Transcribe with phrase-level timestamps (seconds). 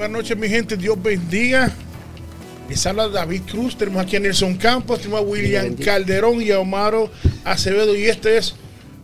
[0.00, 0.78] Buenas noches, mi gente.
[0.78, 1.70] Dios bendiga.
[2.70, 3.76] Les habla David Cruz.
[3.76, 7.10] Tenemos aquí a Nelson Campos, tenemos a William Calderón y a Omaro
[7.44, 7.94] Acevedo.
[7.94, 8.54] Y este es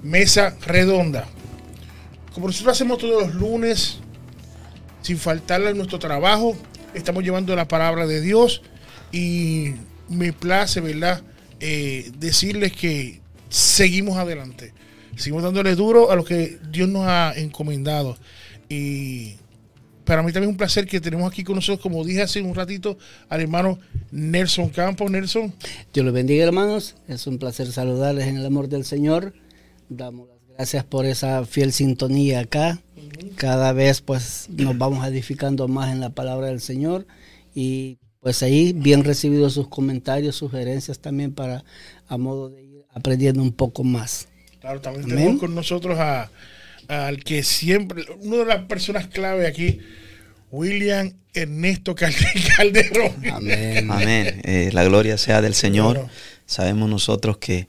[0.02, 1.26] Mesa Redonda.
[2.32, 3.98] Como nosotros hacemos todos los lunes,
[5.02, 6.56] sin faltarle a nuestro trabajo,
[6.94, 8.62] estamos llevando la palabra de Dios.
[9.12, 9.74] Y
[10.08, 11.22] me place, ¿verdad?
[11.60, 13.20] Eh, decirles que
[13.56, 14.74] seguimos adelante.
[15.16, 18.18] Seguimos dándole duro a lo que Dios nos ha encomendado.
[18.68, 19.36] Y
[20.04, 22.54] para mí también es un placer que tenemos aquí con nosotros, como dije hace un
[22.54, 22.98] ratito,
[23.30, 23.78] al hermano
[24.10, 25.10] Nelson Campos.
[25.10, 25.54] Nelson.
[25.94, 26.96] Dios los bendiga, hermanos.
[27.08, 29.32] Es un placer saludarles en el amor del Señor.
[29.88, 32.82] Damos las gracias por esa fiel sintonía acá.
[33.36, 37.06] Cada vez pues nos vamos edificando más en la palabra del Señor
[37.54, 41.64] y pues ahí bien recibidos sus comentarios, sugerencias también para
[42.06, 44.26] a modo de ir aprendiendo un poco más.
[44.60, 46.30] Claro, también tenemos con nosotros a,
[46.88, 49.80] al que siempre, una de las personas clave aquí,
[50.50, 51.94] William Ernesto
[52.56, 53.12] Calderón.
[53.30, 53.90] Amén.
[53.90, 54.40] Amén.
[54.44, 56.08] Eh, la gloria sea del Señor.
[56.46, 57.68] Sabemos nosotros que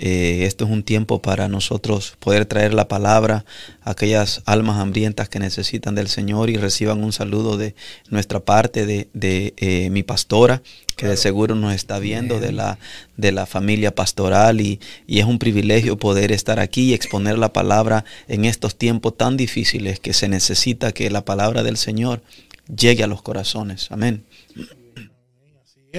[0.00, 3.44] eh, esto es un tiempo para nosotros poder traer la palabra
[3.82, 7.74] a aquellas almas hambrientas que necesitan del Señor y reciban un saludo de
[8.08, 10.62] nuestra parte, de, de eh, mi pastora,
[10.96, 12.78] que de seguro nos está viendo, de la,
[13.16, 14.78] de la familia pastoral y,
[15.08, 19.36] y, es un privilegio poder estar aquí y exponer la palabra en estos tiempos tan
[19.36, 22.22] difíciles que se necesita que la palabra del Señor
[22.68, 23.90] llegue a los corazones.
[23.90, 24.24] Amén.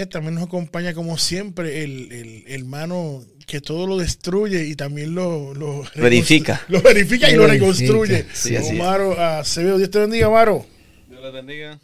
[0.10, 5.84] También nos acompaña como siempre el, hermano que todo lo destruye y también lo, lo,
[5.96, 6.62] verifica.
[6.70, 8.28] Lo verifica y lo reconstruye.
[8.32, 9.80] Sí, Omaro Acevedo.
[9.80, 10.66] Dios te bendiga, Omaro.
[11.10, 11.80] Dios le bendiga.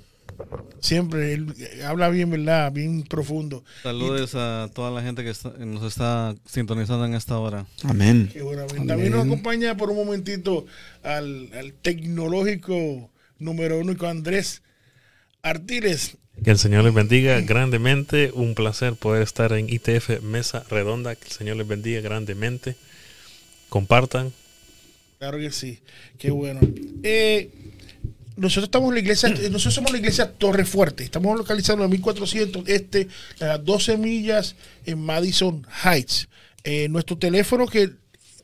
[0.79, 1.47] Siempre, él
[1.83, 2.71] habla bien, ¿verdad?
[2.71, 3.63] Bien profundo.
[3.81, 5.33] Saludos a toda la gente que
[5.65, 7.65] nos está sintonizando en esta hora.
[7.83, 8.31] Amén.
[8.85, 10.67] También nos acompaña por un momentito
[11.01, 13.09] al, al tecnológico
[13.39, 14.61] número uno, Andrés
[15.41, 16.17] Artiles.
[16.43, 18.31] Que el Señor les bendiga grandemente.
[18.33, 21.15] Un placer poder estar en ITF Mesa Redonda.
[21.15, 22.75] Que el Señor les bendiga grandemente.
[23.69, 24.33] Compartan.
[25.19, 25.79] Claro que sí.
[26.17, 26.59] Qué bueno.
[27.03, 27.49] Eh,
[28.35, 31.03] nosotros estamos en la iglesia, nosotros somos la iglesia Torre Fuerte.
[31.03, 33.07] Estamos localizados en 1400 este,
[33.39, 34.55] a las 12 millas
[34.85, 36.27] en Madison Heights.
[36.63, 37.91] Eh, nuestro teléfono que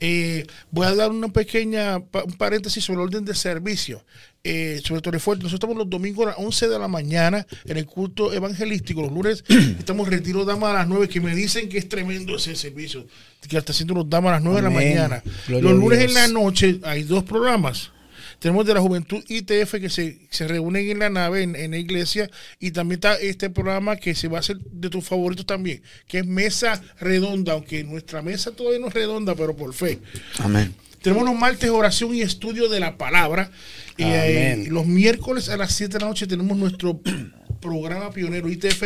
[0.00, 4.04] Eh, voy a dar una pequeña un paréntesis sobre el orden de servicio.
[4.46, 5.42] Eh, sobre todo Fuerte.
[5.42, 9.00] Nosotros estamos los domingos a las 11 de la mañana en el culto evangelístico.
[9.00, 9.42] Los lunes
[9.78, 13.06] estamos retiro damas a las 9, que me dicen que es tremendo ese servicio,
[13.48, 15.22] que está haciendo los damas a las 9 de la mañana.
[15.48, 17.90] los lunes en la noche hay dos programas.
[18.38, 22.30] Tenemos de la Juventud ITF que se, se reúnen en la nave, en, la iglesia,
[22.58, 26.18] y también está este programa que se va a hacer de tus favoritos también, que
[26.18, 29.98] es Mesa Redonda, aunque nuestra mesa todavía no es redonda, pero por fe.
[30.38, 30.74] Amén.
[31.02, 33.50] Tenemos los martes oración y estudio de la palabra.
[33.98, 37.00] Y eh, los miércoles a las 7 de la noche tenemos nuestro
[37.60, 38.84] programa pionero ITF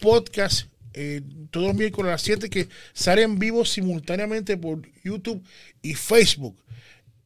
[0.00, 5.42] Podcast eh, todos los miércoles a las 7 que sale en vivo simultáneamente por YouTube
[5.82, 6.56] y Facebook.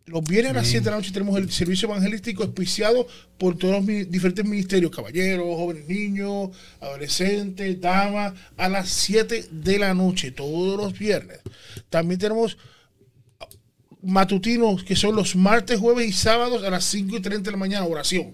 [0.08, 3.76] Los viernes a las 7 de la noche tenemos el servicio evangelístico auspiciado por todos
[3.76, 6.50] los diferentes ministerios, caballeros, jóvenes niños,
[6.80, 11.40] adolescentes, damas, a las 7 de la noche, todos los viernes.
[11.90, 12.56] También tenemos
[14.02, 17.58] matutinos que son los martes, jueves y sábados a las 5 y 30 de la
[17.58, 18.32] mañana, oración.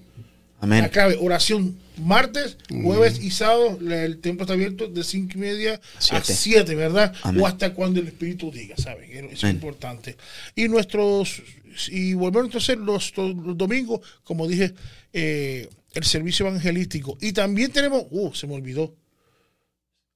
[0.61, 0.85] Amén.
[0.85, 6.23] Acá, oración martes, jueves y sábado, el templo está abierto de 5 y media a
[6.23, 7.15] 7, ¿verdad?
[7.39, 9.31] O hasta cuando el Espíritu diga, ¿saben?
[9.31, 10.17] Eso es importante.
[10.55, 11.43] Y nuestros
[11.89, 14.75] y volvemos entonces los, los domingos, como dije,
[15.13, 17.17] eh, el servicio evangelístico.
[17.21, 18.95] Y también tenemos, uh, se me olvidó.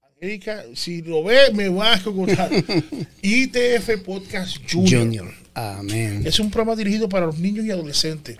[0.02, 2.50] Angélica, si lo ve, me va a contar.
[3.22, 5.32] ITF Podcast Junior.
[5.54, 6.22] Amén.
[6.26, 8.38] Es un programa dirigido para los niños y adolescentes.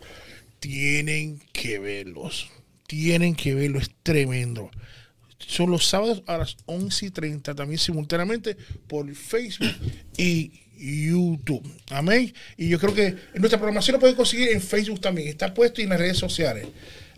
[0.61, 2.51] Tienen que verlos.
[2.87, 3.79] Tienen que verlo.
[3.79, 4.71] Es tremendo.
[5.39, 8.57] Son los sábados a las 11 y 30, también simultáneamente
[8.89, 9.73] por Facebook
[10.17, 11.63] y YouTube.
[11.91, 12.33] Amén.
[12.57, 15.29] Y yo creo que nuestra programación lo pueden conseguir en Facebook también.
[15.29, 16.67] Está puesto y en las redes sociales.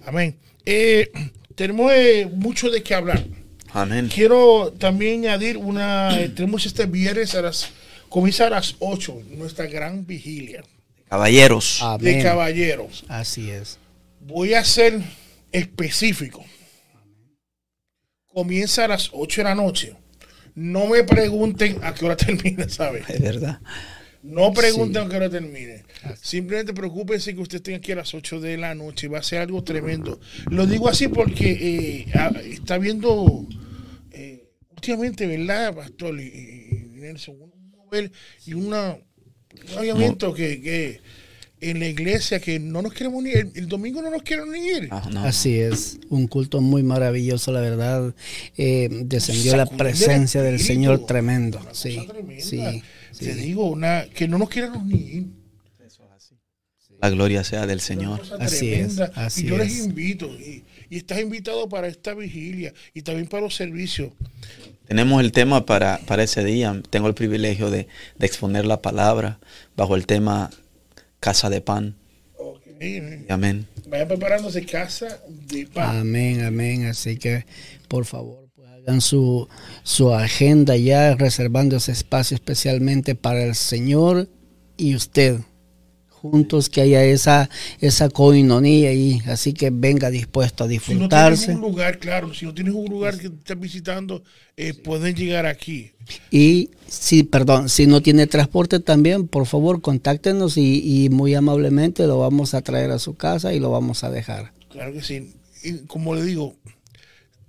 [0.05, 0.37] Amén.
[0.65, 1.11] Eh,
[1.55, 3.25] tenemos eh, mucho de qué hablar.
[3.73, 4.11] Amén.
[4.13, 6.21] Quiero también añadir una.
[6.21, 7.71] Eh, tenemos este viernes a las.
[8.09, 10.65] Comienza a las 8, nuestra gran vigilia.
[11.09, 11.81] Caballeros.
[12.01, 13.05] de caballeros.
[13.09, 13.79] Así es.
[14.21, 15.01] Voy a ser
[15.53, 16.45] específico.
[18.27, 19.95] Comienza a las 8 de la noche.
[20.55, 23.09] No me pregunten a qué hora termina, ¿sabes?
[23.09, 23.61] Es verdad.
[24.23, 25.85] No pregunten a qué hora termine.
[26.21, 29.09] Simplemente preocúpense que usted esté aquí a las 8 de la noche.
[29.09, 30.21] Va a ser algo tremendo.
[30.51, 33.47] Lo digo así porque eh, ah, está viendo
[34.13, 36.21] eh, últimamente, ¿verdad, Pastor?
[36.21, 37.51] Y, y- y Nelson, un
[38.47, 41.01] y una, un avivamiento que, que
[41.61, 44.59] en la iglesia que no nos queremos ni el, el domingo no nos quieren ni
[44.67, 44.89] ir.
[44.91, 48.15] Ah, no, Así es, un culto muy maravilloso, la verdad.
[48.57, 50.59] Eh, descendió la Sacudir presencia del.
[50.61, 51.61] Señor tremendo.
[51.73, 52.01] Sí,
[52.39, 52.83] sí,
[53.19, 55.27] Te digo, una, que no nos queremos ni ir.
[57.01, 58.21] La gloria sea del Señor.
[58.39, 59.87] Así es, así y yo les es.
[59.87, 64.13] invito, y, y estás invitado para esta vigilia y también para los servicios.
[64.87, 66.79] Tenemos el tema para, para ese día.
[66.91, 67.87] Tengo el privilegio de,
[68.19, 69.39] de exponer la palabra
[69.77, 70.51] bajo el tema
[71.21, 71.97] Casa de Pan.
[73.29, 73.67] Amén.
[73.89, 75.99] Vayan preparándose casa de pan.
[75.99, 76.87] Amén, amén.
[76.87, 77.45] Así que,
[77.89, 79.49] por favor, pues, hagan su,
[79.83, 84.29] su agenda ya, reservando ese espacio especialmente para el Señor
[84.79, 85.41] y usted.
[86.21, 87.49] Juntos que haya esa,
[87.81, 89.23] esa coinonía ahí.
[89.27, 91.55] Así que venga dispuesto a Si no tienes disfrutarse.
[91.55, 94.23] un lugar, claro, si no tienes un lugar que estás visitando,
[94.57, 95.93] eh, pueden llegar aquí.
[96.31, 102.07] Y si, perdón, si no tiene transporte también, por favor, contáctenos y, y muy amablemente
[102.07, 104.53] lo vamos a traer a su casa y lo vamos a dejar.
[104.69, 105.33] Claro que sí.
[105.63, 106.57] Y como le digo,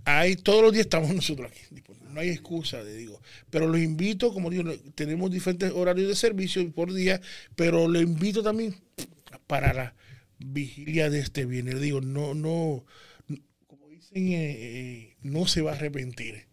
[0.05, 1.80] hay todos los días estamos nosotros aquí.
[2.11, 3.21] No hay excusa, le digo.
[3.49, 7.21] Pero los invito, como digo, tenemos diferentes horarios de servicio por día,
[7.55, 8.75] pero le invito también
[9.47, 9.95] para la
[10.37, 11.75] vigilia de este viernes.
[11.75, 12.85] Le digo, no, no,
[13.67, 16.45] como dicen, eh, eh, no se va a arrepentir.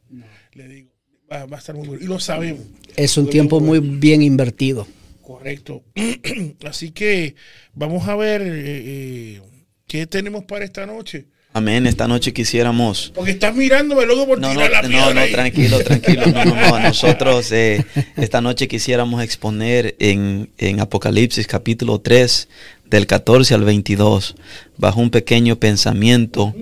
[0.53, 0.91] Le digo,
[1.31, 2.03] va, va a estar muy bueno.
[2.03, 2.65] Y lo sabemos.
[2.97, 4.00] Es un tiempo muy bueno.
[4.00, 4.87] bien invertido.
[5.23, 5.85] Correcto.
[6.65, 7.35] Así que
[7.75, 9.43] vamos a ver eh,
[9.87, 11.27] qué tenemos para esta noche.
[11.52, 11.87] Amén.
[11.87, 15.81] Esta noche quisiéramos Porque estás mirándome luego por No, no, la no, piedra no, tranquilo,
[15.81, 16.26] tranquilo.
[16.26, 16.78] No, no, no.
[16.81, 17.85] Nosotros eh,
[18.17, 22.49] esta noche quisiéramos exponer en, en Apocalipsis capítulo 3,
[22.90, 24.35] del 14 al 22,
[24.76, 26.55] bajo un pequeño pensamiento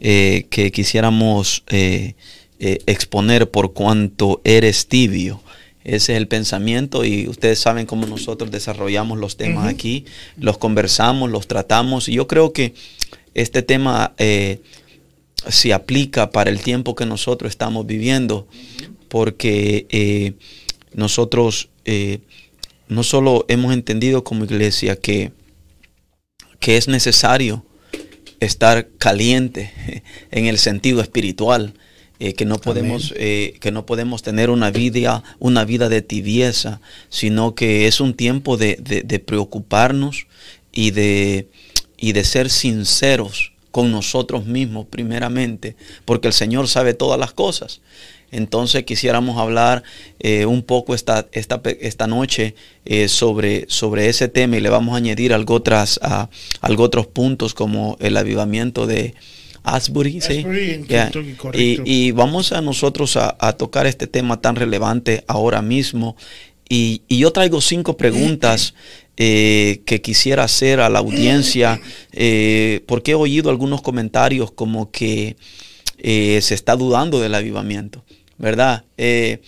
[0.00, 2.14] eh, que quisiéramos eh,
[2.58, 5.40] eh, exponer por cuanto eres tibio.
[5.84, 10.04] Ese es el pensamiento y ustedes saben cómo nosotros desarrollamos los temas aquí,
[10.36, 12.74] los conversamos, los tratamos y yo creo que
[13.34, 14.60] este tema eh,
[15.48, 18.46] se aplica para el tiempo que nosotros estamos viviendo,
[19.08, 20.32] porque eh,
[20.94, 22.20] nosotros eh,
[22.88, 25.32] no solo hemos entendido como iglesia que,
[26.60, 27.64] que es necesario
[28.40, 29.72] estar caliente
[30.30, 31.74] en el sentido espiritual,
[32.18, 36.80] eh, que no podemos eh, que no podemos tener una vida una vida de tibieza,
[37.08, 40.26] sino que es un tiempo de, de- de preocuparnos
[40.72, 41.48] y de
[42.02, 47.80] y de ser sinceros con nosotros mismos primeramente, porque el Señor sabe todas las cosas.
[48.32, 49.82] Entonces quisiéramos hablar
[50.18, 52.54] eh, un poco esta, esta, esta noche
[52.84, 56.28] eh, sobre, sobre ese tema y le vamos a añadir algo, otras, a-
[56.60, 59.14] algo otros puntos como el avivamiento de
[59.62, 60.20] Asbury.
[61.84, 66.16] Y, vamos a nosotros a, a tocar este tema tan relevante ahora mismo.
[66.68, 68.72] Y, y yo traigo cinco preguntas
[69.16, 71.80] eh, que quisiera hacer a la audiencia,
[72.12, 75.36] eh, porque he oído algunos comentarios como que
[75.98, 78.04] eh, se está dudando del avivamiento,
[78.38, 78.84] ¿verdad?
[78.96, 79.40] Eh,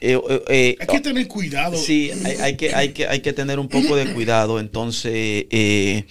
[0.00, 1.76] eh, eh, eh, Hay que tener cuidado.
[1.78, 4.60] Sí, hay, hay que, hay, que, hay que tener un poco de cuidado.
[4.60, 6.04] Entonces, eh,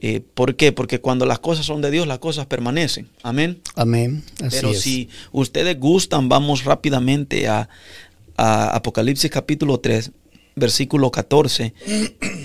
[0.00, 0.72] eh, ¿por qué?
[0.72, 3.08] Porque cuando las cosas son de Dios, las cosas permanecen.
[3.22, 3.60] Amén.
[3.76, 4.24] Amén.
[4.42, 4.80] Así Pero es.
[4.80, 7.68] si ustedes gustan, vamos rápidamente a,
[8.36, 10.10] a Apocalipsis capítulo 3,
[10.54, 11.74] versículo 14,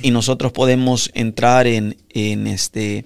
[0.02, 3.06] y nosotros podemos entrar en, en este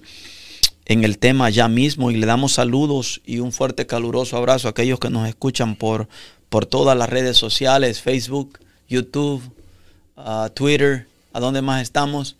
[0.85, 4.71] en el tema ya mismo y le damos saludos y un fuerte caluroso abrazo a
[4.71, 6.09] aquellos que nos escuchan por,
[6.49, 9.41] por todas las redes sociales, Facebook, YouTube,
[10.17, 12.35] ah, Twitter, a dónde más estamos.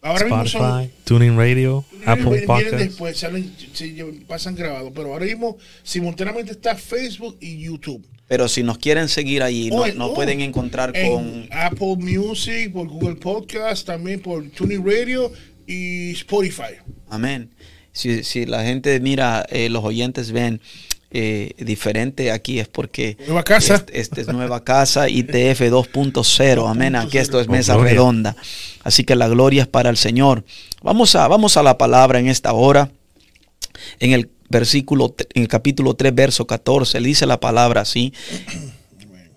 [0.00, 0.62] Ahora mismo son.
[0.62, 2.78] Spotify, Tuning Radio, Apple Podcasts.
[2.78, 4.90] después, salen, se pasan grabados.
[4.92, 8.04] Pero ahora mismo simultáneamente está Facebook y YouTube.
[8.32, 11.96] Pero si nos quieren seguir ahí, Oh, no- nos oh, pueden encontrar en con Apple
[11.98, 15.30] Music, por Google Podcast, también por Tuning Radio
[15.66, 16.80] y Spotify.
[17.10, 17.50] Amén.
[17.92, 20.62] Si, si la gente mira, eh, los oyentes ven
[21.10, 23.74] eh, diferente aquí es porque Nueva casa.
[23.74, 26.70] Este, este es nueva casa ITF 2.0.
[26.70, 26.96] Amén.
[26.96, 28.34] Aquí esto es mesa redonda.
[28.82, 30.42] Así que la gloria es para el Señor.
[30.82, 32.90] Vamos a, vamos a la palabra en esta hora.
[34.00, 38.12] En el versículo, en el capítulo 3, verso 14, dice la palabra así.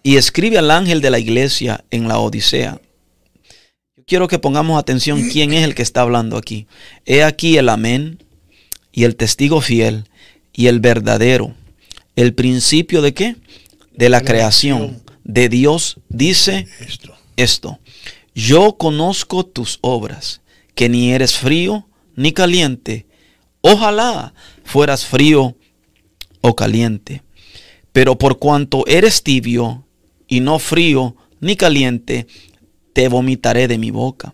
[0.04, 2.80] Y escribe al ángel de la iglesia en la Odisea.
[3.98, 6.68] Yo quiero que pongamos atención quién es el que está hablando aquí.
[7.06, 8.24] He aquí el amén
[8.92, 10.08] y el testigo fiel
[10.54, 11.56] y el verdadero.
[12.16, 13.36] El principio de qué?
[13.94, 17.16] De la creación de Dios dice Esto.
[17.36, 17.80] esto.
[18.36, 20.42] Yo conozco tus obras,
[20.76, 23.06] que ni eres frío ni caliente.
[23.62, 24.34] Ojalá
[24.66, 25.56] fueras frío
[26.42, 27.22] o caliente.
[27.94, 29.86] Pero por cuanto eres tibio
[30.28, 32.28] y no frío ni caliente,
[32.92, 34.34] te vomitaré de mi boca.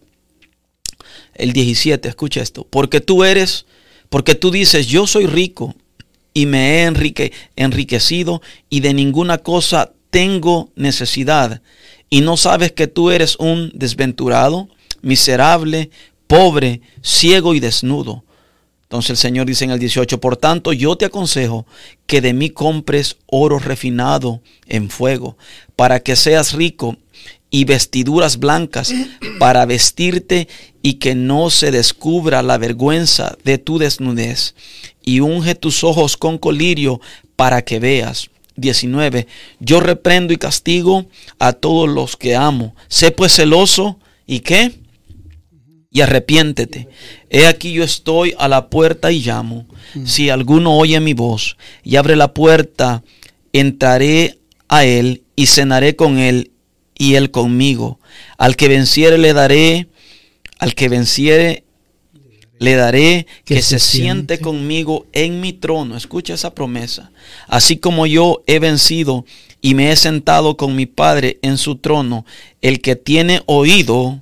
[1.35, 2.65] El 17, escucha esto.
[2.67, 3.65] Porque tú eres,
[4.09, 5.75] porque tú dices, yo soy rico
[6.33, 11.61] y me he enrique- enriquecido y de ninguna cosa tengo necesidad.
[12.09, 14.69] Y no sabes que tú eres un desventurado,
[15.01, 15.89] miserable,
[16.27, 18.23] pobre, ciego y desnudo.
[18.91, 21.65] Entonces el Señor dice en el 18, por tanto yo te aconsejo
[22.07, 25.37] que de mí compres oro refinado en fuego,
[25.77, 26.97] para que seas rico,
[27.49, 28.93] y vestiduras blancas
[29.39, 30.49] para vestirte
[30.81, 34.55] y que no se descubra la vergüenza de tu desnudez,
[35.05, 36.99] y unge tus ojos con colirio
[37.37, 38.29] para que veas.
[38.57, 39.25] 19.
[39.61, 41.05] Yo reprendo y castigo
[41.39, 42.75] a todos los que amo.
[42.89, 44.80] Sé pues celoso y qué?
[45.91, 46.87] Y arrepiéntete.
[47.29, 49.67] He aquí yo estoy a la puerta y llamo.
[50.05, 53.03] Si alguno oye mi voz y abre la puerta,
[53.51, 56.51] entraré a él y cenaré con él
[56.97, 57.99] y él conmigo.
[58.37, 59.89] Al que venciere le daré,
[60.59, 61.65] al que venciere
[62.57, 64.39] le daré que, Que se, se siente siente.
[64.39, 65.97] conmigo en mi trono.
[65.97, 67.11] Escucha esa promesa.
[67.47, 69.25] Así como yo he vencido
[69.61, 72.25] y me he sentado con mi Padre en su trono,
[72.61, 74.21] el que tiene oído,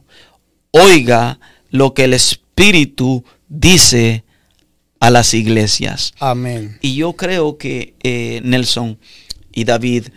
[0.71, 4.23] oiga lo que el Espíritu dice
[4.99, 6.13] a las iglesias.
[6.19, 6.77] Amén.
[6.81, 8.99] Y yo creo que eh, Nelson
[9.53, 10.07] y David,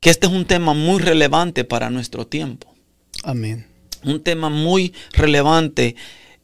[0.00, 2.74] que este es un tema muy relevante para nuestro tiempo.
[3.22, 3.66] Amén.
[4.04, 5.96] Un tema muy relevante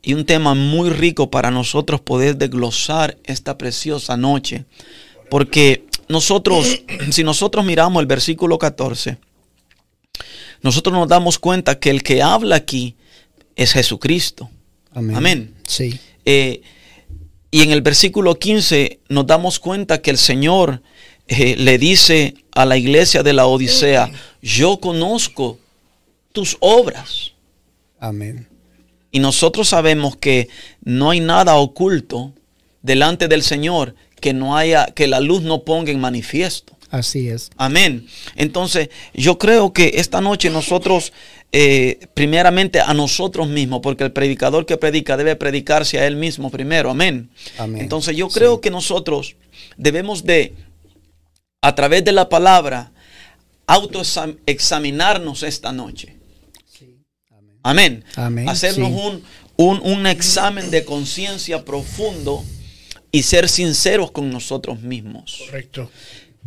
[0.03, 4.65] y un tema muy rico para nosotros poder desglosar esta preciosa noche.
[5.29, 9.19] Porque nosotros, si nosotros miramos el versículo 14,
[10.63, 12.97] nosotros nos damos cuenta que el que habla aquí
[13.63, 14.49] es Jesucristo.
[14.93, 15.17] Amén.
[15.17, 15.55] Amén.
[15.67, 16.01] Sí.
[16.25, 16.63] Eh,
[17.51, 20.83] y en el versículo 15 nos damos cuenta que el Señor
[21.29, 25.59] eh, le dice a la iglesia de la Odisea, yo conozco
[26.33, 27.33] tus obras.
[27.99, 28.49] Amén.
[29.13, 30.49] Y nosotros sabemos que
[30.83, 32.33] no hay nada oculto
[32.81, 36.77] delante del Señor que no haya, que la luz no ponga en manifiesto.
[36.91, 37.51] Así es.
[37.57, 38.07] Amén.
[38.37, 41.13] Entonces, yo creo que esta noche nosotros,
[41.53, 46.51] eh, primeramente a nosotros mismos, porque el predicador que predica debe predicarse a él mismo
[46.51, 46.91] primero.
[46.91, 47.31] Amén.
[47.59, 47.83] Amén.
[47.83, 49.37] Entonces, yo creo que nosotros
[49.77, 50.55] debemos de,
[51.61, 52.93] a través de la palabra,
[53.67, 56.17] autoexaminarnos esta noche.
[57.63, 58.05] Amén.
[58.17, 58.95] Amén, Hacernos sí.
[58.95, 59.23] un,
[59.57, 62.43] un, un examen de conciencia profundo
[63.13, 65.91] y ser sinceros con nosotros mismos Correcto.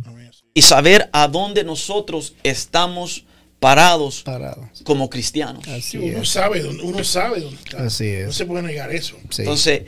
[0.04, 0.30] Amén.
[0.54, 3.24] y saber a dónde nosotros estamos
[3.60, 4.68] parados Parado.
[4.84, 5.66] como cristianos.
[5.68, 6.28] Así uno es.
[6.28, 7.84] sabe dónde, uno sabe dónde está.
[7.84, 8.26] Así es.
[8.26, 9.16] No se puede negar eso.
[9.30, 9.42] Sí.
[9.42, 9.82] Entonces,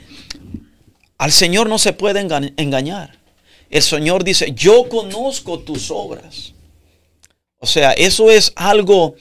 [1.17, 3.17] al Señor no se puede enga- engañar.
[3.69, 6.53] El Señor dice, yo conozco tus obras.
[7.59, 9.15] O sea, eso es algo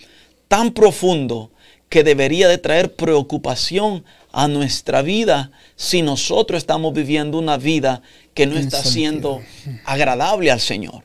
[0.49, 1.51] tan profundo
[1.89, 8.03] que debería de traer preocupación a nuestra vida si nosotros estamos viviendo una vida
[8.35, 8.93] que no En está sentido.
[8.93, 9.43] siendo
[9.85, 11.05] agradable al Señor.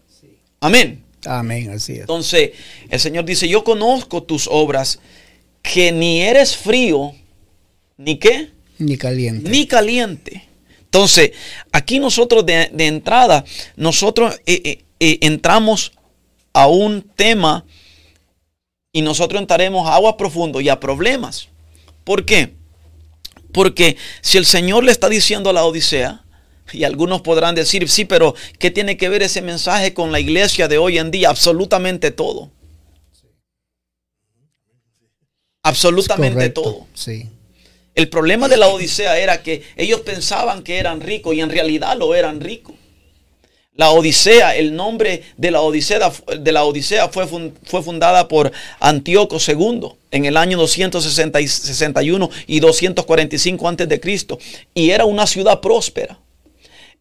[0.59, 1.03] Amén.
[1.25, 1.69] Amén.
[1.71, 1.99] Así es.
[2.01, 2.51] Entonces,
[2.89, 4.99] el Señor dice, yo conozco tus obras,
[5.61, 7.13] que ni eres frío,
[7.97, 9.49] ni qué, Ni caliente.
[9.49, 10.47] ni caliente.
[10.85, 11.31] Entonces,
[11.71, 15.93] aquí nosotros de, de entrada, nosotros eh, eh, eh, entramos
[16.53, 17.63] a un tema
[18.91, 21.47] y nosotros entraremos a agua profundo y a problemas.
[22.03, 22.53] ¿Por qué?
[23.53, 26.23] Porque si el Señor le está diciendo a la Odisea,
[26.73, 30.67] y algunos podrán decir, sí, pero ¿qué tiene que ver ese mensaje con la iglesia
[30.67, 31.29] de hoy en día?
[31.29, 32.51] Absolutamente todo.
[35.63, 36.87] Absolutamente todo.
[36.93, 37.27] Sí.
[37.93, 41.97] El problema de la Odisea era que ellos pensaban que eran ricos y en realidad
[41.97, 42.75] lo eran ricos.
[43.73, 48.51] La Odisea, el nombre de la Odisea, de la Odisea fue, fun- fue fundada por
[48.79, 54.39] Antíoco II en el año 261 y 245 antes de Cristo
[54.73, 56.19] y era una ciudad próspera.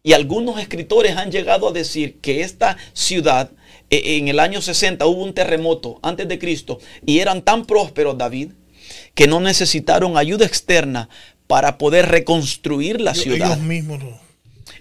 [0.03, 3.51] Y algunos escritores han llegado a decir que esta ciudad
[3.89, 8.17] eh, en el año 60 hubo un terremoto antes de Cristo y eran tan prósperos,
[8.17, 8.51] David,
[9.13, 11.09] que no necesitaron ayuda externa
[11.45, 13.51] para poder reconstruir la ciudad.
[13.51, 14.19] Ellos mismos no.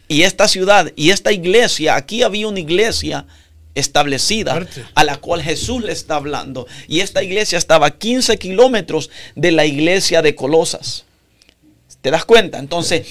[0.09, 3.27] Y esta ciudad y esta iglesia, aquí había una iglesia
[3.75, 4.85] establecida Fuerte.
[4.95, 6.67] a la cual Jesús le está hablando.
[6.89, 11.05] Y esta iglesia estaba a 15 kilómetros de la iglesia de Colosas.
[12.01, 12.59] ¿Te das cuenta?
[12.59, 13.07] Entonces,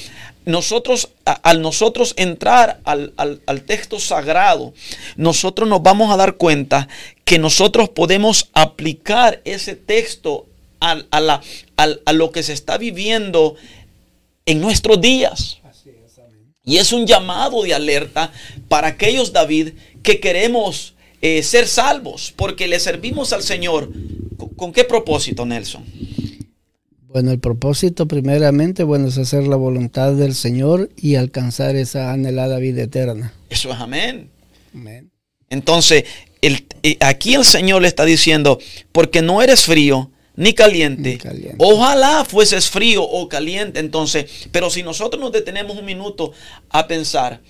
[0.46, 4.74] nosotros, a- al nosotros entrar al, al- al texto sagrado,
[5.16, 6.88] nosotros nos vamos a dar cuenta
[7.26, 10.48] que nosotros podemos aplicar ese texto
[10.80, 11.42] al- a, la-
[11.78, 13.56] a lo que se está viviendo
[14.46, 15.60] en nuestros días.
[16.66, 18.32] Y es un llamado de alerta
[18.68, 19.74] para aquellos, David,
[20.04, 23.92] que queremos eh, ser salvos, porque le servimos al Señor.
[24.38, 25.84] ¿Con, con qué propósito, Nelson?
[27.10, 32.60] Bueno, el propósito primeramente, bueno, es hacer la voluntad del Señor y alcanzar esa anhelada
[32.60, 33.34] vida eterna.
[33.50, 34.30] Eso es amén.
[34.76, 35.10] Amén.
[35.50, 36.04] Entonces,
[36.42, 38.60] el- eh, aquí el Señor le está diciendo,
[38.92, 41.14] porque no eres frío ni caliente.
[41.14, 41.56] Ni caliente.
[41.58, 43.80] Ojalá fueses frío o caliente.
[43.80, 46.32] Entonces, pero si nosotros nos detenemos un minuto
[46.70, 47.42] a pensar,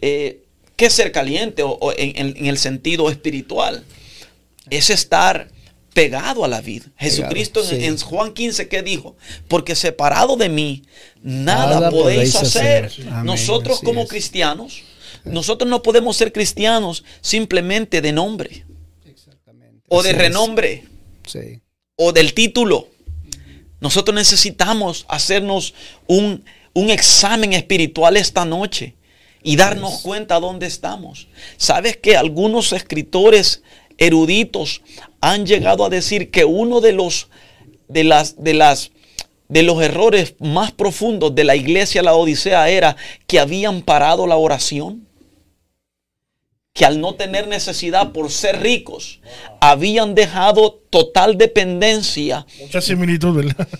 [0.00, 0.44] eh,
[0.76, 3.82] ¿qué es ser caliente o, o en, en- en el sentido espiritual?
[4.70, 5.48] Es estar
[5.92, 6.86] pegado a la vida.
[6.96, 7.84] Jesucristo en- sí.
[7.84, 9.16] en, Juan 15, ¿qué dijo?
[9.48, 10.82] Porque separado de mí,
[11.22, 12.84] nada, Nada podéis podéis hacer.
[12.86, 13.08] hacer.
[13.08, 14.08] Amén, Nosotros como es.
[14.08, 14.82] cristianos,
[15.24, 18.64] nosotros no podemos ser cristianos simplemente de nombre
[19.04, 19.82] Exactamente.
[19.88, 20.84] o de Así renombre
[21.26, 21.60] Sí.
[21.96, 22.88] o del título.
[23.80, 25.74] Nosotros necesitamos hacernos
[26.06, 28.94] un, un examen espiritual esta noche
[29.42, 31.28] y darnos cuenta dónde estamos.
[31.56, 33.62] ¿Sabes que algunos escritores
[34.00, 34.82] eruditos
[35.20, 37.28] han llegado a decir que uno de los
[37.86, 38.90] de las de las
[39.48, 42.96] de los errores más profundos de la iglesia la Odisea era
[43.28, 45.06] que habían parado la oración?
[46.72, 49.20] que al no tener necesidad por ser ricos,
[49.60, 53.68] habían dejado total dependencia Mucha similitud, ¿verdad?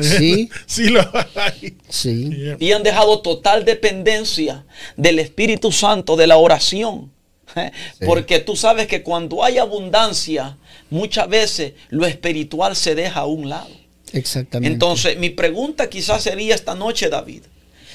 [0.00, 0.48] Sí.
[0.66, 1.00] sí, lo
[1.34, 1.76] hay.
[1.88, 2.30] Sí.
[2.58, 4.64] Y han dejado total dependencia
[4.96, 7.12] del Espíritu Santo, de la oración.
[7.56, 7.70] ¿Eh?
[8.04, 10.56] Porque tú sabes que cuando hay abundancia,
[10.90, 13.70] muchas veces lo espiritual se deja a un lado.
[14.12, 14.72] Exactamente.
[14.72, 17.42] Entonces, mi pregunta quizás sería esta noche, David,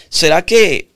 [0.10, 0.90] ¿será que,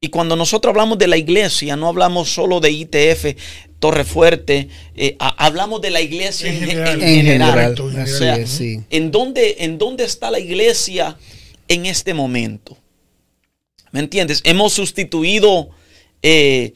[0.00, 3.34] y cuando nosotros hablamos de la iglesia, no hablamos solo de ITF,
[3.78, 7.02] Torre Fuerte, eh, ha- hablamos de la iglesia en, En ge- general.
[7.02, 8.80] en en general, en O sea, es, sí.
[8.90, 11.16] ¿En dónde, ¿En dónde está la iglesia
[11.68, 12.76] en este momento?
[13.92, 14.40] ¿Me entiendes?
[14.44, 15.70] Hemos sustituido,
[16.22, 16.74] eh,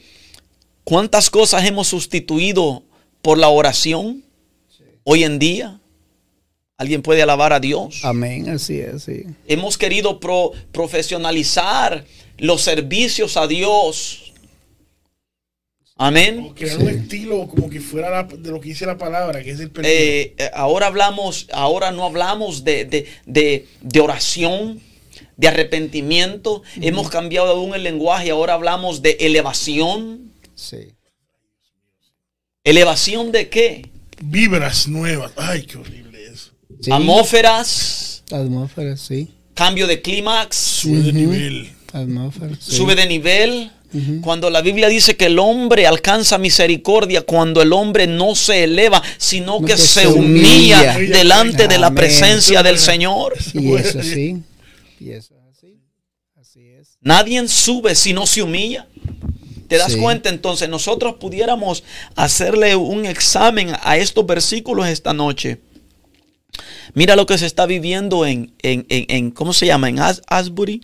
[0.83, 2.83] ¿cuántas cosas hemos sustituido
[3.21, 4.23] por la oración
[5.03, 5.79] hoy en día?
[6.77, 7.99] ¿Alguien puede alabar a Dios?
[8.03, 9.23] Amén, así es, sí.
[9.47, 12.05] Hemos querido pro- profesionalizar
[12.37, 14.33] los servicios a Dios.
[15.95, 16.47] Amén.
[16.49, 19.51] O crear un estilo como que fuera la- de lo que dice la palabra, que
[19.51, 19.71] es el.
[19.83, 24.81] Eh, eh, ahora hablamos, ahora no hablamos de, de- de- de oración,
[25.37, 26.63] de arrepentimiento.
[26.81, 30.30] Hemos cambiado aún el lenguaje, ahora hablamos de elevación.
[30.61, 30.93] Sí.
[32.63, 33.89] ¿Elevación de qué?
[34.21, 35.31] Vibras nuevas.
[35.35, 36.51] Ay, qué horrible eso.
[36.79, 36.91] Sí.
[36.91, 39.29] Atmósferas, Atmósfera, sí.
[39.55, 41.71] cambio de clímax, Sube de nivel.
[41.91, 42.55] Atmósfera.
[42.59, 42.75] sí.
[42.75, 43.71] sube de nivel.
[44.21, 49.01] Cuando la Biblia dice que el hombre alcanza misericordia cuando el hombre no se eleva,
[49.17, 51.17] sino No, que que se se humilla humilla.
[51.17, 53.33] delante de la presencia del Señor.
[53.53, 54.37] Y eso sí.
[54.97, 55.77] Y eso es así.
[56.39, 56.97] Así es.
[57.01, 58.87] Nadie sube si no se humilla.
[59.71, 59.99] ¿Te das Sí.
[59.99, 60.27] cuenta?
[60.27, 61.85] Entonces nosotros pudiéramos
[62.17, 65.59] hacerle un examen a estos versículos esta noche.
[66.93, 69.87] Mira lo que se está viviendo en, en, en- en- ¿cómo se llama?
[69.87, 70.81] En As- Asbury.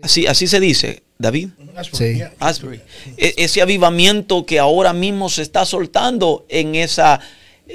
[0.00, 1.48] Así, así se dice, David.
[1.92, 2.22] Sí.
[2.38, 2.80] Asbury.
[3.16, 7.18] E- ese avivamiento que ahora mismo se está soltando en esa...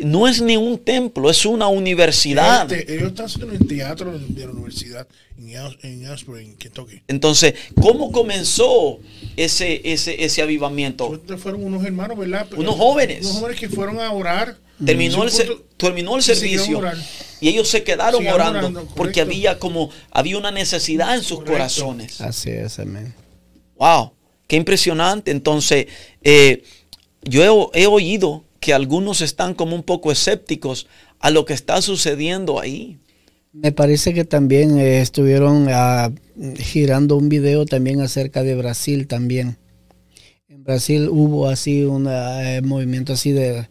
[0.02, 2.72] No es ni un templo, es una universidad.
[2.72, 5.50] Este, ellos están haciendo en el teatro de la universidad en,
[5.82, 7.02] en Asbury, en Kentucky.
[7.08, 9.00] Entonces, ¿cómo comenzó
[9.36, 11.20] ese, ese, ese avivamiento?
[11.40, 12.46] Fueron unos hermanos, ¿verdad?
[12.50, 13.26] Pero- Unos jóvenes.
[13.26, 14.58] Unos jóvenes que fueron a orar.
[14.86, 16.82] Terminó el, punto- terminó el servicio
[17.42, 21.40] y ellos se quedaron Siguieron orando, orando, porque había como había una necesidad en sus
[21.40, 21.52] Correcto.
[21.54, 22.22] corazones.
[22.22, 23.14] Así es, amén.
[23.76, 24.14] Wow,
[24.48, 25.32] qué impresionante.
[25.32, 25.88] Entonces,
[26.24, 26.64] eh,
[27.24, 30.88] yo he, he oído que algunos están como un poco escépticos
[31.20, 33.00] a lo que está sucediendo ahí.
[33.52, 36.12] Me parece que también eh, estuvieron ah,
[36.58, 39.58] girando un video también acerca de Brasil también.
[40.48, 43.68] En Brasil hubo así un eh, movimiento así de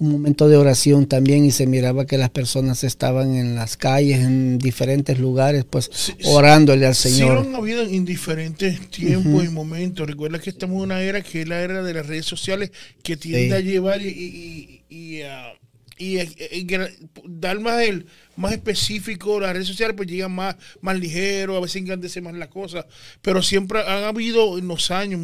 [0.00, 4.20] un momento de oración también y se miraba que las personas estaban en las calles,
[4.20, 6.28] en diferentes lugares, pues Sí, sí.
[6.28, 7.34] orándole al Sí, Señor.
[7.34, 10.06] lo han habido en diferentes tiempos y momentos.
[10.06, 13.16] Recuerda que estamos en una era que es la era de las redes sociales que
[13.16, 13.52] tiende Sí.
[13.54, 15.52] a llevar y, y- y- y a,
[15.96, 16.90] y eh, eh, gra-
[17.24, 21.76] dar más el más específico las redes sociales pues llegan más más ligero a veces
[21.76, 22.84] engrandece más la cosa
[23.22, 25.20] pero siempre han habido en los años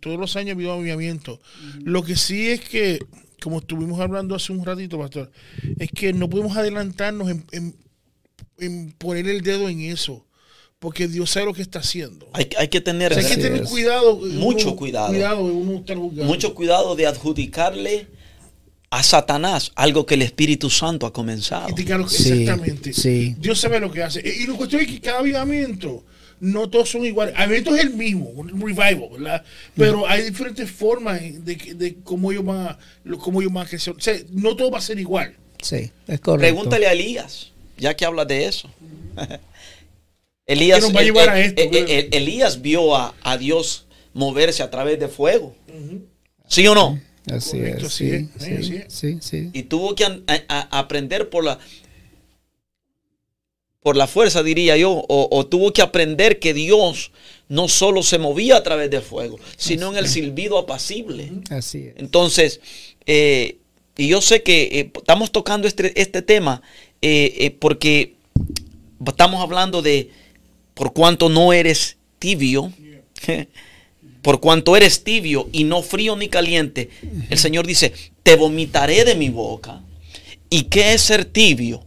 [0.00, 1.40] todos los años ha habido movimiento
[1.84, 2.98] lo que sí es que
[3.40, 5.30] como estuvimos hablando hace un ratito pastor
[5.78, 7.74] es que no podemos adelantarnos en, en-
[8.58, 10.24] en poner el dedo en eso
[10.78, 13.42] porque Dios sabe lo que está haciendo Hay, hay que tener O sea, hay que
[13.42, 15.08] tener cuidado Mucho uno- cuidado.
[15.08, 16.24] cuidado de uno estar juzgando.
[16.24, 18.06] mucho cuidado de adjudicarle
[18.92, 21.68] a Satanás algo que el Espíritu Santo ha comenzado.
[22.08, 22.92] Sí, exactamente.
[22.92, 23.36] sí.
[23.38, 24.20] Dios sabe lo que hace.
[24.24, 26.04] Y y la cuestión es que cada avivamiento,
[26.40, 27.34] no todos son iguales.
[27.36, 29.44] Avivamiento es el mismo, un revival, ¿verdad?
[29.76, 32.78] Pero hay diferentes formas de, que- de cómo ellos van a,
[33.18, 33.94] cómo ellos van a crecer.
[33.96, 35.34] O sea, no todo va a ser igual.
[35.62, 36.38] Sí, es correcto.
[36.38, 38.70] Pregúntale a Elías, ya que hablas de eso.
[40.46, 41.62] Elías, ¿Qué nos va a llevar a esto?
[41.62, 45.54] Elías vio a, a Dios moverse a través de fuego.
[46.48, 47.00] ¿Sí o no?
[47.30, 49.50] Así Correcto, es, sí, sí, sí, sí.
[49.52, 51.58] Y tuvo que a- a- aprender por la
[53.82, 57.12] por la fuerza, diría yo, o, o tuvo que aprender que Dios
[57.50, 61.32] no solo se movía a través de fuego, sino en el silbido apacible.
[61.50, 61.94] Así es.
[61.96, 62.60] Entonces,
[63.06, 63.56] eh,
[63.96, 66.62] y yo sé que eh, estamos tocando este, este tema
[67.02, 68.14] eh, porque
[69.04, 70.10] estamos hablando de
[70.74, 72.72] por cuanto no eres tibio,
[74.22, 76.90] por cuanto eres tibio y no frío ni caliente,
[77.30, 79.82] el Señor dice, te vomitaré de mi boca.
[80.50, 81.84] ¿Y qué es ser tibio?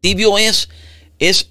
[0.00, 0.68] Tibio es,
[1.18, 1.50] es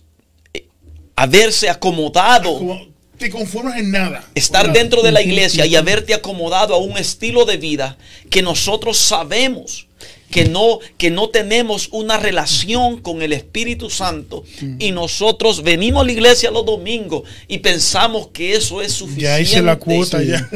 [0.54, 0.68] eh,
[1.16, 4.28] haberse acomodado Como te conformas en nada.
[4.36, 4.78] estar nada.
[4.80, 7.98] dentro de la iglesia y haberte acomodado a un estilo de vida
[8.30, 9.88] que nosotros sabemos
[10.30, 14.44] que no que no tenemos una relación con el Espíritu Santo
[14.80, 19.24] y nosotros venimos a la iglesia los domingos y pensamos que eso es suficiente.
[19.24, 20.50] Ya hice la cuota, ya.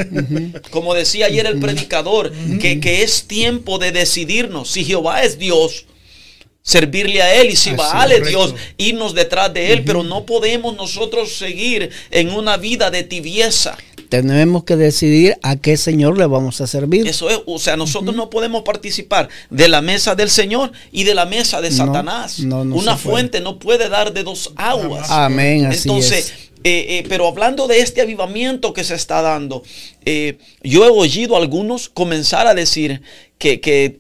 [0.72, 5.86] Como decía ayer el predicador, que, que es tiempo de decidirnos si Jehová es Dios,
[6.62, 10.76] servirle a Él y si Así es Dios, irnos detrás de Él, pero no podemos
[10.76, 13.78] nosotros seguir en una vida de tibieza.
[14.10, 17.08] Tenemos que decidir a qué Señor le vamos a servir.
[17.08, 21.14] Eso es, o sea, nosotros no podemos participar de la mesa del Señor y de
[21.14, 22.40] la mesa de Satanás.
[22.40, 25.12] no, no Una fuente no puede dar de dos aguas.
[25.12, 26.32] Amén, así Entonces, es.
[26.64, 29.62] eh, eh, pero hablando de este avivamiento que se está dando,
[30.06, 33.04] eh, yo he oído a algunos comenzar a decir
[33.38, 34.00] que, que,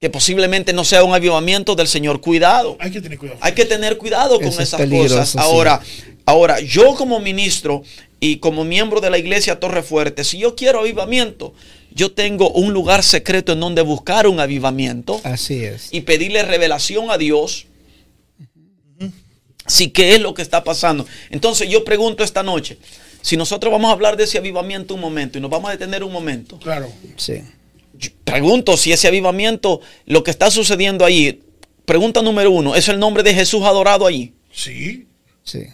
[0.00, 2.22] que posiblemente no sea un avivamiento del Señor.
[2.22, 2.74] Cuidado.
[2.80, 3.38] Hay que tener cuidado.
[3.42, 5.28] Hay que tener cuidado con Eso esas cosas.
[5.28, 5.38] sí.
[5.38, 5.80] Ahora,
[6.24, 7.82] ahora, yo como ministro
[8.18, 11.52] y como miembro de la iglesia Torre Fuerte, si yo quiero avivamiento,
[11.92, 15.88] yo tengo un lugar secreto en donde buscar un avivamiento Así es.
[15.92, 17.66] y pedirle revelación a Dios.
[19.66, 21.04] Si qué es lo que está pasando.
[21.28, 22.78] Entonces yo pregunto esta noche,
[23.20, 26.02] si nosotros vamos a hablar de ese avivamiento un momento y nos vamos a detener
[26.02, 26.90] un momento, Claro.
[27.18, 27.42] Sí.
[28.00, 31.42] Yo pregunto si ese avivamiento, lo que está sucediendo ahí,
[31.84, 34.34] pregunta número uno, ¿es el nombre de Jesús adorado allí?
[34.52, 35.06] Sí,
[35.44, 35.66] Sí.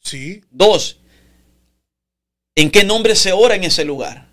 [0.00, 0.42] sí.
[0.50, 0.98] Dos,
[2.54, 4.28] ¿en qué nombre se ora en ese lugar?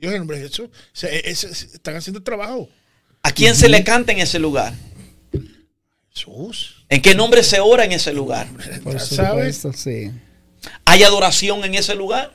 [0.00, 0.68] Dios en nombre de Jesús.
[0.68, 2.68] O sea, es- es- están haciendo el trabajo.
[3.22, 4.74] ¿A quién se le canta en ese lugar?
[6.12, 6.84] Jesús.
[6.88, 8.48] ¿En qué nombre se ora en ese lugar?
[8.82, 10.10] Por sí.
[10.84, 12.32] ¿Hay adoración en ese lugar?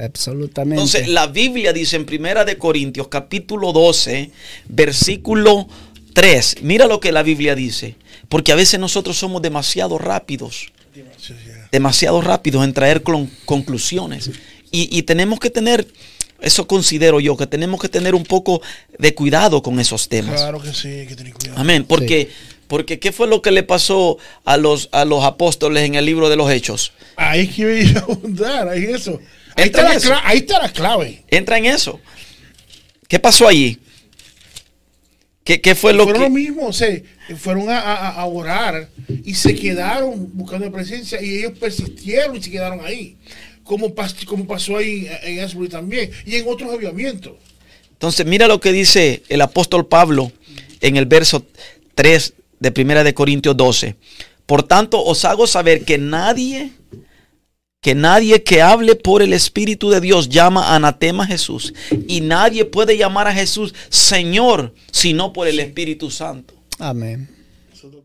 [0.00, 0.76] Absolutamente.
[0.76, 4.30] Entonces, la Biblia dice en Primera de Corintios, capítulo 12,
[4.68, 5.68] versículo
[6.14, 6.56] 3.
[6.62, 7.96] Mira lo que la Biblia dice.
[8.28, 11.34] Porque a veces nosotros somos demasiado rápidos, Sí,
[11.70, 14.30] demasiado rápidos en traer con- conclusiones.
[14.70, 15.86] Y, y tenemos que tener,
[16.40, 18.60] eso considero yo, que tenemos que tener un poco
[18.98, 20.40] de cuidado con esos temas.
[20.40, 21.58] Claro que sí, hay que tener cuidado.
[21.60, 21.84] Amén.
[21.86, 22.30] Porque,
[22.68, 26.28] porque ¿qué fue lo que le pasó a los, a los apóstoles en el libro
[26.30, 26.92] de los Hechos?
[27.16, 29.18] Ahí es que iba a abundar, ahí eso.
[29.56, 30.08] Ahí está, en la eso.
[30.10, 31.22] cla- ahí está la clave.
[31.28, 32.00] Entra en eso.
[33.08, 33.78] ¿Qué pasó allí?
[35.44, 36.28] ¿Qué, qué fue lo fueron que...
[36.28, 36.88] lo mismo, o sea,
[37.36, 38.88] fueron a, a- a orar
[39.24, 43.16] y se quedaron buscando la presencia y ellos persistieron y se quedaron ahí.
[43.64, 47.32] Como, pas- como pasó ahí en Asbury también y en otros avivamientos.
[47.92, 50.32] Entonces, mira lo que dice el apóstol Pablo
[50.80, 51.44] en el verso
[51.94, 53.96] 3 de Primera de Corintios 12.
[54.46, 56.72] Por tanto, os hago saber que nadie,
[57.82, 61.74] que nadie que hable por el Espíritu de Dios llama anatema a Jesús.
[62.06, 66.54] Y nadie puede llamar a Jesús Señor, sino por el Espíritu Santo.
[66.78, 67.28] Amén.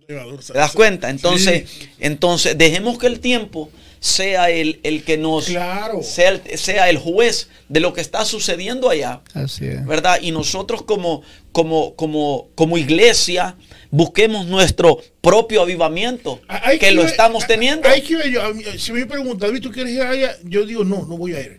[0.07, 1.09] ¿Te das cuenta?
[1.09, 6.01] Entonces, entonces dejemos que el tiempo sea el, el que nos Claro.
[6.01, 9.21] sea, el, sea el juez de lo que está sucediendo allá.
[9.33, 9.85] Así es.
[9.85, 10.19] ¿verdad?
[10.21, 13.55] Y nosotros como, como, como, como iglesia
[13.91, 17.87] busquemos nuestro propio avivamiento, Hay que lo estamos hay- teniendo.
[17.87, 18.41] Hay que yo,
[18.77, 20.35] si me preguntan, David, ¿tú quieres ir allá?
[20.43, 21.57] Yo digo, no, no voy a ir.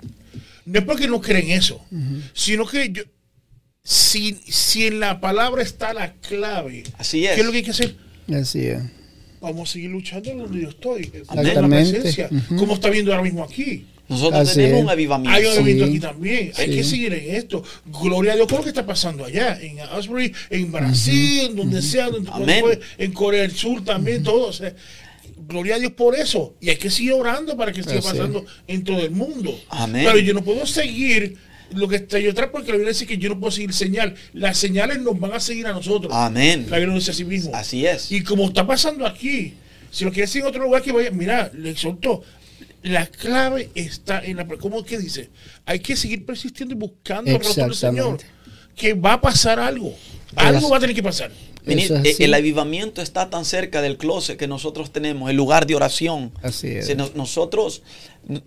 [0.65, 1.81] No es porque no creen eso,
[2.35, 3.03] sino que yo,
[3.83, 7.35] si, si en la palabra está la clave, Así es.
[7.35, 7.95] ¿qué es lo que hay que hacer?
[8.35, 8.83] Así es.
[9.41, 11.11] Vamos a seguir luchando donde yo estoy.
[11.35, 12.57] La presencia, Ujú.
[12.57, 13.87] Como está viendo ahora mismo aquí.
[14.09, 14.85] Nosotros Así tenemos es.
[14.85, 15.37] un avivamiento.
[15.39, 15.83] Hay un Sí.
[15.83, 16.53] aquí también.
[16.57, 16.75] Hay Sí.
[16.77, 17.63] que seguir en esto.
[17.87, 21.83] Gloria a Dios por lo que está pasando allá, en Asbury, en Brasil, en donde
[21.83, 24.47] sea, donde fue, en Corea del Sur también, todo.
[24.47, 24.75] O sea,
[25.47, 26.55] gloria a Dios por eso.
[26.61, 29.59] Y hay que seguir orando para que siga Así pasando en todo el mundo.
[29.69, 30.05] Amén.
[30.07, 31.37] Pero yo no puedo seguir
[31.75, 34.15] lo que está yo atrás porque la Biblia dice que yo no puedo seguir señal.
[34.33, 36.11] Las señales nos van a seguir a nosotros.
[36.15, 36.67] Amén.
[36.71, 37.51] La Biblia dice así mismo.
[37.55, 38.11] Así es.
[38.11, 39.53] Y como está pasando aquí,
[39.91, 42.23] si lo quieres en otro lugar que vaya, mira, le exhortó.
[42.89, 44.47] La clave está en la.
[44.47, 45.31] ¿Cómo es que dice?
[45.67, 48.19] Hay que seguir persistiendo y buscando el rostro del Señor.
[48.75, 49.95] Que va a pasar algo.
[50.37, 51.31] Algo va a tener que pasar.
[51.67, 52.23] Es así.
[52.25, 56.33] el avivamiento está tan cerca del closet que nosotros tenemos, el lugar de oración.
[56.43, 56.87] Así es.
[56.87, 57.83] Si no- nosotros,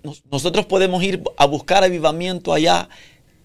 [0.02, 2.90] nos- nosotros podemos ir a buscar avivamiento allá,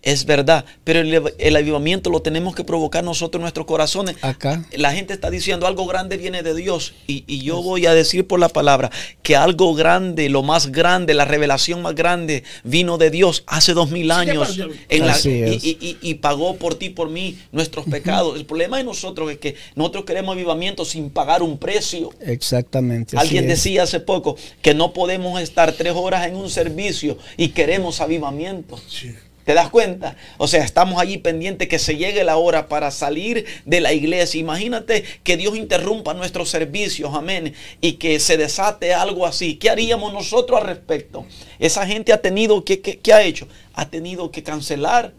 [0.07, 4.17] es verdad, pero el, el avivamiento lo tenemos que provocar nosotros en nuestros corazones.
[4.23, 4.65] Acá.
[4.73, 8.27] La gente está diciendo algo grande viene de Dios y, y yo voy a decir
[8.27, 8.91] por la palabra
[9.23, 13.91] que algo grande, lo más grande, la revelación más grande vino de Dios hace dos
[13.91, 14.57] mil años
[14.89, 15.65] en la- y, es.
[15.65, 18.37] y- y- y pagó por ti, por mí, nuestros pecados.
[18.37, 22.11] El problema de nosotros es que nosotros queremos avivamiento sin pagar un precio.
[22.21, 23.17] Exactamente.
[23.19, 28.01] Alguien decía hace poco que no podemos estar tres horas en un servicio y queremos
[28.01, 28.79] avivamiento.
[28.89, 29.13] Sí.
[29.47, 30.17] ¿Te das cuenta?
[30.39, 34.41] O sea, estamos allí pendientes que se llegue la hora para salir de la iglesia.
[34.41, 39.55] Imagínate que Dios interrumpa nuestros servicios, amén, y que se desate algo así.
[39.55, 41.25] ¿Qué haríamos nosotros al respecto?
[41.61, 43.47] Esa gente ha tenido que, que- ¿qué ha hecho?
[43.75, 45.13] Ha tenido que cancelar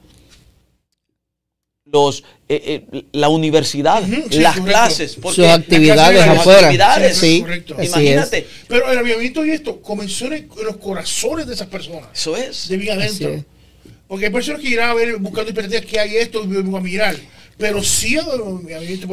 [1.86, 4.64] los, eh, eh, la universidad, sí, las correcto.
[4.66, 5.12] clases.
[5.14, 6.60] Sus actividades las afuera.
[6.68, 7.78] actividades, Sí, correcto.
[7.82, 12.10] Imagínate, Pero el avivamiento y esto comenzó en los corazones de esas personas.
[12.14, 12.68] eso es.
[12.68, 13.42] De bien adentro.
[14.08, 16.82] Porque hay personas que irán a ver buscando experiencias que hay esto y vengo a
[16.82, 17.16] mirar.
[17.58, 18.18] Pero sí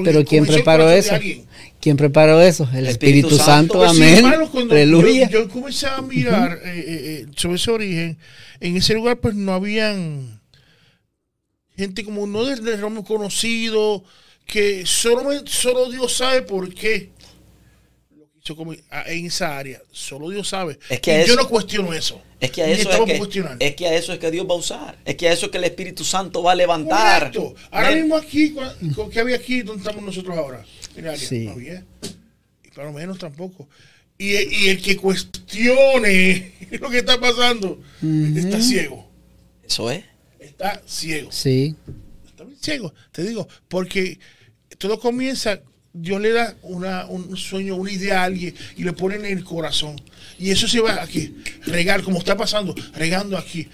[0.04, 1.14] Pero ¿quién preparó eso?
[1.80, 2.68] ¿Quién preparó eso?
[2.72, 3.80] El, El Espíritu, Espíritu Santo.
[3.80, 3.94] Santo.
[3.94, 4.16] Sí, Amén.
[4.16, 5.28] hermanos, Aleluya.
[5.28, 8.18] Yo, yo comencé a mirar eh, eh, eh, sobre ese origen,
[8.60, 10.40] en ese lugar pues no habían
[11.76, 14.04] gente como no de, de nombre conocido,
[14.46, 17.10] que solo, solo Dios sabe por qué
[18.44, 19.80] hizo como a- en esa área.
[19.90, 20.78] Solo Dios sabe.
[20.90, 22.20] Es que a Y yo no cuestiono eso.
[22.38, 23.64] Es que a Ni eso es que, cuestionando.
[23.64, 24.98] es que a eso es que Dios va a usar.
[25.06, 27.32] Es que a eso es que el Espíritu Santo va a levantar.
[27.32, 27.54] Correcto.
[27.70, 28.54] Ahora mismo aquí,
[29.12, 30.64] ¿qué había aquí donde estamos nosotros ahora?
[30.98, 31.16] Área.
[31.16, 31.46] Sí.
[31.46, 31.84] No había.
[32.64, 33.66] Y para lo menos tampoco.
[34.18, 37.80] Y, y el que cuestione lo que está pasando
[38.36, 39.08] está ciego.
[39.66, 40.04] Eso es.
[40.38, 41.32] Está ciego.
[41.32, 41.74] Sí.
[42.26, 42.92] Está bien ciego.
[43.10, 44.18] Te digo, porque
[44.76, 45.62] todo comienza,
[45.96, 46.56] Dios le da
[47.08, 49.94] un sueño, una idea a alguien y le pone en el corazón.
[50.40, 53.68] Y eso se va aquí, regar, como está pasando, regando aquí.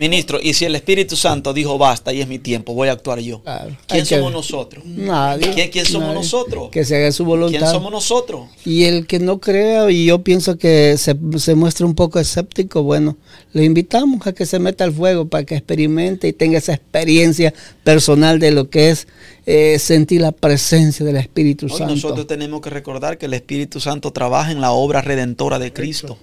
[0.00, 3.18] Ministro, y si el Espíritu Santo dijo basta y es mi tiempo, voy a actuar
[3.20, 3.42] yo.
[3.42, 3.76] Claro.
[3.86, 4.84] ¿Quién que- somos nosotros?
[4.86, 5.50] Nadie.
[5.52, 6.14] ¿Quién- quién somos Nadie.
[6.20, 6.70] nosotros?
[6.70, 7.58] Que se haga su voluntad.
[7.58, 8.48] ¿Quién somos nosotros?
[8.64, 12.82] Y el que no crea, y yo pienso que se, se muestre un poco escéptico,
[12.82, 13.16] bueno,
[13.52, 17.52] le invitamos a que se meta al fuego para que experimente y tenga esa experiencia
[17.84, 19.06] personal de lo que es
[19.44, 21.94] eh, sentir la presencia del Espíritu Hoy Santo.
[21.94, 26.16] nosotros tenemos que recordar que el Espíritu Santo trabaja en la obra redentora de Cristo.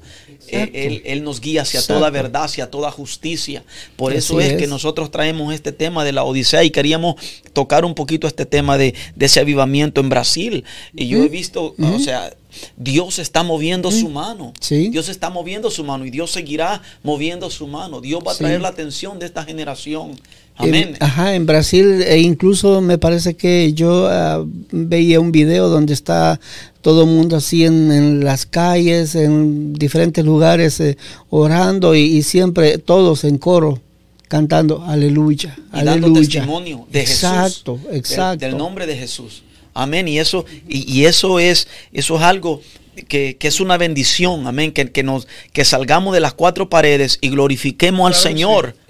[0.48, 2.00] Eh, Él, él nos guía hacia Exacto.
[2.00, 3.64] toda verdad, hacia toda justicia.
[3.96, 7.16] Por Así eso es, que nosotros traemos este tema de la Odisea y queríamos
[7.54, 10.64] tocar un poquito este tema de, de ese avivamiento en Brasil.
[10.96, 12.34] Y yo he visto, o sea,
[12.78, 14.54] Dios está moviendo su mano.
[14.60, 14.90] Sí.
[14.90, 18.02] Dios está moviendo su mano y Dios seguirá moviendo su mano.
[18.02, 18.40] Dios va a Sí.
[18.44, 20.20] traer la atención de esta generación.
[20.60, 20.96] En- Amén.
[21.00, 26.40] ajá, en Brasil e incluso me parece que yo ah, veía un video donde está
[26.82, 30.98] todo el mundo así en, en las calles, en diferentes lugares, eh,
[31.30, 33.80] orando y, y siempre todos en coro
[34.28, 36.22] cantando aleluya, y dando aleluya.
[36.42, 37.88] testimonio de exacto, Jesús.
[37.90, 39.44] del- Exacto, Del, nombre de Jesús.
[39.74, 40.08] Amén.
[40.08, 42.62] Y eso, y, y eso es, eso es algo
[43.08, 44.48] que, que es una bendición.
[44.48, 44.72] Amén.
[44.72, 48.76] Que, que nos, que salgamos de las cuatro paredes y glorifiquemos al Señor.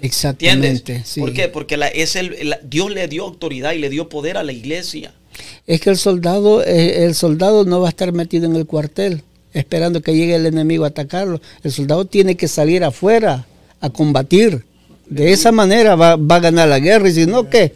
[0.80, 1.20] Exactamente, sí.
[1.20, 1.48] ¿Por qué?
[1.48, 4.52] Porque la, es el, la- Dios le dio autoridad y le dio poder a la
[4.52, 5.12] iglesia.
[5.66, 9.22] Es que el soldado, eh, el soldado no va a estar metido en el cuartel
[9.52, 11.40] esperando que llegue el enemigo a atacarlo.
[11.64, 13.46] El soldado tiene que salir afuera
[13.80, 14.64] a combatir.
[15.08, 17.72] De esa manera va, va a ganar la guerra y si no, ¿qué?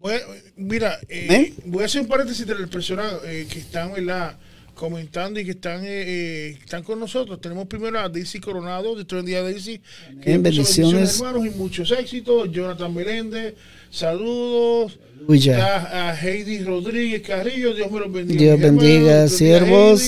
[0.00, 0.20] Voy a-
[0.56, 1.54] mira, eh, ¿Eh?
[1.64, 4.36] voy a hacer un paréntesis de las personas eh, que están ¿verdad?
[4.76, 7.40] Comentando y que están eh, eh, están con nosotros.
[7.40, 9.78] Tenemos primero a Daisy Coronado, de el día Daisy.
[9.78, 11.16] Puso bendiciones.
[11.16, 12.52] hermanos, y muchos éxitos.
[12.52, 13.54] Jonathan Meléndez,
[13.90, 14.98] saludos.
[15.28, 18.38] Está a Heidi Rodríguez Carrillo, Dios me los bendiga.
[18.38, 20.04] Dios bendiga, siervos.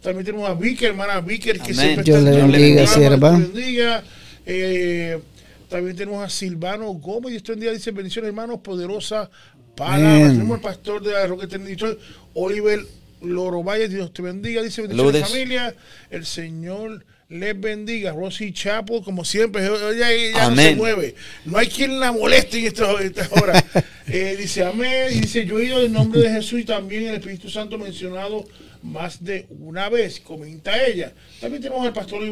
[0.00, 1.74] También tenemos a Vicker, hermana Vicker, que Amén.
[1.74, 3.30] siempre Dios está le bendiga, sierva.
[3.30, 4.04] Dios le bendiga.
[4.46, 5.18] Eh,
[5.70, 7.32] También tenemos a Silvano Gómez.
[7.32, 9.30] Y este día dice bendiciones, hermanos, poderosa
[9.74, 9.94] para.
[9.96, 10.32] Amén.
[10.32, 11.98] Tenemos al pastor de la Roque Detroit,
[12.34, 12.80] Oliver
[13.24, 13.88] Loro Valle.
[13.88, 14.62] Dios te bendiga.
[14.62, 15.74] Dice bendiciones, familia.
[16.10, 18.12] El Señor les bendiga.
[18.12, 21.14] Rosy Chapo, como siempre, ella, ella no se mueve.
[21.44, 23.64] No hay quien la moleste en esta, esta hora.
[24.06, 25.08] Eh, dice amén.
[25.12, 28.44] Y dice yo he ido en nombre de Jesús y también el Espíritu Santo mencionado
[28.82, 30.20] más de una vez.
[30.20, 31.14] Comenta ella.
[31.40, 32.22] También tenemos al pastor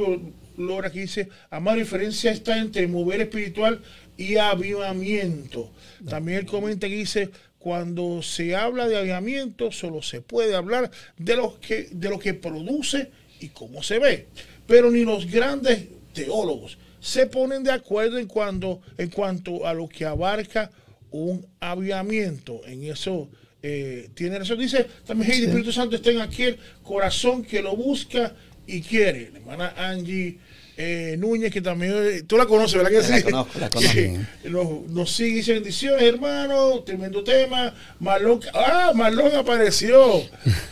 [0.59, 3.81] Lora que dice, amar diferencia está entre mover espiritual
[4.19, 5.73] y avivamiento.
[6.09, 7.31] También él comenta que dice,
[7.63, 12.35] cuando se habla de avivamiento, solo se puede hablar de lo que, de lo que
[12.35, 14.27] produce y cómo se ve.
[14.67, 19.89] Pero ni los grandes teólogos se ponen de acuerdo en, cuando, en cuanto a lo
[19.89, 20.73] que abarca
[21.13, 22.63] un avivamiento.
[22.67, 23.29] En eso
[23.63, 24.59] eh, tiene razón.
[24.59, 28.35] Dice también "Hey, el Espíritu Santo está en aquel corazón que lo busca
[28.67, 29.31] y quiere.
[29.31, 30.39] La hermana Angie
[30.77, 33.23] eh, Núñez, que también eh, tú la conoces, ¿verdad que La sí?
[33.25, 34.01] conozco, la conozco.
[34.45, 37.75] Nos, nos sigue, dice bendiciones, hermano, tremendo tema.
[38.01, 40.23] Marlon, ah, Marlon apareció.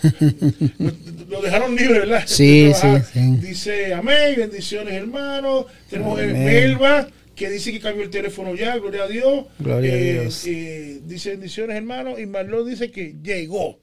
[1.29, 2.25] Lo dejaron libre, ¿verdad?
[2.27, 3.21] Sí, sí, sí.
[3.41, 5.67] Dice amén, bendiciones, hermano.
[5.89, 6.45] Tenemos el Amén.
[6.45, 9.47] Melba, que dice que cambió el teléfono ya, gloria a Dios.
[9.59, 10.45] Gloria a Eh, Dios.
[10.47, 12.19] eh, dice bendiciones, hermano.
[12.19, 13.79] Y Marlon dice que llegó.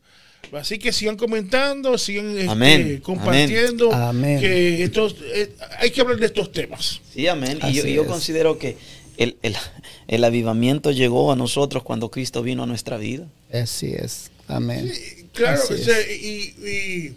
[0.53, 3.91] Así que sigan comentando, sigan este, compartiendo.
[3.93, 4.39] Amén.
[4.39, 7.01] Que estos, eh, hay que hablar de estos temas.
[7.13, 7.59] Sí, amén.
[7.67, 8.77] Y yo, considero que
[9.17, 9.55] el, el-
[10.07, 13.27] el avivamiento llegó a nosotros cuando Cristo vino a nuestra vida.
[13.51, 14.31] Así es.
[14.47, 14.89] Amén.
[15.33, 17.13] Claro, Así o sea, y, y,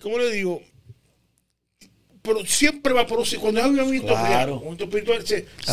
[0.00, 0.60] ¿cómo le digo?
[2.22, 4.62] Pero siempre va a producir, cuando hay un movimiento Claro.
[4.80, 5.22] espiritual,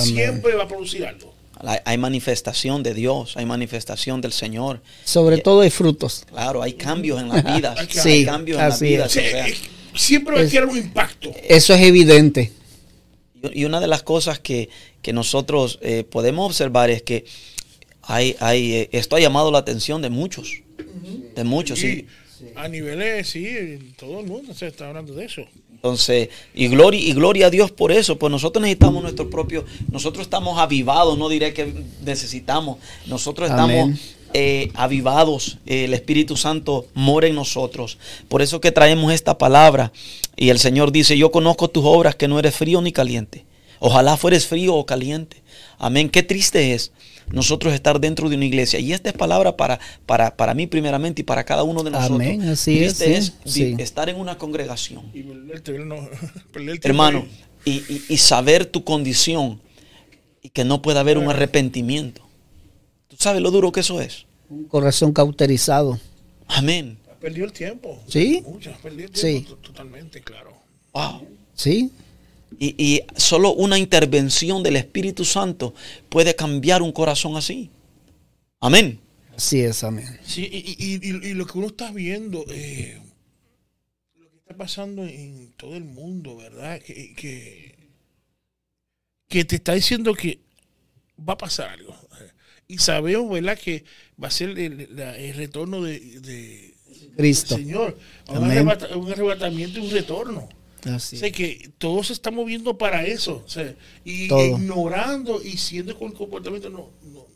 [0.04, 1.34] siempre va a producir algo.
[1.64, 4.82] Hay, hay manifestación de Dios, hay manifestación del Señor.
[5.03, 6.26] Sobre todo hay frutos.
[6.30, 7.88] Claro, hay cambios en las vidas.
[7.89, 9.16] Sí, hay cambios en las vidas.
[9.18, 9.55] Eh,
[9.95, 11.32] siempre va a quedar un impacto.
[11.43, 12.51] Eso es evidente.
[13.43, 14.70] Y y una de las cosas que,
[15.01, 17.26] que nosotros eh, podemos observar es que
[18.03, 20.62] hay, hay, eh, esto ha llamado la atención de muchos.
[21.36, 22.07] De muchos, sí.
[22.39, 25.43] Y a niveles, sí, en todo el mundo se está hablando de eso.
[25.82, 30.22] Entonces, y gloria, y gloria a Dios por eso, pues nosotros necesitamos nuestro propio, nosotros
[30.22, 31.74] estamos avivados, no diré que
[32.06, 32.78] necesitamos,
[33.08, 33.98] nosotros estamos
[34.32, 37.98] eh, avivados, eh, el Espíritu Santo mora en nosotros.
[38.28, 39.92] Por eso que traemos esta palabra
[40.36, 43.46] y el Señor dice, yo conozco tus obras, que no eres frío ni caliente.
[43.80, 45.42] Ojalá fueres frío o caliente.
[45.80, 46.12] Amén.
[46.12, 46.92] Qué triste es
[47.34, 48.80] nosotros estar dentro de una iglesia.
[48.80, 52.20] Y esta es palabra para, para, para mí primeramente y para cada uno de nosotros.
[52.20, 53.76] Amén, así es, Triste sí, es sí.
[53.80, 55.96] estar en una congregación Y perderte, no,
[56.84, 57.26] hermano,
[57.66, 59.62] y, y- y saber tu condición
[60.42, 62.22] y que no pueda haber un arrepentimiento.
[63.08, 64.26] ¿Tú sabes lo duro que eso es?
[64.50, 66.00] Un corazón cauterizado.
[66.48, 66.98] Amén.
[67.10, 68.02] Has perdido el tiempo.
[68.08, 68.44] ¿Sí?
[68.46, 69.28] Mucho, has perdido el Sí.
[69.42, 70.52] tiempo to- totalmente, claro.
[70.94, 71.28] Wow.
[71.54, 71.92] ¿Sí?
[72.60, 75.74] Y, y solo una intervención del Espíritu Santo
[76.10, 77.70] puede cambiar un corazón así.
[78.60, 78.99] Amén.
[79.36, 80.20] Así es, amén.
[80.24, 82.99] Sí, y, y- y- y lo que uno está viendo, eh,
[84.16, 86.80] lo que está pasando en todo el mundo, ¿verdad?
[86.82, 87.76] Que, que,
[89.28, 90.39] que te está diciendo que
[91.28, 91.95] va a pasar algo.
[92.68, 93.58] Y sabemos, ¿verdad?
[93.58, 93.84] Que
[94.22, 96.74] va a ser el, la- el retorno de, de-
[97.18, 97.56] Cristo.
[97.56, 97.97] del Señor.
[98.28, 98.68] Amén.
[98.95, 100.49] un arrebatamiento y un retorno.
[100.86, 103.44] Así O sea, que todo se está moviendo para eso.
[103.46, 104.46] O sea, y Todo.
[104.58, 107.28] ignorando y siendo con el comportamiento, no, no,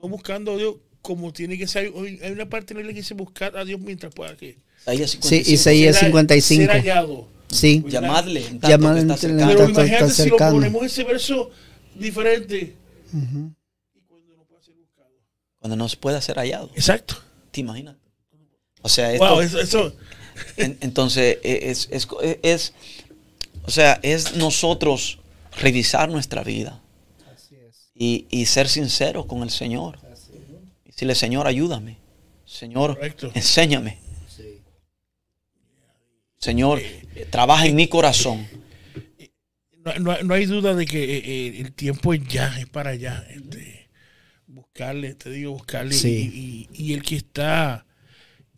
[0.00, 1.92] no buscando a Dios como tiene que ser.
[2.22, 5.50] Hay una parte en la que dice buscar a Dios mientras pueda que Sí, 55.
[5.50, 6.62] Isaías ser- 55.
[6.62, 7.28] Ser hallado.
[7.50, 7.84] Sí.
[7.86, 9.46] Llamadle en tanto Llamadle que está cercano.
[9.52, 11.50] Pero tanto está imagínate si lo ponemos ese verso
[11.94, 12.76] diferente.
[15.58, 16.70] Cuando no se pueda ser hallado.
[16.74, 17.16] Exacto.
[17.50, 17.96] ¿Te imaginas?
[18.80, 19.94] O sea, esto, Wow, eso, eso-
[20.56, 22.08] En- entonces, e- es, es,
[22.42, 22.72] es-
[23.64, 25.18] o sea, es nosotros
[25.60, 26.80] revisar nuestra vida
[27.94, 29.98] y, y ser sinceros con el Señor.
[30.84, 31.98] Y decirle, Señor, ayúdame.
[32.44, 33.30] Señor, Correcto.
[33.34, 33.98] enséñame.
[36.38, 38.46] Señor, eh, trabaja en mi corazón.
[39.84, 42.90] no, no- no hay duda de que eh, eh, el tiempo es ya, es para
[42.90, 43.24] allá.
[43.30, 43.88] Este,
[44.46, 45.94] buscarle, te digo, buscarle.
[45.94, 46.68] Sí.
[46.74, 47.86] Y, y- y el que está,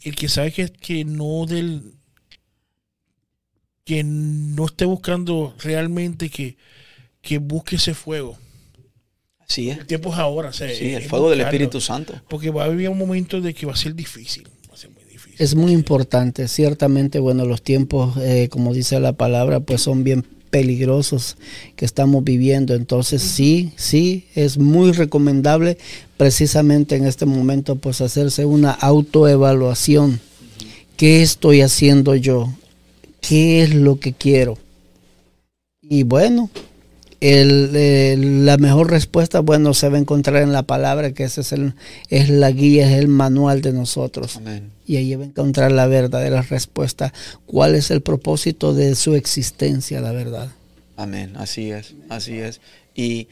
[0.05, 1.95] el que sabe que, que no del,
[3.85, 6.57] que no esté buscando realmente que,
[7.21, 8.39] que busque ese fuego.
[9.41, 9.79] Así es.
[9.79, 10.51] El tiempo es ahora.
[10.51, 11.41] o sea, Sí, el fuego del.
[11.41, 12.15] Espíritu Santo.
[12.29, 14.49] Porque va a haber un momento de que va a ser difícil.
[14.71, 15.37] Va a ser muy difícil.
[15.39, 20.25] Es muy importante, ciertamente, bueno, los tiempos, eh, como dice la palabra, pues son bien
[20.55, 21.37] peligrosos
[21.75, 22.77] que estamos viviendo.
[22.77, 25.79] Entonces sí, sí, es muy recomendable
[26.17, 30.21] precisamente en este momento pues hacerse una autoevaluación.
[30.97, 32.53] ¿Qué estoy haciendo yo?
[33.21, 34.57] ¿Qué es lo que quiero?
[35.83, 36.49] Y bueno,
[37.33, 41.41] el, eh, la mejor respuesta, bueno, se va a encontrar en la palabra, que esa
[41.41, 41.75] es, el,
[42.11, 44.37] es la guía, es el manual de nosotros.
[44.37, 44.71] Amén.
[44.87, 47.13] Y ahí va a encontrar la verdadera respuesta.
[47.47, 50.51] ¿Cuál es el propósito de su existencia, la verdad?
[50.97, 52.61] Amén, así es, así es.
[52.95, 53.29] Y,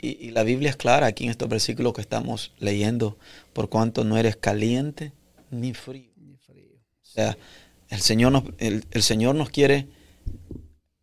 [0.00, 3.18] y- y la Biblia es clara aquí en estos versículos que estamos leyendo,
[3.52, 5.12] por cuanto no eres caliente
[5.50, 6.10] ni frío.
[7.02, 7.36] O sea,
[7.90, 9.86] el Señor nos, el, el Señor nos quiere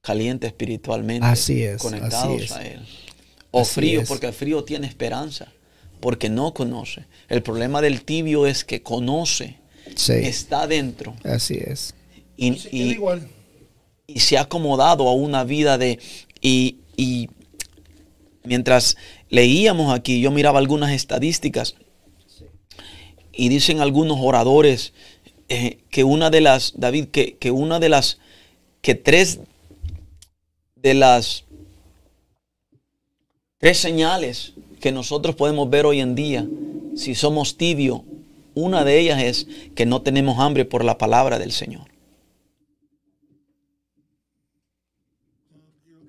[0.02, 2.52] caliente espiritualmente, Así es, conectados así es.
[2.52, 2.80] a Él.
[3.52, 4.08] O Así frío, es.
[4.08, 5.52] porque el frío tiene esperanza,
[6.00, 7.06] porque no conoce.
[7.28, 9.58] El problema del tibio es que conoce,
[9.96, 11.96] Sí, está dentro así es.
[12.38, 13.28] y, igual.
[14.06, 15.98] y se ha acomodado a una vida de...
[16.42, 17.30] Y, y
[18.44, 18.98] mientras
[19.30, 21.76] leíamos aquí, yo miraba algunas estadísticas
[23.34, 24.94] y dicen algunos oradores
[25.50, 28.20] eh, que una de las, David, que, que una de las,
[28.82, 29.40] que tres
[30.82, 31.46] de las,
[33.58, 36.48] tres señales que nosotros podemos ver hoy en día,
[36.96, 38.02] si somos tibios,
[38.56, 41.88] una de ellas es que no tenemos hambre por la palabra del Señor.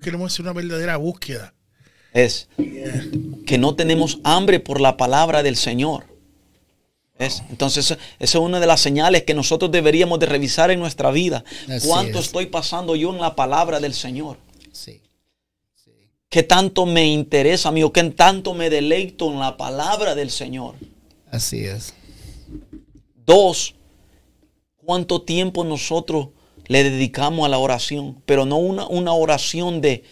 [0.01, 1.53] Queremos hacer una verdadera búsqueda.
[2.13, 2.49] es
[3.45, 6.05] que no tenemos hambre por la palabra del Señor.
[7.19, 7.43] ¿Ves?
[7.51, 11.43] Entonces, esa es una de las señales que nosotros deberíamos de revisar en nuestra vida.
[11.69, 12.25] Así ¿Cuánto es.
[12.25, 14.37] estoy pasando yo en la palabra del Señor?
[14.71, 15.01] Sí.
[16.29, 20.29] ¿Qué tanto me interesa a mí o qué tanto me deleito en la palabra del
[20.31, 20.75] Señor?
[21.29, 21.93] Así es.
[23.25, 23.75] Dos,
[24.77, 26.29] ¿cuánto tiempo nosotros
[26.67, 28.21] le dedicamos a la oración?
[28.25, 30.03] Pero no una, una oración de,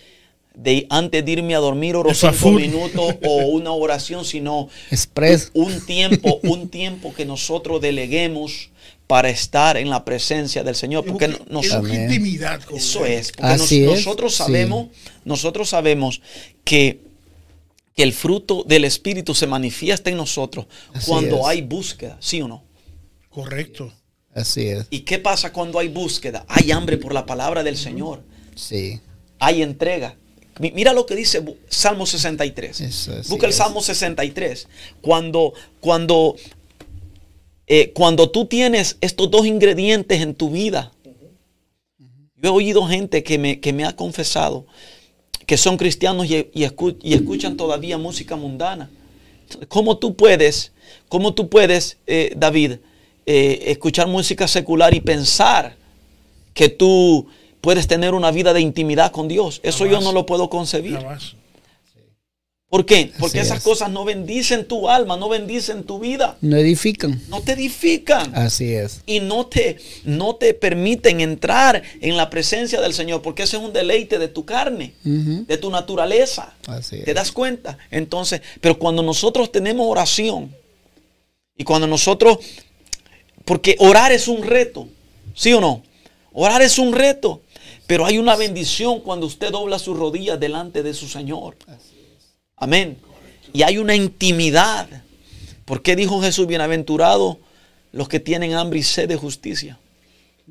[0.54, 2.56] de antes de irme a dormir oro cinco food.
[2.60, 5.52] minutos o una oración, sino Express.
[5.54, 8.72] un tiempo, un tiempo que nosotros deleguemos
[9.10, 11.04] para estar en la presencia del Señor.
[11.04, 14.38] Porque Es nos- es intimidad con eso es, porque nos- Así es, nosotros sí.
[14.38, 14.90] sabemos,
[15.26, 16.22] nosotros sabemos
[16.64, 17.00] que,
[17.96, 21.46] que el fruto del Espíritu se manifiesta en nosotros Así cuando es.
[21.48, 22.64] hay búsqueda, ¿sí o no?
[23.32, 23.92] Correcto.
[24.36, 24.86] Así es.
[24.92, 26.46] ¿Y qué pasa cuando hay búsqueda?
[26.48, 28.22] Hay hambre por la palabra del Señor,
[28.54, 29.00] Sí.
[29.40, 30.18] hay entrega.
[30.60, 32.80] Mi- Mira lo que dice Salmo 63.
[32.80, 33.54] Eso, Busca el.
[33.54, 34.68] Salmo 63.
[35.02, 36.36] Cuando, cuando,
[37.70, 40.92] eh, cuando tú tienes estos dos ingredientes en tu vida.
[42.42, 44.66] Yo he oído gente que me, que me ha confesado
[45.46, 48.90] que son cristianos y, y escu- y escuchan todavía música mundana.
[49.68, 50.72] ¿Cómo tú puedes,
[51.08, 52.74] cómo tú puedes, eh, David,
[53.26, 55.76] eh, escuchar música secular y pensar
[56.54, 57.28] que tú
[57.62, 59.60] puedes tener una vida de intimidad con Dios?
[59.64, 60.98] Eso yo no lo puedo concebir.
[62.70, 63.12] ¿Por qué?
[63.20, 63.64] Porque Así esas es.
[63.64, 67.20] cosas no bendicen tu alma, no bendicen tu vida, No edifican.
[67.28, 69.02] no te edifican Así es.
[69.08, 73.64] y no te, no te permiten entrar en la presencia del Señor, porque ese es
[73.64, 76.54] un deleite de tu carne, de tu naturaleza.
[76.68, 77.16] Así ¿Te es.
[77.16, 77.80] das cuenta?
[77.90, 80.54] Entonces, pero cuando nosotros tenemos oración
[81.58, 82.38] y cuando nosotros,
[83.46, 84.88] porque orar es un reto,
[85.34, 85.82] ¿sí o no?
[86.34, 87.42] Orar es un reto,
[87.88, 91.58] pero hay una bendición cuando usted dobla sus rodillas delante de su Señor.
[92.60, 92.98] Amén.
[93.54, 94.88] Y hay una intimidad.
[95.66, 97.40] ¿Por qué dijo Jesús, bienaventurado
[97.92, 99.80] los que tienen hambre y sed de justicia?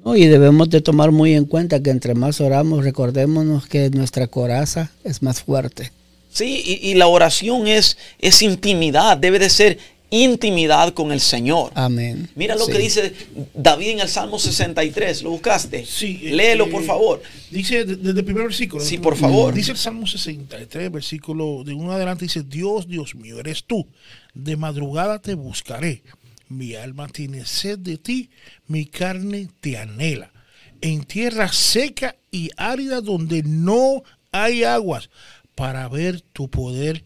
[0.04, 4.28] No, y debemos de tomar muy en cuenta que entre más oramos, recordémonos que nuestra
[4.28, 5.92] coraza es más fuerte.
[6.30, 9.78] Sí, y, y la oración es, es intimidad, debe de ser
[10.10, 11.72] intimidad con el Señor.
[11.74, 12.28] Amén.
[12.34, 12.72] Mira lo Sí.
[12.72, 13.12] que dice
[13.54, 15.22] David en el Salmo 63.
[15.22, 15.84] ¿Lo buscaste?
[15.86, 17.22] Sí, Léelo, eh, por favor.
[17.50, 18.82] Dice de- desde el primer versículo.
[18.84, 19.52] Sí, por favor.
[19.54, 23.86] Dice el Salmo 63, versículo de uno adelante, dice, Dios, Dios mío, eres tú.
[24.34, 26.02] De madrugada te buscaré.
[26.48, 28.30] Mi alma tiene sed de ti,
[28.66, 30.32] mi carne te anhela.
[30.80, 34.02] En tierra seca y árida donde no
[34.32, 35.10] hay aguas,
[35.54, 37.04] para ver tu poder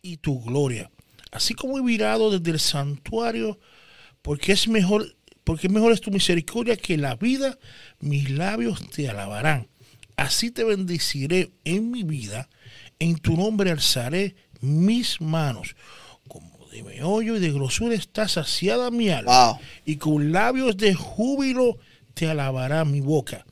[0.00, 0.90] y tu gloria.
[1.32, 3.58] Así como he mirado desde el santuario,
[4.20, 7.58] porque es mejor, porque mejor es tu misericordia que la vida,
[8.00, 9.66] mis labios te alabarán.
[10.16, 12.48] Así te bendeciré en mi vida,
[12.98, 15.74] en tu nombre alzaré mis manos.
[16.28, 19.58] Como de meollo y de grosura está saciada mi alma, Wow.
[19.86, 21.78] y con labios de júbilo
[22.14, 23.44] te alabará mi boca.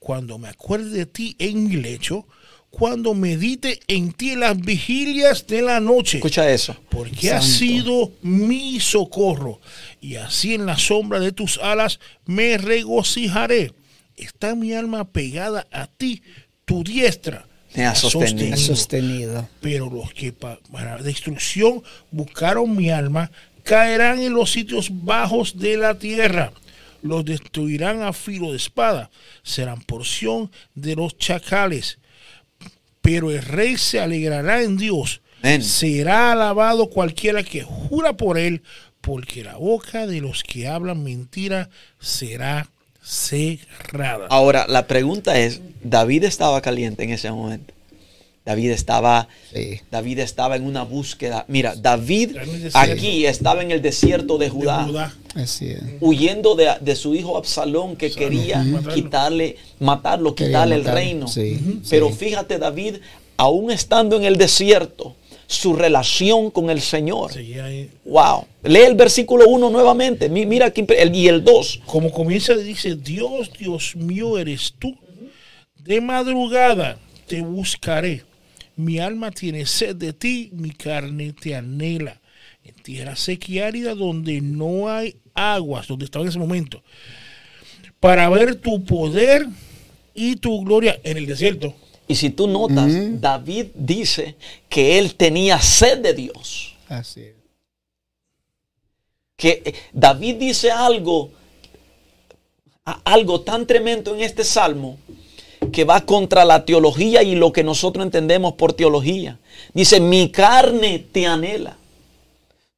[0.00, 2.26] Cuando me acuerde de ti en mi lecho,
[2.70, 6.76] cuando medite en ti en las vigilias de la noche Escucha eso.
[6.90, 9.60] porque has sido mi socorro,
[10.00, 13.72] y así en la sombra de tus alas me regocijaré.
[14.16, 16.22] Está mi alma pegada a ti,
[16.64, 18.54] tu diestra Me ha sostenido.
[18.54, 19.48] Ha sostenido.
[19.60, 23.30] Pero los que pa- para destrucción buscaron mi alma
[23.62, 26.52] caerán en los sitios bajos de la tierra.
[27.02, 29.10] Los destruirán a filo de espada.
[29.42, 31.98] Serán porción de los chacales.
[33.08, 35.22] Pero el rey se alegrará en Dios.
[35.62, 38.60] Será alabado cualquiera que jura por él,
[39.00, 42.68] porque la boca de los que hablan mentira será
[43.02, 44.26] cerrada.
[44.28, 47.72] Ahora, la pregunta es, David estaba caliente en ese momento.
[48.48, 49.80] David estaba, Sí.
[49.90, 51.44] David estaba en una búsqueda.
[51.48, 52.34] Mira, David
[52.72, 55.14] aquí estaba en el desierto de De Judá, Judá.
[55.34, 55.82] Así es.
[56.00, 58.94] huyendo de, de su hijo Absalón que quería Matarlo.
[58.94, 61.28] quitarle, matarlo, Quería quitarle el reino.
[61.28, 62.14] sí, Pero sí.
[62.14, 62.94] fíjate, David,
[63.36, 65.14] aún estando en el desierto,
[65.46, 67.30] su relación con el Señor.
[67.34, 67.90] Seguía ahí.
[68.06, 68.46] Wow.
[68.64, 70.30] Lee el versículo 1 nuevamente.
[70.30, 71.80] Mi- Mira aquí el, y el 2.
[71.84, 74.94] Como comienza, dice, Dios, Dios mío eres tú.
[75.84, 78.24] De madrugada te buscaré.
[78.78, 82.20] Mi alma tiene sed de ti, mi carne te anhela.
[82.62, 86.84] En tierra seca y árida donde no hay aguas, donde estaba en ese momento.
[87.98, 89.48] Para ver tu poder
[90.14, 91.74] y tu gloria en el desierto.
[92.06, 94.36] Y si tú notas, David dice
[94.68, 96.76] que él tenía sed de Dios.
[96.88, 97.34] Así es.
[99.36, 101.32] Que eh, David dice algo,
[102.84, 104.98] algo tan tremendo en este salmo
[105.72, 109.38] que va contra la teología y lo que nosotros entendemos por teología.
[109.74, 111.76] Dice, mi carne te anhela.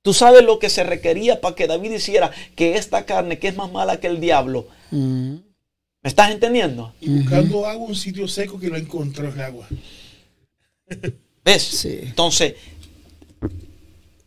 [0.03, 3.57] Tú sabes lo que se requería para que David hiciera que esta carne, que es
[3.57, 5.35] más mala que el diablo, Mm,
[6.03, 6.93] ¿me estás entendiendo?
[7.01, 9.69] Y buscando agua, un sitio seco que no encontró el agua.
[11.45, 11.63] ¿Ves?
[11.63, 12.01] Sí.
[12.03, 12.55] Entonces,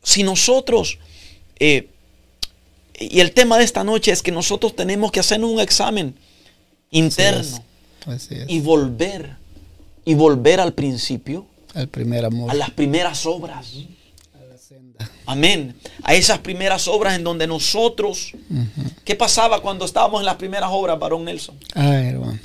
[0.01, 0.97] si nosotros,
[1.59, 1.89] eh,
[2.99, 6.15] y el tema de esta noche es que nosotros tenemos que hacer un examen
[6.91, 7.63] interno
[8.07, 8.45] Así es.
[8.49, 9.35] y volver,
[10.05, 12.51] y volver al principio, Al primer amor.
[12.51, 13.73] a las primeras obras.
[14.35, 15.09] A la senda.
[15.25, 15.75] Amén.
[16.03, 18.33] A esas primeras obras en donde nosotros,
[19.05, 21.55] ¿qué pasaba cuando estábamos en las primeras obras, varón Nelson?
[21.73, 22.39] Ay, hermano.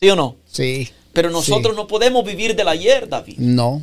[0.00, 0.36] ¿Sí o no?
[0.46, 0.88] Sí.
[1.12, 3.38] Pero nosotros no podemos vivir del ayer, David.
[3.38, 3.82] No.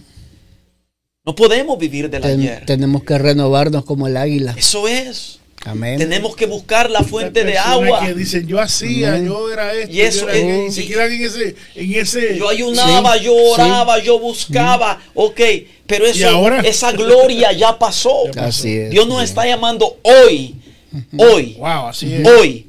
[1.26, 2.66] No podemos vivir del Ten- ayer.
[2.66, 4.54] tenemos que renovarnos como el águila.
[4.56, 5.40] Eso es.
[5.66, 5.98] Amén.
[5.98, 8.06] Tenemos que buscar la fuente de agua.
[8.06, 10.86] que dicen, yo hacía, yo era esto, Y eso yo era es- aquello", y se
[10.88, 15.02] quedan en ese, en ese Yo ayunaba, Sí, yo oraba, yo buscaba.
[15.16, 15.42] Ok,
[15.88, 16.62] pero eso, ahora?
[16.62, 18.24] esa gloria ya pasó.
[18.38, 18.92] Así es.
[18.92, 20.56] Dios nos está llamando hoy,
[21.18, 22.28] hoy, wow, así es.
[22.28, 22.65] hoy.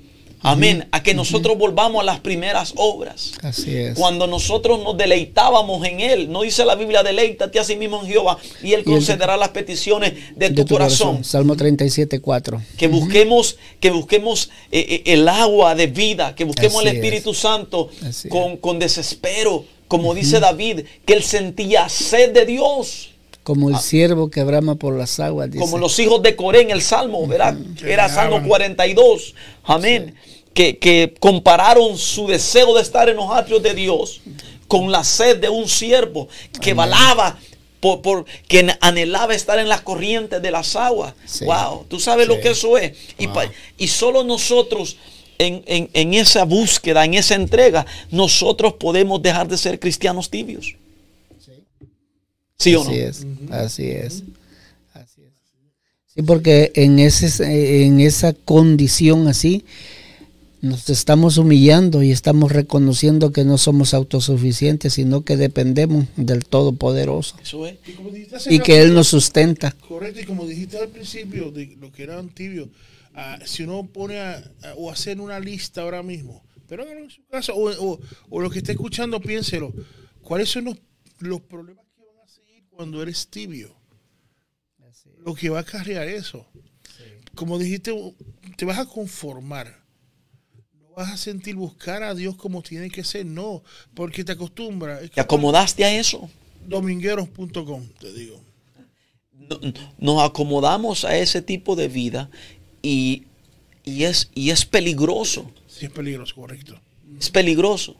[0.47, 0.86] Amén.
[0.92, 3.32] A que nosotros volvamos a las primeras obras.
[3.42, 3.99] Así es.
[3.99, 8.09] Cuando nosotros nos deleitábamos en Él, no dice la Biblia, deleítate a sí mismo en
[8.09, 11.24] Jehová y Él Y concederá las peticiones de, De tu, corazón.
[11.24, 12.62] Salmo 37, 4.
[12.76, 17.34] Que busquemos, que busquemos eh, eh, el agua de vida, que busquemos Así el Espíritu
[17.34, 17.90] Santo
[18.28, 23.11] con, con desespero, como dice David, que él sentía sed de Dios,
[23.47, 25.49] Como el siervo que brama por las aguas.
[25.51, 25.62] Dice.
[25.62, 25.66] Ah.
[25.66, 27.57] como los hijos de Coré en el Salmo, ¿verdad?
[27.78, 28.49] Que Era Salmo andaban.
[28.49, 30.14] 42, amén.
[30.53, 34.20] Que, que compararon su deseo de estar en los atrios de Dios
[34.66, 36.28] con la sed de un siervo
[36.61, 37.38] que balaba.
[37.78, 41.14] Por, por- que anhelaba estar en las corrientes de las aguas.
[41.26, 41.44] Sí.
[41.44, 42.94] Wow, tú sabes lo que eso es.
[43.18, 44.97] Y, pa- y solo nosotros,
[45.38, 50.74] en, en- en esa búsqueda, en esa entrega, nosotros podemos dejar de ser cristianos tibios.
[52.59, 52.90] ¿Sí o no?
[52.90, 54.22] Así es, así es.
[54.94, 55.32] Así es.
[56.14, 59.64] Sí, porque en, ese, en esa condición así,
[60.62, 67.36] nos estamos humillando y estamos reconociendo que no somos autosuficientes, sino que dependemos del Todopoderoso
[67.42, 67.76] Eso es.
[67.86, 69.72] Y, como dijiste hace y que Él nos sustenta.
[69.86, 72.70] Correcto, y como dijiste al principio, de lo que era un tibio,
[73.14, 77.24] ah, si uno pone a, a- o hacer una lista ahora mismo, pero en su
[77.26, 78.00] casa, o, o,
[78.30, 79.72] o lo que esté escuchando, piénselo,
[80.22, 80.76] ¿cuáles son los,
[81.20, 83.74] los problemas que van a seguir cuando eres tibio?
[85.24, 86.46] Lo que va a acarrear eso.
[87.34, 87.92] Como dijiste,
[88.56, 89.82] te vas a conformar.
[90.78, 93.62] No vas a sentir buscar a Dios como tiene que ser, no,
[93.94, 95.02] porque te acostumbras.
[95.02, 96.28] Es ¿Te acomodaste a eso?
[96.66, 98.40] domingueros.com, te digo.
[99.32, 99.58] No-
[99.98, 102.30] Nos acomodamos a ese tipo de vida
[102.82, 103.24] y,
[103.84, 105.50] y es, y es peligroso.
[105.66, 106.78] Sí, es peligroso, correcto.
[107.18, 107.96] Es peligroso.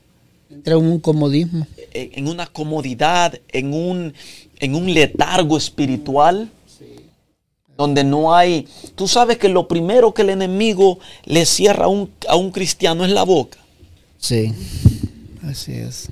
[0.49, 1.67] Entra en un comodismo.
[1.93, 4.13] En en una comodidad, en un,
[4.59, 6.49] en un letargo espiritual.
[7.77, 8.67] Donde no hay.
[8.95, 13.05] Tú sabes que lo primero que el enemigo le cierra a un, a un cristiano
[13.05, 13.59] es la boca.
[14.17, 14.51] Sí,
[15.43, 16.09] así es.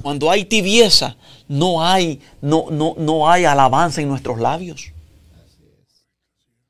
[0.00, 1.16] Cuando hay tibieza,
[1.48, 4.90] no hay, no, no, no hay alabanza en nuestros labios.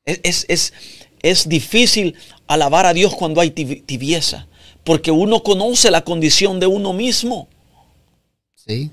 [0.05, 0.73] Es, es, es-
[1.21, 2.15] es difícil
[2.47, 4.45] alabar a Dios cuando hay tibi- tibieza,
[4.83, 7.47] porque uno conoce la condición de uno mismo,
[8.55, 8.89] Sí,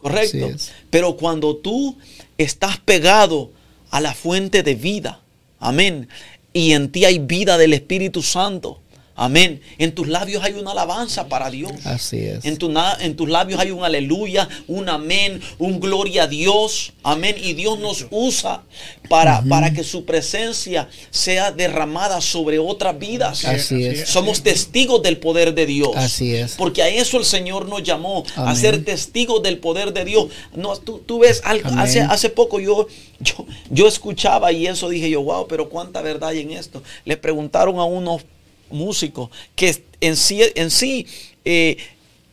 [0.00, 0.50] ¿correcto?
[0.90, 1.96] Pero cuando tú
[2.36, 3.50] estás pegado
[3.90, 5.20] a la fuente de vida,
[5.58, 6.08] amén,
[6.52, 8.80] y en ti hay vida del Espíritu Santo,
[9.18, 9.60] Amén.
[9.78, 11.72] En tus labios hay una alabanza para Dios.
[11.84, 12.44] Así es.
[12.44, 16.92] En, tu en tus labios hay un aleluya, un amén, un gloria a Dios.
[17.02, 17.34] Amén.
[17.42, 18.62] Y Dios nos usa
[19.08, 23.44] para, para que su presencia sea derramada sobre otras vidas.
[23.44, 24.08] Así es.
[24.08, 25.90] Somos testigos del poder de Dios.
[25.96, 26.54] Así es.
[26.54, 30.28] Porque a eso el Señor nos llamó, a ser testigos del poder de Dios.
[30.54, 32.86] No, tú, tú ves, algo, hace, hace poco yo,
[33.18, 33.34] yo,
[33.68, 36.84] yo escuchaba y eso dije yo, wow, pero cuánta verdad hay en esto.
[37.04, 38.22] Le preguntaron a unos
[38.70, 41.06] músicos que en sí, en sí
[41.44, 41.76] eh,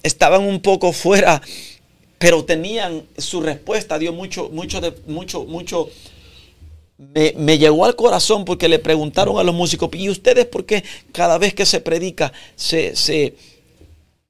[0.03, 1.41] estaban un poco fuera,
[2.17, 5.89] pero tenían su respuesta, dio mucho, mucho, de, mucho, mucho.
[6.97, 10.83] Me, me llegó al corazón porque le preguntaron a los músicos, ¿y ustedes por qué
[11.11, 13.35] cada vez que se predica, se, se,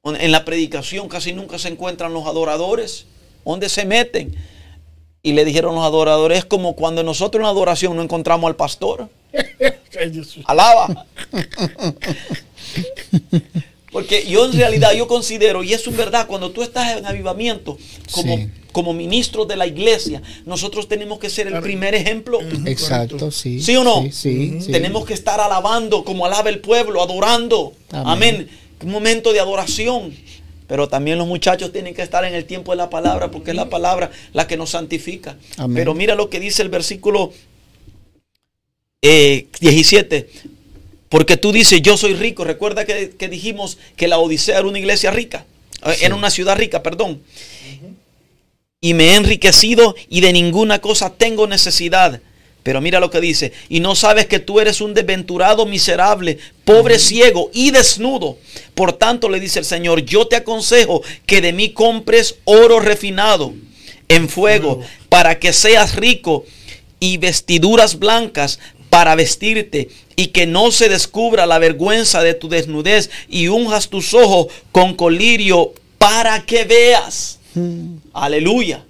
[0.03, 3.06] en la predicación casi nunca se encuentran los adoradores?
[3.43, 4.36] ¿Dónde se meten?
[5.26, 8.55] Y le dijeron los adoradores, es como cuando nosotros en la adoración no encontramos al
[8.55, 9.09] pastor.
[10.45, 11.07] Alaba.
[13.91, 17.76] Porque yo en realidad yo considero, y es un verdad, cuando tú estás en avivamiento
[18.11, 18.49] como, Sí.
[18.71, 22.39] como ministro de la iglesia, nosotros tenemos que ser el primer ejemplo.
[22.67, 23.59] Exacto, sí.
[23.59, 24.03] ¿Sí o no?
[24.03, 24.71] Sí, sí, sí.
[24.71, 27.73] Tenemos que estar alabando como alaba el pueblo, adorando.
[27.91, 28.36] Amén.
[28.36, 28.49] Amén.
[28.84, 30.13] Un momento de adoración.
[30.68, 33.55] Pero también los muchachos tienen que estar en el tiempo de la palabra, porque es
[33.55, 35.38] la palabra la que nos santifica.
[35.57, 35.76] Amén.
[35.76, 37.34] Pero mira lo que dice el versículo
[39.01, 40.30] eh, 17.
[41.09, 42.43] Porque tú dices, yo soy rico.
[42.43, 45.45] Recuerda que, que dijimos que la Odisea era una iglesia rica.
[45.86, 47.22] Eh, Era una ciudad rica, perdón.
[48.82, 52.22] Y me he enriquecido y de ninguna cosa tengo necesidad.
[52.66, 53.53] Pero mira lo que dice.
[53.70, 58.39] Y no sabes que tú eres un desventurado, miserable, pobre, ciego y desnudo.
[58.74, 63.53] Por tanto, le dice el Señor, yo te aconsejo que de mí compres oro refinado
[64.07, 66.43] en fuego para que seas rico
[66.99, 68.57] y vestiduras blancas
[68.89, 74.16] para vestirte y que no se descubra la vergüenza de tu desnudez y unjas tus
[74.16, 77.38] ojos con colirio para que veas.
[78.11, 78.84] Aleluya.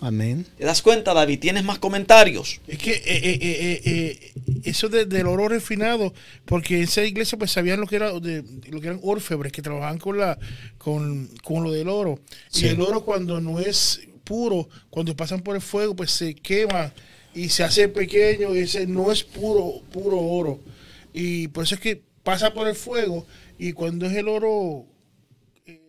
[0.00, 0.46] Amén.
[0.56, 1.40] ¿Te das cuenta, David?
[1.40, 2.60] ¿Tienes más comentarios?
[2.68, 4.32] Es que eh, eh, eh, eh,
[4.62, 8.44] eso de- del oro refinado, porque en esa iglesia pues sabían lo que era de,
[8.70, 10.38] lo que eran orfebres que trabajaban con la
[10.78, 12.20] con, con lo del oro.
[12.54, 16.92] Y el oro cuando no es puro, cuando pasan por el fuego, pues se quema
[17.34, 20.60] y se hace pequeño y ese no es puro puro oro.
[21.12, 23.26] Y por eso es que pasa por el fuego
[23.58, 24.86] y cuando es el oro
[25.66, 25.80] eh,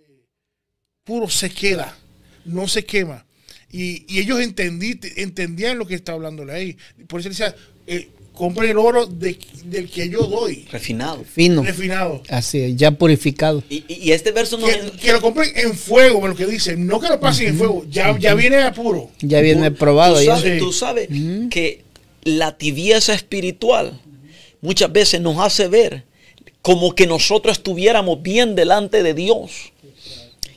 [1.03, 1.95] puro se queda,
[2.45, 3.26] no se quema.
[3.72, 6.76] Y, y ellos entendí, entendían lo que está hablando ahí.
[7.07, 7.55] Por eso decía,
[7.88, 11.24] eh, compre el oro de- del que yo doy, Refinado.
[11.24, 11.61] Fino.
[11.63, 12.24] refinado.
[12.30, 13.63] Así es, ya purificado.
[13.70, 14.70] Y, este verso nos...
[14.72, 16.88] Que, que lo compren en fuego, lo que dicen.
[16.88, 19.11] No que lo pasen en fuego, ya, ya viene a puro.
[19.22, 20.15] Ya viene probado.
[20.17, 20.36] Tú ya.
[20.38, 20.59] sabes, Sí.
[20.59, 21.07] tú sabes
[21.51, 21.84] que
[22.24, 24.01] la tibieza espiritual
[24.61, 26.03] muchas veces nos hace ver
[26.61, 29.72] como que nosotros estuviéramos bien delante de Dios.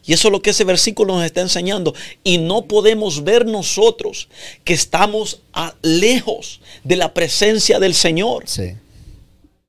[0.04, 1.94] Y eso es lo que ese versículo nos está enseñando.
[2.24, 4.28] Y no podemos ver nosotros
[4.64, 8.44] que estamos a- lejos de la presencia del Señor.
[8.46, 8.72] Sí.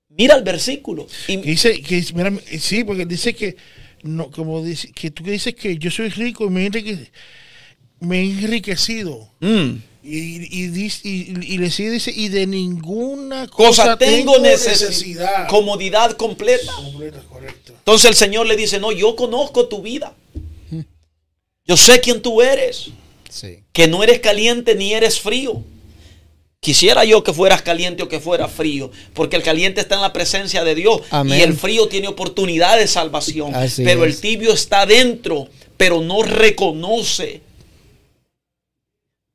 [0.09, 1.07] Mira el versículo.
[1.27, 3.55] Y, dice, que, mira, sí, porque dice que,
[4.03, 7.09] no, como dice, que tú que dices que yo soy rico y me enrique-
[7.99, 9.29] me he enriquecido.
[9.39, 9.75] Mm.
[10.05, 15.47] Y, y, dice- y, y le sigue, dice, y de ninguna cosa cosa, tengo necesidad.
[15.47, 16.73] Comodidad completa.
[16.75, 17.73] Completa, correcto.
[17.77, 20.13] Entonces el Señor le dice, no, yo conozco tu vida.
[21.65, 22.89] Yo sé quién tú eres.
[23.29, 23.59] Sí.
[23.71, 25.63] Que no eres caliente ni eres frío.
[26.63, 30.13] Quisiera yo que fueras caliente o que fueras frío, porque el caliente está en la
[30.13, 31.37] presencia de Dios Amén.
[31.37, 36.23] y el frío tiene oportunidad de salvación, Así pero el tibio está dentro, pero no
[36.23, 37.41] reconoce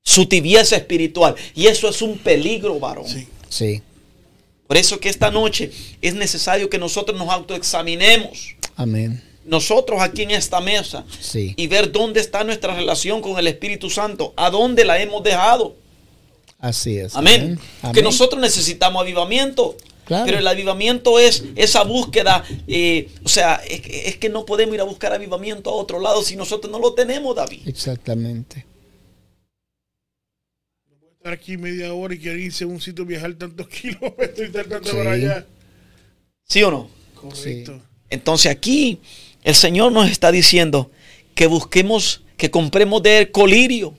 [0.02, 3.06] su tibieza espiritual y eso es un peligro, varón.
[3.06, 3.28] Sí.
[3.50, 3.82] Sí.
[4.66, 5.70] Por eso que esta noche
[6.00, 9.22] es necesario que nosotros nos autoexaminemos, Amén.
[9.49, 11.55] Nosotros aquí en esta mesa, Sí.
[11.57, 15.74] y ver dónde está nuestra relación con el Espíritu Santo, a dónde la hemos dejado.
[16.59, 17.14] Así es.
[17.16, 17.59] Amén.
[17.92, 19.76] Que nosotros necesitamos avivamiento.
[20.05, 20.24] Claro.
[20.24, 22.42] Pero el avivamiento es esa búsqueda.
[22.66, 26.01] eh, o sea, es, que- es que no podemos ir a buscar avivamiento a otro
[26.01, 27.68] lado si nosotros no lo tenemos, David.
[27.68, 28.64] Exactamente.
[31.18, 34.66] Estar aquí media hora y querer irse a un sitio, viajar tantos kilómetros y estar
[34.66, 34.96] tanto Sí.
[34.96, 35.46] para allá.
[36.44, 36.88] ¿Sí o no?
[37.14, 37.80] Correcto.
[38.09, 38.99] Entonces aquí
[39.49, 40.90] el Señor nos está diciendo
[41.34, 43.94] que busquemos, que compremos de Él colirio.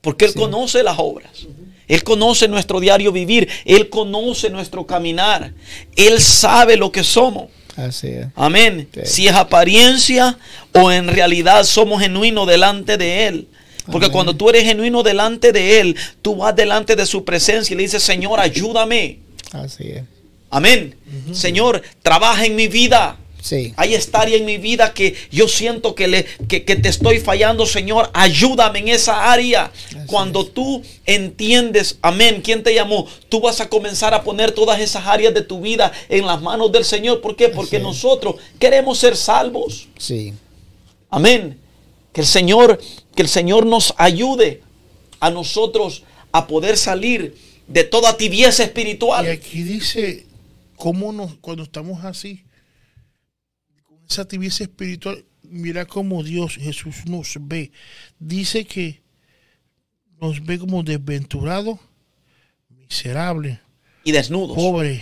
[0.00, 1.46] Porque Él conoce las obras.
[1.86, 3.48] Él conoce nuestro diario vivir.
[3.64, 5.52] Él conoce nuestro caminar.
[5.94, 7.50] Él sabe lo que somos.
[7.76, 8.26] Así es.
[8.34, 8.88] Amén.
[9.04, 10.36] Si es apariencia
[10.72, 13.46] o en realidad somos genuinos delante de Él.
[13.92, 14.12] Porque Amén.
[14.12, 17.84] cuando tú eres genuino delante de Él, tú vas delante de su presencia y le
[17.84, 19.20] dices, Señor, ayúdame.
[19.52, 20.02] Así es.
[20.50, 20.96] Amén.
[21.30, 23.19] Señor, trabaja en mi vida.
[23.40, 23.72] Sí.
[23.76, 27.20] Hay esta área en mi vida que yo siento que, le, que, que te estoy
[27.20, 28.10] fallando, Señor.
[28.12, 29.72] Ayúdame en esa área.
[30.06, 33.06] Cuando tú entiendes, amén, ¿quién te llamó?
[33.28, 36.70] Tú vas a comenzar a poner todas esas áreas de tu vida en las manos
[36.72, 37.20] del Señor.
[37.20, 37.48] ¿Por qué?
[37.48, 39.88] Porque nosotros queremos ser salvos.
[39.98, 40.34] Sí.
[41.08, 41.58] Amén.
[42.12, 42.80] Que el Señor,
[43.14, 44.62] que el Señor nos ayude
[45.20, 47.36] a nosotros a poder salir
[47.66, 49.26] de toda tibieza Y espiritual.
[49.28, 50.26] aquí dice
[50.76, 52.42] cómo nos, cuando estamos así,
[54.10, 57.70] esa tibieza espiritual, mira cómo Dios, Jesús nos ve.
[58.18, 59.02] Dice que
[60.20, 61.78] nos ve como desventurados,
[62.68, 63.58] miserables,
[64.04, 64.56] Y desnudos.
[64.56, 65.00] pobres,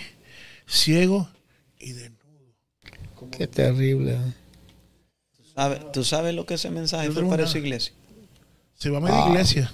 [0.67, 1.27] ciegos
[1.79, 2.19] y desnudos.
[3.37, 4.13] Qué terrible.
[4.15, 4.33] ¿eh?
[5.55, 7.93] ¿Sabe- ¿Tú sabes lo que ese mensaje fue para esa iglesia?
[8.75, 9.73] Se va a medir iglesia.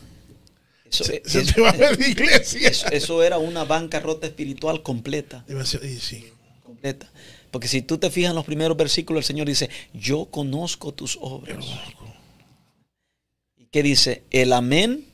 [0.91, 2.69] Eso, Se, va a medir iglesia.
[2.69, 5.45] eso- eso era una bancarrota espiritual completa.
[6.01, 6.25] Sí.
[6.85, 7.11] Completa.
[7.51, 11.17] Porque si tú te fijas en los primeros versículos, el Señor dice, yo conozco tus
[11.21, 11.65] obras.
[13.57, 14.23] ¿Y qué dice?
[14.31, 15.05] El amén.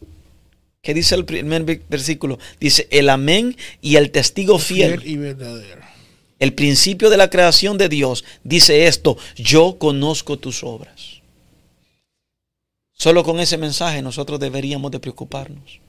[0.83, 2.39] ¿Qué dice el primer ve- versículo?
[2.59, 5.01] Dice, el amén y el testigo fiel.
[5.01, 5.83] Fiel y verdadero.
[6.39, 11.21] El principio de la creación de Dios dice esto, yo conozco tus obras.
[12.93, 15.81] Solo con ese mensaje nosotros deberíamos de preocuparnos.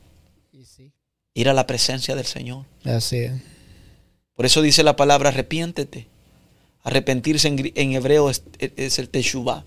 [1.34, 2.65] Ir a la presencia del Señor.
[2.84, 3.32] Así es.
[4.41, 6.07] Por eso dice la palabra arrepiéntete.
[6.81, 9.63] Arrepentirse en, hebreo es, es el teshuvah.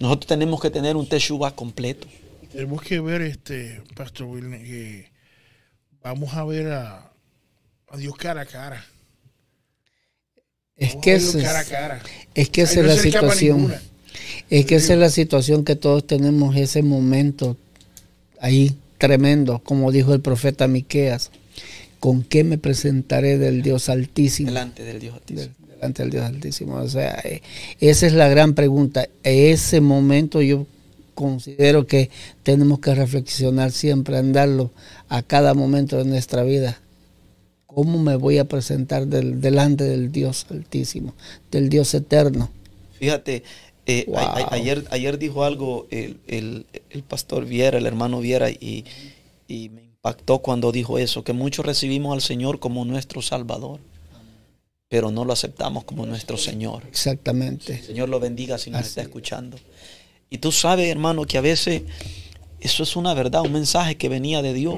[0.00, 2.06] Nosotros tenemos que tener un teshuvah completo.
[2.52, 5.10] Tenemos que ver, este, Pastor Wilner, que
[6.02, 7.10] vamos a ver a,
[7.88, 8.84] a Dios cara a cara.
[10.76, 12.02] Es que cara a es, cara.
[12.34, 13.56] es que esa Ahí es no la situación.
[13.56, 13.82] ninguna.
[14.50, 17.56] Es que esa es la situación que todos tenemos, ese momento
[18.40, 21.30] ahí tremendo, como dijo el profeta Miqueas.
[22.02, 24.48] ¿Con qué me presentaré del Dios Altísimo?
[24.48, 25.54] Delante del Dios Altísimo.
[25.56, 26.74] De- delante del Dios Altísimo.
[26.78, 27.42] O sea, eh,
[27.78, 29.06] esa es la gran pregunta.
[29.22, 30.66] Ese momento yo
[31.14, 32.10] considero que
[32.42, 34.72] tenemos que reflexionar siempre, andarlo
[35.08, 36.80] a cada momento de nuestra vida.
[37.66, 41.14] ¿Cómo me voy a presentar del- delante del Dios Altísimo,
[41.52, 42.50] del Dios Eterno?
[42.98, 43.44] Fíjate,
[43.86, 44.16] eh, Wow.
[44.16, 48.84] a- a- ayer, ayer dijo algo el, el- el pastor Viera, el hermano Viera, y,
[49.46, 53.78] y me impactó cuando dijo eso, que muchos recibimos al Señor como nuestro Salvador,
[54.88, 56.82] pero no lo aceptamos como nuestro Señor.
[56.88, 57.74] Exactamente.
[57.74, 59.06] El Señor lo bendiga si nos Así está es.
[59.06, 59.56] escuchando.
[60.28, 61.82] Y tú sabes, hermano, que a veces
[62.58, 64.74] eso es una verdad, un mensaje que venía de Dios.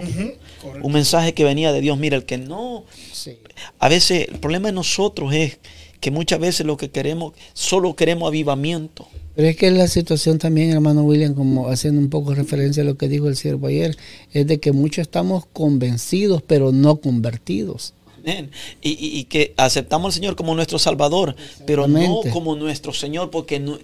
[0.82, 1.96] Un mensaje que venía de Dios.
[1.96, 3.38] Mira, el que no, Sí.
[3.78, 5.58] a veces el problema de nosotros es
[6.00, 9.08] que muchas veces lo que queremos, solo queremos avivamiento.
[9.36, 12.96] Pero es que la situación también, hermano William, como haciendo un poco referencia a lo
[12.96, 13.96] que dijo el siervo ayer,
[14.32, 17.94] es de que muchos estamos convencidos, pero no convertidos.
[18.26, 18.50] Amén.
[18.80, 23.30] Y, y- y que aceptamos al Señor como nuestro Salvador, pero no como nuestro Señor,
[23.30, 23.78] porque no-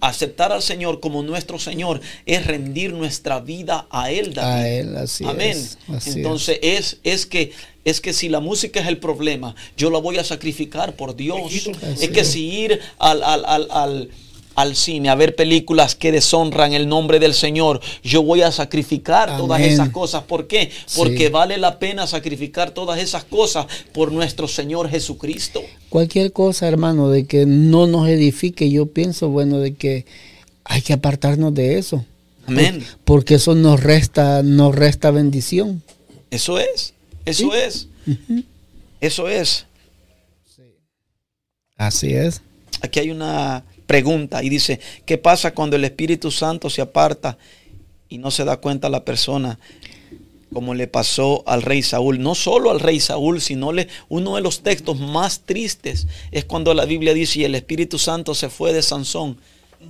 [0.00, 4.32] aceptar al Señor como nuestro Señor es rendir nuestra vida a Él.
[4.32, 4.62] David.
[4.62, 5.50] A Él, así Amén.
[5.50, 5.76] es.
[5.88, 6.98] así Entonces es.
[7.02, 7.52] Es, que
[7.84, 11.38] es que si la música es el problema, yo la voy a sacrificar por Dios.
[12.00, 14.08] Es que si ir al, al, al, al-
[14.54, 19.36] al cine a ver películas que deshonran el nombre del Señor, yo voy a sacrificar
[19.36, 20.22] todas esas cosas.
[20.24, 20.70] ¿Por qué?
[20.96, 21.32] Porque Sí.
[21.32, 25.60] vale la pena sacrificar todas esas cosas por nuestro Señor Jesucristo.
[25.60, 25.70] es.
[25.88, 30.06] Cualquier cosa, hermano, de que no nos edifique, yo pienso, bueno, de que
[30.64, 32.04] hay que apartarnos de eso.
[32.46, 32.80] Amén.
[33.04, 35.82] Por- porque eso nos resta, nos resta bendición.
[36.30, 36.94] Eso es.
[37.24, 37.58] Eso Sí.
[37.58, 37.88] es.
[39.00, 39.66] Eso es.
[41.76, 42.40] Así es.
[42.80, 47.38] Aquí hay una pregunta y dice, ¿qué pasa cuando el Espíritu Santo se aparta
[48.08, 49.58] y no se da cuenta la persona?
[50.52, 52.20] Como le pasó al rey Saúl.
[52.20, 56.74] No solo al rey Saúl, sino le, uno de los textos más tristes es cuando
[56.74, 59.38] la Biblia dice, y el Espíritu Santo se fue de Sansón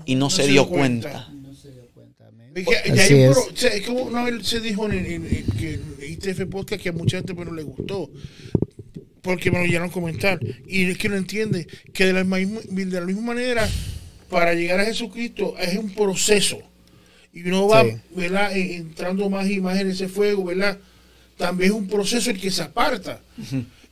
[0.06, 1.28] y no, se, dio cuenta.
[1.32, 3.32] Un es.
[3.32, 6.46] pro- o sea, es como una vez se dijo en, en- en- que en ITF
[6.50, 8.08] Podcast que a mucha gente pues, no le gustó.
[9.22, 10.38] Porque me lo llegaron a comentar.
[10.66, 13.68] Y es que no entiende que de la, misma, de la misma manera,
[14.28, 16.58] para llegar a Jesucristo es un proceso.
[17.32, 17.92] Y uno va Sí.
[18.14, 18.54] ¿verdad?
[18.56, 20.78] en- entrando más y más en ese fuego, ¿verdad?
[21.36, 23.20] También es un proceso el que se aparta.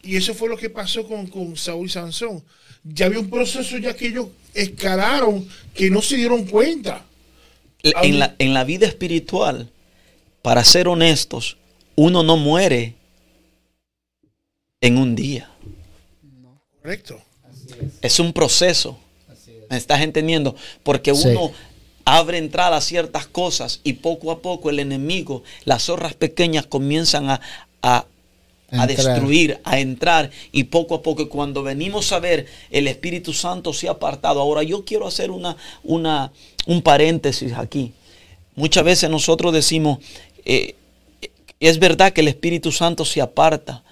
[0.02, 2.42] Y eso fue lo que pasó con, con Saúl y Sansón.
[2.84, 7.04] Ya había un proceso ya que ellos escalaron que no se dieron cuenta.
[7.82, 9.70] En la, en la vida espiritual,
[10.42, 11.56] para ser honestos,
[11.96, 12.94] uno no muere
[14.80, 15.50] en un día.
[16.82, 17.20] Correcto.
[18.02, 18.98] Es un proceso.
[19.68, 20.56] ¿Me estás entendiendo?
[20.82, 21.28] Porque Sí.
[21.28, 21.52] uno
[22.04, 27.30] abre entrada a ciertas cosas y poco a poco el enemigo, las zorras pequeñas comienzan
[27.30, 27.40] a,
[27.82, 28.06] a
[28.72, 33.72] a destruir, a entrar y poco a poco cuando venimos a ver el Espíritu Santo
[33.72, 34.40] se ha apartado.
[34.40, 36.30] Ahora yo quiero hacer una, una,
[36.66, 37.92] un paréntesis aquí.
[38.54, 39.98] Muchas veces nosotros decimos,
[40.44, 40.76] eh,
[41.58, 43.82] es verdad que el Espíritu Santo se aparta,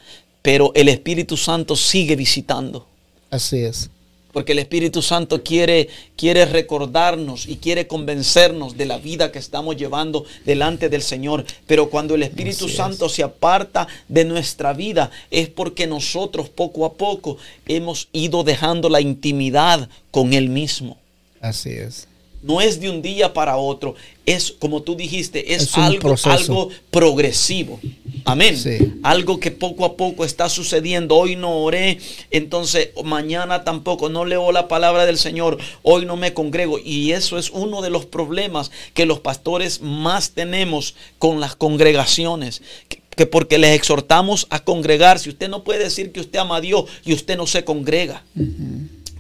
[0.49, 2.87] pero el Espíritu Santo sigue visitando.
[3.31, 3.91] Así es.
[4.33, 9.77] Porque el Espíritu Santo quiere, quiere recordarnos y quiere convencernos de la vida que estamos
[9.77, 11.45] llevando delante del Señor.
[11.67, 12.77] Pero cuando el Espíritu Así es.
[12.79, 17.37] Santo se aparta de nuestra vida es porque nosotros poco a poco
[17.67, 20.97] hemos ido dejando la intimidad con Él mismo.
[21.43, 22.09] Así es.
[22.43, 27.81] No es de un día para otro, es como tú dijiste, es, algo, algo progresivo.
[28.25, 28.57] Amén.
[28.57, 28.95] Sí.
[29.03, 31.17] Algo que poco a poco está sucediendo.
[31.17, 31.99] Hoy no oré,
[32.31, 36.79] entonces mañana tampoco, no leo la palabra del Señor, hoy no me congrego.
[36.79, 42.63] Y eso es uno de los problemas que los pastores más tenemos con las congregaciones.
[42.89, 45.31] Que, que porque les exhortamos a congregarse.
[45.31, 48.23] Usted no puede decir que usted ama a Dios y usted no se congrega.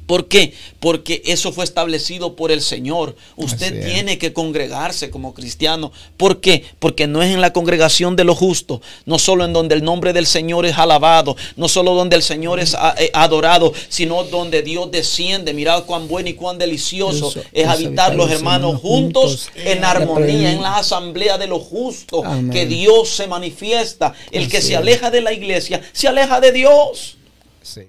[0.08, 0.54] ¿Por qué?
[0.80, 3.14] Porque eso fue establecido por el Señor.
[3.36, 5.92] Usted tiene que congregarse como cristiano.
[6.16, 6.64] ¿Por qué?
[6.78, 10.14] Porque no es en la congregación de los justos, no solo en donde el nombre
[10.14, 14.90] del Señor es alabado, no solo donde el Señor es eh, adorado, sino donde Dios
[14.90, 15.52] desciende.
[15.52, 20.56] Mirad cuán bueno y cuán delicioso Eso, es habitar los hermanos juntos en armonía, en
[20.56, 22.48] en la asamblea de los justos, Amén.
[22.50, 24.14] que Dios se manifiesta.
[24.30, 27.18] El que Así se aleja de la iglesia, se aleja de Dios,
[27.62, 27.82] Sí.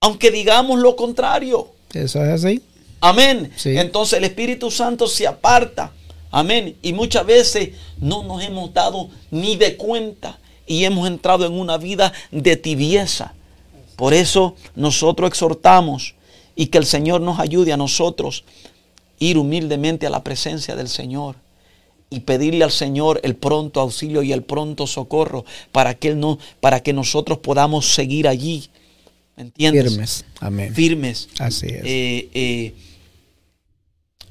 [0.00, 1.68] Aunque digamos lo contrario.
[1.92, 2.62] Eso es así.
[3.00, 3.52] Amén.
[3.56, 3.76] Sí.
[3.76, 5.92] Entonces el Espíritu Santo se aparta.
[6.30, 6.76] Amén.
[6.82, 11.78] Y muchas veces no nos hemos dado ni de cuenta y hemos entrado en una
[11.78, 13.34] vida de tibieza.
[13.96, 16.14] Por eso nosotros exhortamos
[16.54, 18.44] y que el Señor nos ayude a nosotros
[19.18, 21.36] ir humildemente a la presencia del Señor
[22.10, 26.38] y pedirle al Señor el pronto auxilio y el pronto socorro para que él no
[26.60, 28.68] para que nosotros podamos seguir allí.
[29.36, 29.90] ¿Me entiendes?
[29.90, 30.24] Firmes.
[30.40, 30.74] Amén.
[30.74, 31.82] Firmes Así es.
[31.84, 32.74] eh, eh,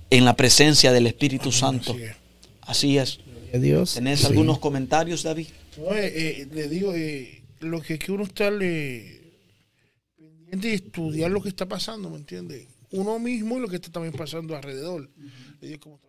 [0.10, 1.92] en la presencia del Espíritu Santo.
[1.94, 2.16] Así es.
[2.62, 3.20] Así es.
[3.26, 3.94] Gloria a Dios.
[3.94, 4.26] ¿Tenés Sí.
[4.28, 5.48] algunos comentarios, David?
[5.78, 9.22] No, eh, eh, le digo, eh, lo que hay que uno estarle
[10.18, 12.68] pendiente y estudiar lo que está pasando, ¿me entiende?
[12.92, 15.10] Uno mismo y lo que está también pasando alrededor.
[15.62, 16.00] Le digo, como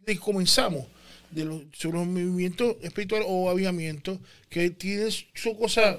[0.00, 0.84] desde que comenzamos,
[1.30, 4.18] de los, sobre los movimientos espirituales o aviamientos,
[4.48, 5.98] que tienen su cosa,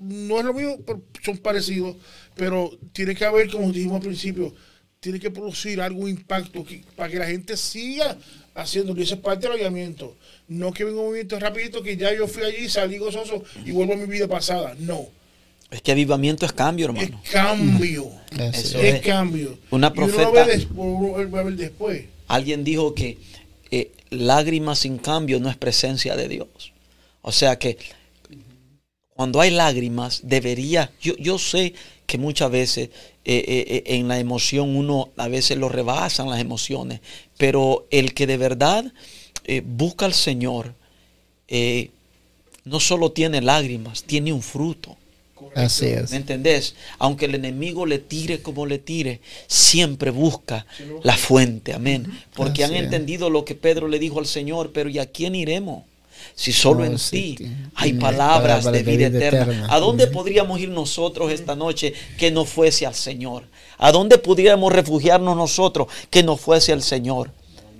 [0.00, 1.96] no es lo mismo, pero son parecidos,
[2.34, 4.54] pero tiene que haber, como dijimos al principio,
[5.00, 8.16] tiene que producir algún impacto que- para que la gente siga
[8.54, 9.00] haciéndolo.
[9.00, 10.16] Y eso es parte del aviamiento.
[10.48, 13.92] No que venga un movimiento rapidito que ya yo fui allí, salí gozoso y vuelvo
[13.92, 14.74] a mi vida pasada.
[14.80, 15.06] No.
[15.70, 17.22] Es que avivamiento es cambio, Es hermano.
[17.30, 18.10] cambio.
[18.32, 18.94] Así Eso es.
[18.96, 19.58] Es cambio.
[19.70, 20.28] Una Y uno lo profeta-
[20.74, 22.04] uno va a ver después.
[22.26, 23.18] Alguien dijo que
[23.70, 26.48] eh, lágrimas sin cambio no es presencia de Dios.
[27.22, 27.76] O sea que
[29.18, 31.74] cuando hay lágrimas, debería, yo, yo sé
[32.06, 32.90] que muchas veces
[33.24, 37.00] eh, eh, eh, en la emoción uno a veces lo rebasan las emociones,
[37.36, 38.84] pero el que de verdad
[39.44, 40.72] eh, busca al Señor,
[42.64, 44.96] no solo tiene lágrimas, tiene un fruto.
[45.56, 46.12] Así es.
[46.12, 46.76] ¿Me entendés?
[47.00, 50.64] Aunque el enemigo le tire como le tire, siempre busca
[51.02, 51.72] la fuente.
[51.72, 52.06] Amén.
[52.36, 55.34] Porque han Así entendido lo que Pedro le dijo al Señor, pero ¿y a quién
[55.34, 55.82] iremos?
[56.34, 59.66] Si solo No, en sí, ti hay palabras de vida eterna.
[59.70, 63.44] ¿A dónde podríamos ir nosotros esta noche que no fuese al Señor?
[63.78, 67.30] ¿A dónde pudiéramos refugiarnos nosotros que no fuese al Señor?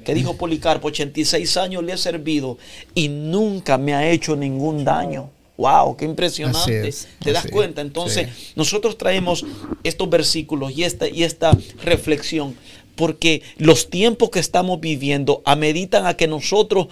[0.04, 2.56] Que dijo Policarpo, 86 años le he servido
[2.94, 5.30] y nunca me ha hecho ningún daño.
[5.58, 6.88] Wow, qué impresionante.
[6.88, 7.80] Es, ¿Te das cuenta?
[7.80, 8.52] Entonces, sí.
[8.54, 9.44] nosotros traemos
[9.82, 11.50] estos versículos y esta, y esta
[11.82, 12.54] reflexión
[12.98, 16.88] porque los tiempos que estamos viviendo ameritan a que nosotros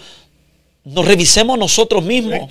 [0.87, 2.49] nos revisemos nosotros mismos.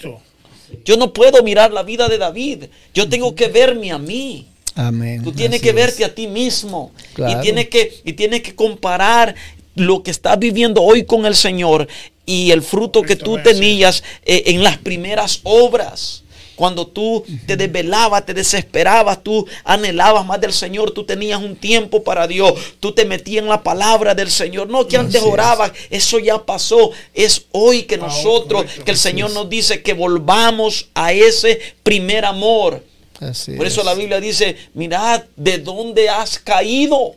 [0.85, 2.65] Yo no puedo mirar la vida de David.
[2.95, 4.47] Yo tengo que verme a mí.
[4.75, 5.23] Amén.
[5.23, 5.75] Tú tienes Así que es.
[5.75, 6.93] verte a ti mismo.
[7.15, 7.39] Claro.
[7.39, 9.35] Y tienes que, y tienes que comparar
[9.75, 11.89] lo que estás viviendo hoy con el Señor
[12.27, 16.25] y el fruto que tú tenías eh, en las primeras obras.
[16.57, 22.03] Cuando tú te desvelabas, te desesperabas, tú anhelabas más del Señor, tú tenías un tiempo
[22.03, 24.69] para Dios, tú te metías en la palabra del Señor.
[24.69, 26.91] No que antes orabas, eso ya pasó.
[27.13, 32.25] Es hoy que Ahora, nosotros, que el Señor nos dice que volvamos a ese primer
[32.25, 32.83] amor.
[33.21, 33.87] Así Por eso es.
[33.87, 37.15] la Biblia dice, mirad de dónde has caído.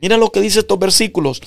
[0.00, 1.40] Mira lo que dice estos versículos.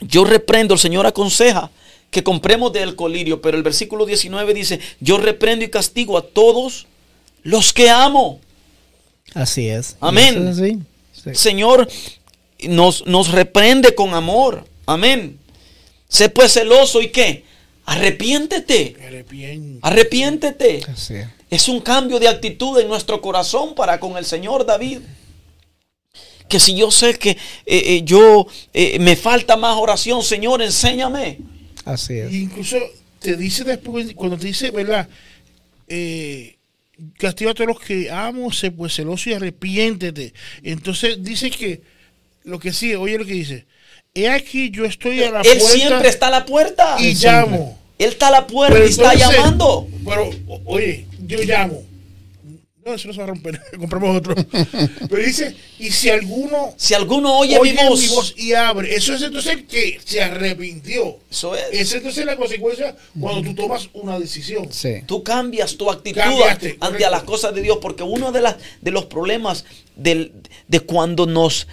[0.00, 1.70] Yo reprendo, el Señor aconseja
[2.10, 6.86] que compremos del colirio, pero el versículo 19 dice, yo reprendo y castigo a todos
[7.42, 8.40] los que amo.
[9.34, 9.96] Así es.
[10.00, 10.48] Amén.
[10.48, 10.78] Eso es así.
[11.12, 11.34] Sí.
[11.34, 11.88] Señor
[12.66, 14.66] nos, nos reprende con amor.
[14.86, 15.38] Amén.
[16.08, 17.44] Sé pues celoso y qué?
[17.84, 18.96] Arrepiéntete.
[19.82, 20.82] Arrepiéntete.
[20.90, 21.28] Así es.
[21.50, 25.00] Es un cambio de actitud en nuestro corazón para con el Señor David.
[26.48, 27.36] Que si yo sé que eh,
[27.66, 31.38] eh, yo eh, me falta más oración, Señor, enséñame.
[31.84, 32.32] Así es.
[32.32, 32.76] Incluso
[33.20, 35.08] te dice después, cuando te dice, ¿verdad?
[35.88, 36.56] Eh,
[37.18, 40.32] castiga a todos los que amo, sé pues celoso y arrepiéntete.
[40.62, 41.80] Entonces dice que
[42.44, 43.66] lo que sigue, oye lo que dice.
[44.14, 46.96] He aquí yo estoy a la Él puerta siempre está a la puerta.
[46.98, 47.78] y llamo.
[47.98, 49.88] Él está a la puerta Pero y está entonces- llamando.
[50.04, 50.30] Pero,
[50.66, 51.82] oye, yo llamo.
[52.88, 53.60] No, eso no se va a romper.
[53.78, 54.34] Compramos otro.
[55.10, 59.22] Pero dice, y si alguno Si alguno oye, oye, mi, voz, y abre, eso es
[59.22, 61.18] entonces que se arrepintió.
[61.30, 61.64] Eso es.
[61.72, 64.68] Esa entonces es la consecuencia cuando tú tomas una decisión.
[64.72, 65.02] Sí.
[65.06, 67.10] tú cambias tu actitud Cambiaste, ante correcto.
[67.10, 67.78] las cosas de Dios.
[67.82, 69.64] Porque uno de, las, de los problemas
[69.96, 70.32] del-
[70.66, 71.66] de cuando nos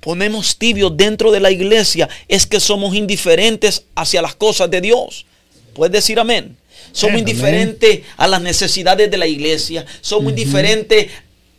[0.00, 5.26] ponemos tibios dentro de la iglesia es que somos indiferentes hacia las cosas de Dios.
[5.74, 6.56] ¿Puedes decir amén?
[6.94, 9.84] Somos indiferentes a las necesidades de la iglesia.
[10.00, 11.08] Somos indiferentes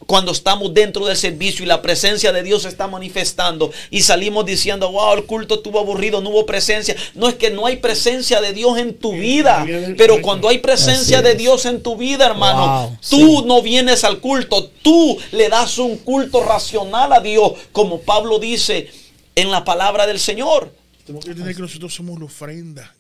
[0.06, 4.46] cuando estamos dentro del servicio y la presencia de Dios se está manifestando y salimos
[4.46, 6.96] diciendo, wow, el culto estuvo aburrido, no hubo presencia.
[7.16, 9.66] No es que no hay presencia de Dios en tu vida,
[9.98, 11.36] pero cuando hay presencia de.
[11.36, 15.98] Dios en tu vida, hermano, Wow, tú no vienes al culto, tú le das un
[15.98, 18.90] culto racional a Dios, como Pablo dice
[19.36, 20.72] en la palabra del Señor.
[21.06, 22.96] Tenemos que entender que nosotros somos la ofrenda.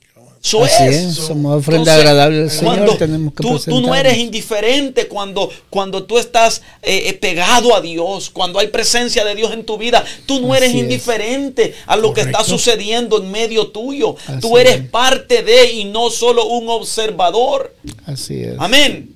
[0.45, 0.95] Eso Así es.
[0.95, 1.15] es.
[1.15, 2.97] Somos ofrenda Entonces, agradable al Señor.
[2.99, 7.81] Tenemos que tú, tú no eres indiferente cuando, cuando tú estás eh, eh, pegado a
[7.81, 10.05] Dios, cuando hay presencia de Dios en tu vida.
[10.27, 10.75] Tú no eres es.
[10.75, 14.15] indiferente a lo que está sucediendo en medio tuyo.
[14.27, 14.89] Así tú eres es.
[14.89, 17.73] parte de y no solo un observador.
[18.05, 18.55] Así es.
[18.59, 19.14] Amén.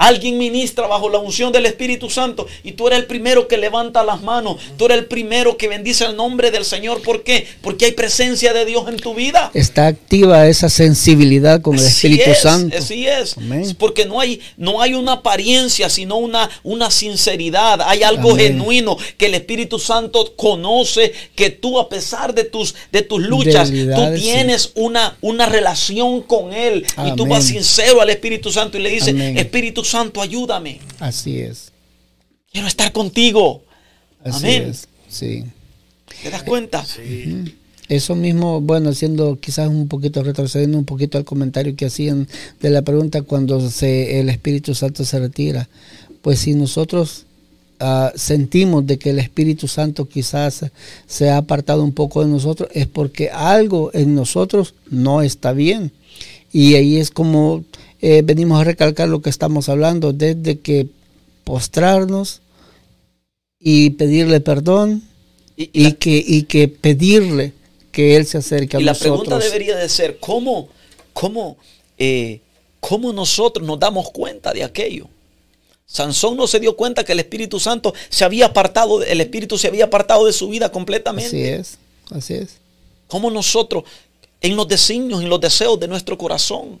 [0.00, 4.04] Alguien ministra bajo la unción del Espíritu Santo y tú eres el primero que levanta
[4.04, 4.58] las manos.
[4.76, 7.02] Tú eres el primero que bendice el nombre del Señor.
[7.02, 7.48] ¿Por qué?
[7.62, 9.50] Porque hay presencia de Dios en tu vida.
[9.54, 12.76] Está activa esa sensibilidad con el Así Espíritu es, Santo.
[12.78, 13.36] Así es.
[13.38, 13.74] Amén.
[13.76, 17.80] Porque no hay, no hay una apariencia, sino una, una sinceridad.
[17.82, 18.52] Hay algo Amén.
[18.52, 23.68] genuino que el Espíritu Santo conoce, que tú a pesar de tus, de tus luchas,
[23.68, 23.74] tú
[24.14, 24.20] sí.
[24.20, 26.86] tienes una, una relación con Él.
[27.04, 29.12] Y tú vas sincero al Espíritu Santo y le dices.
[29.18, 30.80] Espíritu Santo, ayúdame.
[31.00, 31.72] Así es.
[32.52, 33.62] Quiero estar contigo.
[34.24, 34.70] Así Amén.
[34.70, 34.88] es.
[35.08, 35.44] Sí.
[36.22, 36.84] ¿Te das cuenta?
[37.88, 42.28] Eso mismo, bueno, haciendo quizás un poquito, retrocediendo un poquito al comentario que hacían
[42.60, 45.68] de la pregunta cuando se, el Espíritu Santo se retira.
[46.20, 47.24] Pues si nosotros
[47.80, 50.66] ah, sentimos de que el Espíritu Santo quizás
[51.06, 55.92] se ha apartado un poco de nosotros, es porque algo en nosotros no está bien.
[56.52, 57.64] Y ahí es como
[58.00, 60.88] eh, venimos a recalcar lo que estamos hablando, desde que
[61.44, 62.40] postrarnos
[63.58, 65.02] y pedirle perdón
[65.56, 67.52] Y, y y la, que, y que pedirle
[67.90, 69.26] que Él se acerque a y la nosotros.
[69.26, 70.68] pregunta debería de ser, ¿cómo,
[71.12, 71.56] cómo,
[71.98, 72.40] eh,
[72.80, 75.08] cómo nosotros nos damos cuenta de aquello?
[75.86, 79.68] Sansón no se dio cuenta que el Espíritu Santo se había apartado, el Espíritu se
[79.68, 81.28] había apartado de su vida completamente.
[81.28, 81.78] Así es,
[82.10, 82.58] así es.
[83.08, 83.84] Cómo nosotros,
[84.40, 86.80] en los designios, en los deseos de nuestro corazón,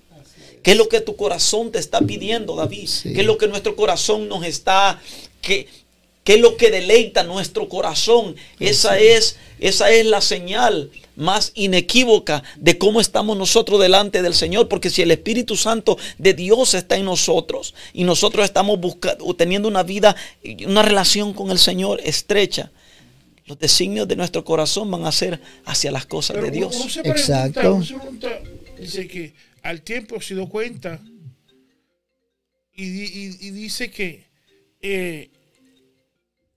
[0.62, 2.86] ¿qué es lo que tu corazón te está pidiendo, David?
[2.86, 3.12] Sí.
[3.12, 5.00] ¿Qué es lo que nuestro corazón nos está,
[5.40, 5.66] qué,
[6.24, 8.36] qué es lo que deleita nuestro corazón?
[8.60, 14.68] Esa es, esa es la señal más inequívoca de cómo estamos nosotros delante del Señor,
[14.68, 19.66] porque si el Espíritu Santo de Dios está en nosotros y nosotros estamos buscando, teniendo
[19.66, 20.14] una vida,
[20.64, 22.70] una relación con el Señor estrecha,
[23.46, 26.76] los designios de nuestro corazón van a ser hacia las cosas Pero de Dios.
[26.76, 27.74] Uno, uno se pregunta, Exacto.
[27.74, 28.40] uno se pregunta,
[28.78, 29.32] dice que
[29.68, 31.00] al tiempo se dio cuenta
[32.74, 34.24] y, di- y- y dice que,
[34.80, 35.30] eh,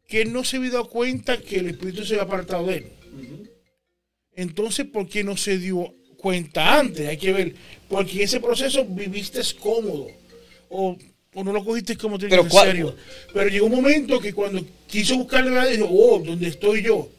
[0.07, 2.87] que él no se había dado cuenta que el Espíritu se había apartado de él.
[4.35, 7.07] Entonces, ¿por qué no se dio cuenta antes?
[7.07, 7.55] Hay que ver,
[7.89, 10.07] porque en ese proceso viviste cómodo
[10.69, 10.97] o,
[11.33, 12.95] o no lo cogiste como te Pero en cuál- serio.
[13.33, 17.09] Pero llegó un momento que cuando quiso buscar la verdad, dijo, oh, ¿dónde estoy yo?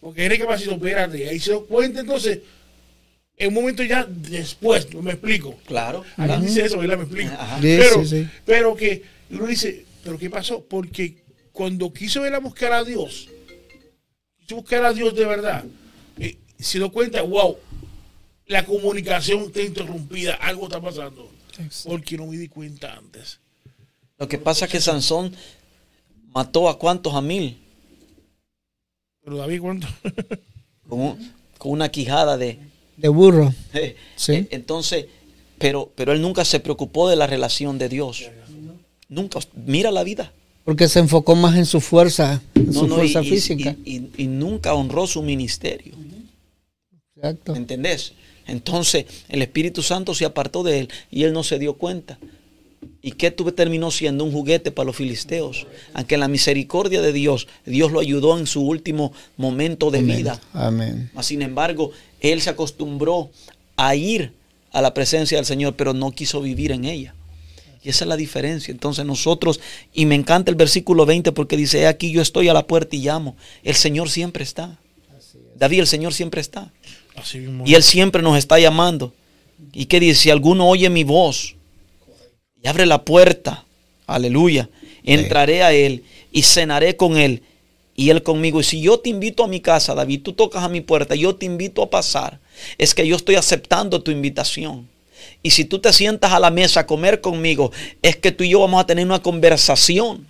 [0.00, 2.40] Porque era capaz de espérate, ahí se dio cuenta entonces,
[3.42, 5.56] en un momento ya después, no me explico.
[5.66, 6.04] Claro.
[6.16, 6.96] Alguien dice eso, ¿verdad?
[6.98, 7.30] Me explico.
[7.30, 8.28] Sí, Pero, sí, sí.
[8.44, 10.62] pero que uno dice, ¿pero qué pasó?
[10.64, 13.28] Porque cuando quiso ver a buscar a Dios,
[14.38, 15.64] quiso buscar a Dios de verdad,
[16.18, 17.56] eh, se dio cuenta, wow,
[18.46, 21.30] la comunicación está interrumpida, algo está pasando.
[21.84, 23.38] Porque no me di cuenta antes.
[24.18, 25.34] Lo que pasa es que Sansón
[26.28, 27.58] mató a cuántos, a mil,
[29.24, 29.86] Pero David, ¿cuánto?
[30.88, 32.58] con, un- con una quijada de...
[33.02, 33.52] De burro.
[33.74, 34.46] eh, Sí.
[34.50, 35.06] Entonces,
[35.58, 38.30] pero, pero él nunca se preocupó de la relación de Dios.
[39.08, 39.40] Nunca.
[39.66, 40.32] Mira la vida.
[40.64, 43.76] Porque se enfocó más en su fuerza, en No, su no, fuerza y- física.
[43.84, 45.94] y- y- y nunca honró su ministerio.
[47.16, 47.54] Exacto.
[47.54, 48.12] ¿Entendés?
[48.46, 52.18] Entonces el Espíritu Santo se apartó de él y él no se dio cuenta.
[53.00, 54.24] ¿Y qué tuve terminó siendo?
[54.24, 55.66] Un juguete para los filisteos.
[55.94, 60.16] Aunque en la misericordia de Dios, Dios lo ayudó en su último momento de Amén.
[60.16, 60.40] vida.
[60.52, 61.10] Amén.
[61.14, 61.90] Mas, Sin embargo,
[62.22, 63.30] él se acostumbró
[63.76, 64.32] a ir
[64.70, 67.14] a la presencia del Señor, pero no quiso vivir en ella.
[67.84, 68.70] Y esa es la diferencia.
[68.70, 69.60] Entonces nosotros,
[69.92, 72.94] y me encanta el versículo 20 porque dice, "He aquí yo estoy a la puerta
[72.94, 73.36] y llamo.
[73.64, 74.78] El Señor siempre está.
[75.56, 76.72] David, el Señor siempre está.
[77.16, 77.64] Así mismo.
[77.66, 79.12] Y Él siempre nos está llamando.
[79.72, 80.22] ¿Y qué dice?
[80.22, 81.56] Si alguno oye mi voz
[82.62, 83.64] y abre la puerta,
[84.06, 84.70] aleluya,
[85.04, 87.42] entraré a Él y cenaré con Él
[87.94, 88.60] y Él conmigo.
[88.60, 91.36] Y si yo te invito a mi casa, David, tú tocas a mi puerta, yo
[91.36, 92.40] te invito a pasar,
[92.78, 94.88] es que yo estoy aceptando tu invitación.
[95.42, 98.50] Y si tú te sientas a la mesa a comer conmigo, es que tú y
[98.50, 100.26] yo vamos a tener una conversación.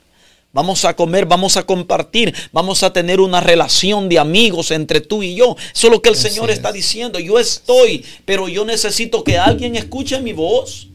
[0.54, 5.22] Vamos a comer, vamos a compartir, vamos a tener una relación de amigos entre tú
[5.22, 5.56] y yo.
[5.74, 6.56] Eso es lo que el Así Señor es.
[6.56, 7.18] está diciendo.
[7.18, 10.88] Yo estoy, pero yo necesito que alguien escuche mi voz.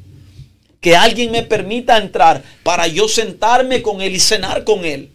[0.79, 5.09] Que alguien me permita entrar para yo sentarme con Él y cenar con Él.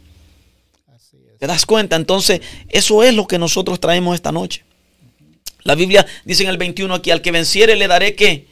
[1.43, 1.97] ¿Te das cuenta?
[1.97, 4.62] Entonces, eso es lo que nosotros traemos esta noche.
[5.64, 8.47] La Biblia dice en el 21 aquí, al que venciere le daré que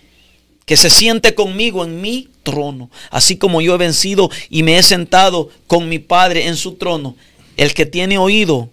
[0.67, 4.83] que se siente conmigo en mi trono, así como yo he vencido y me he
[4.83, 7.15] sentado con mi Padre en su trono.
[7.57, 8.71] El que tiene oído,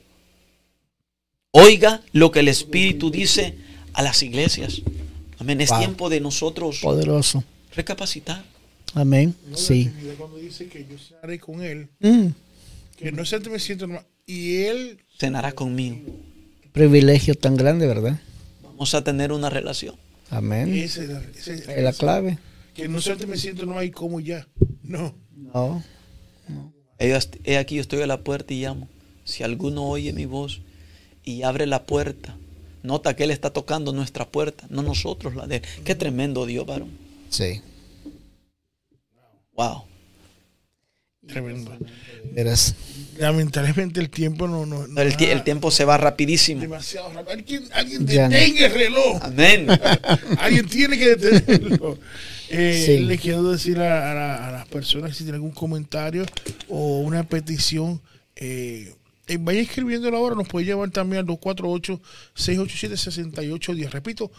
[1.51, 3.53] oiga lo que el Espíritu dice
[3.93, 4.81] a las iglesias.
[5.37, 5.61] Amén.
[5.61, 5.77] Es Wow.
[5.79, 7.43] tiempo de nosotros Poderoso.
[7.75, 8.43] recapacitar.
[8.95, 9.35] Amén.
[9.47, 9.91] No, Sí.
[10.17, 12.29] Cuando dice que yo con él, Mm,
[12.97, 15.97] que no solamente me siento normal, y él Cenará conmigo.
[16.73, 18.19] privilegio tan grande, ¿verdad?
[18.63, 19.95] Vamos a tener una relación.
[20.29, 20.73] Amén.
[20.73, 22.37] ese- Es la clave.
[22.73, 24.47] que no solamente me siento no hay como ya.
[24.83, 25.15] No.
[25.35, 25.81] No.
[26.99, 28.87] He he aquí yo estoy a la puerta y llamo.
[29.23, 30.61] Si alguno oye mi voz
[31.23, 32.35] y abre la puerta,
[32.83, 35.61] nota que Él está tocando nuestra puerta, no nosotros la de Él.
[35.85, 36.89] Qué tremendo Dios, varón.
[37.29, 37.61] Sí.
[39.53, 39.83] Wow.
[41.27, 41.75] Tremendo.
[42.33, 42.75] Verás.
[43.17, 46.61] Lamentablemente el tiempo no, no, no El, tie- el tiempo se va rapidísimo.
[46.61, 47.31] demasiado rápido.
[47.33, 49.19] Alguien, alguien detenga el reloj.
[49.23, 49.67] Amén.
[50.39, 51.97] Alguien tiene que detenerlo.
[52.49, 52.99] Eh, Sí.
[52.99, 56.25] Le quiero decir a, a la- a las personas si tienen algún comentario
[56.69, 58.01] o una petición,
[58.35, 58.93] eh,
[59.27, 60.35] eh, vaya escribiéndolo ahora.
[60.35, 63.89] Nos puede llamar también al 248-687-6810.
[63.89, 64.31] Repito,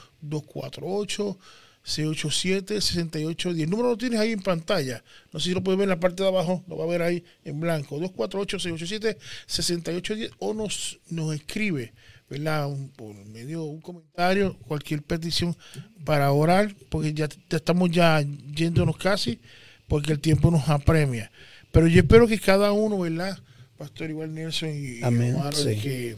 [1.89, 3.63] 248-687-6810.
[3.63, 5.03] El número lo tienes ahí en pantalla.
[5.33, 6.63] No sé si lo puedes ver en la parte de abajo.
[6.69, 7.99] Lo va a ver ahí en blanco.
[7.99, 11.93] 248-687-6810 o nos, nos escribe.
[12.31, 12.69] ¿verdad?
[12.69, 15.57] Un, por medio un comentario, cualquier petición
[16.05, 18.23] para orar, porque ya, ya estamos ya
[18.55, 19.41] yéndonos casi,
[19.87, 21.31] porque el tiempo nos apremia.
[21.73, 23.39] Pero yo espero que cada uno, ¿verdad?
[23.79, 25.77] Pastor igual Nelson y, y Amén, Omar, sí.
[25.77, 26.17] que,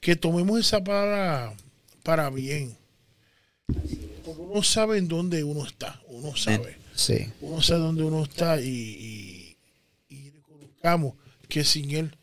[0.00, 1.52] que tomemos esa palabra
[2.02, 2.74] para bien.
[4.26, 6.76] Porque uno sabe en dónde uno está, uno sabe.
[6.94, 7.26] Sí.
[7.40, 9.56] Uno sabe dónde uno está y, y,
[10.14, 11.14] y reconozcamos
[11.48, 12.16] que sin él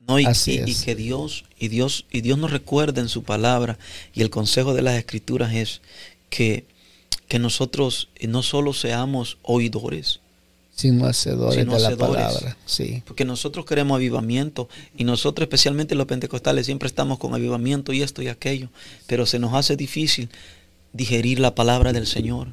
[0.00, 0.82] No, y, Así y- y es.
[0.84, 3.78] que Dios, y Dios, y Dios nos recuerda en su palabra,
[4.12, 5.82] y el consejo de las escrituras es
[6.30, 6.66] que,
[7.28, 10.18] que nosotros no solo seamos oidores,
[10.80, 12.56] Sino hacedores Sino de la palabra.
[12.66, 13.02] Sí.
[13.06, 18.22] porque nosotros queremos avivamiento, y nosotros especialmente los pentecostales siempre estamos con avivamiento y esto
[18.22, 18.68] y aquello,
[19.06, 20.28] pero se nos hace difícil
[20.92, 22.48] digerir la palabra del Señor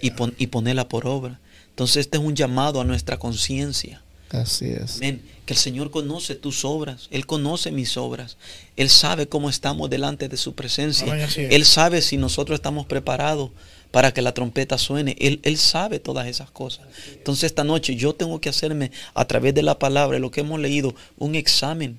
[0.00, 1.40] y, pon- y ponerla por obra.
[1.70, 4.02] Entonces este es un llamado a nuestra conciencia.
[4.30, 4.96] Así es.
[4.96, 5.22] Amén.
[5.44, 7.06] Que el Señor conoce tus obras.
[7.12, 8.36] Él conoce mis obras.
[8.76, 11.12] Él sabe cómo estamos delante de su presencia.
[11.12, 11.28] Amén.
[11.36, 13.50] Él sabe si nosotros estamos preparados
[13.90, 15.16] para que la trompeta suene.
[15.18, 16.86] Él, él sabe todas esas cosas.
[17.12, 20.60] Entonces esta noche yo tengo que hacerme a través de la palabra, lo que hemos
[20.60, 21.98] leído, un examen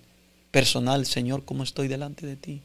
[0.52, 1.06] personal.
[1.06, 2.62] Señor, ¿cómo estoy delante de ti?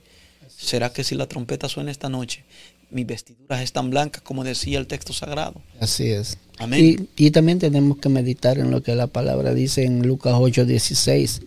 [0.48, 2.44] ¿Será que si la trompeta suena esta noche,
[2.90, 5.60] mis vestiduras están blancas, como decía el texto sagrado?
[5.80, 6.38] Así es.
[6.58, 7.08] Amén.
[7.16, 11.42] Y, y también tenemos que meditar en lo que la palabra dice en Lucas 8:16,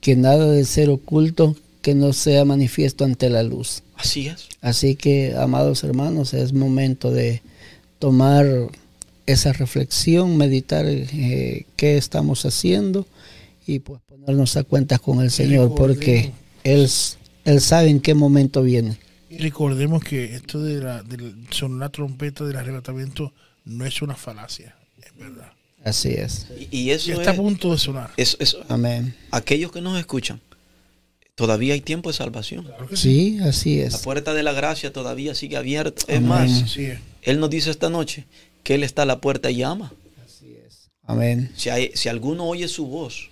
[0.00, 3.82] que nada de ser oculto que no sea manifiesto ante la luz.
[3.96, 4.48] Así es.
[4.60, 7.42] Así que, amados hermanos, es momento de
[7.98, 8.46] tomar
[9.26, 13.06] esa reflexión, meditar eh, qué estamos haciendo
[13.66, 16.32] y pues ponernos a cuentas con el Señor, porque
[16.64, 16.88] Él,
[17.44, 18.98] él sabe en qué momento viene.
[19.28, 23.32] Y recordemos que esto de la, del sonar la trompeta del arrebatamiento
[23.64, 25.52] no es una falacia, es verdad.
[25.84, 26.48] Así es.
[26.70, 28.10] Y, y eso está a punto de sonar.
[28.16, 29.14] eso- eso- Amén.
[29.30, 30.40] aquellos que nos escuchan,
[31.40, 32.70] todavía hay tiempo de salvación.
[32.90, 32.96] Sí.
[32.96, 33.96] Sí, así La es.
[34.02, 36.02] puerta de la gracia todavía sigue abierta.
[36.06, 36.98] Es más, Así es.
[37.22, 38.26] Él nos dice esta noche
[38.62, 39.90] que Él está a la puerta y llama.
[41.04, 41.50] Amén.
[41.56, 43.30] Si, hay- si alguno oye su voz,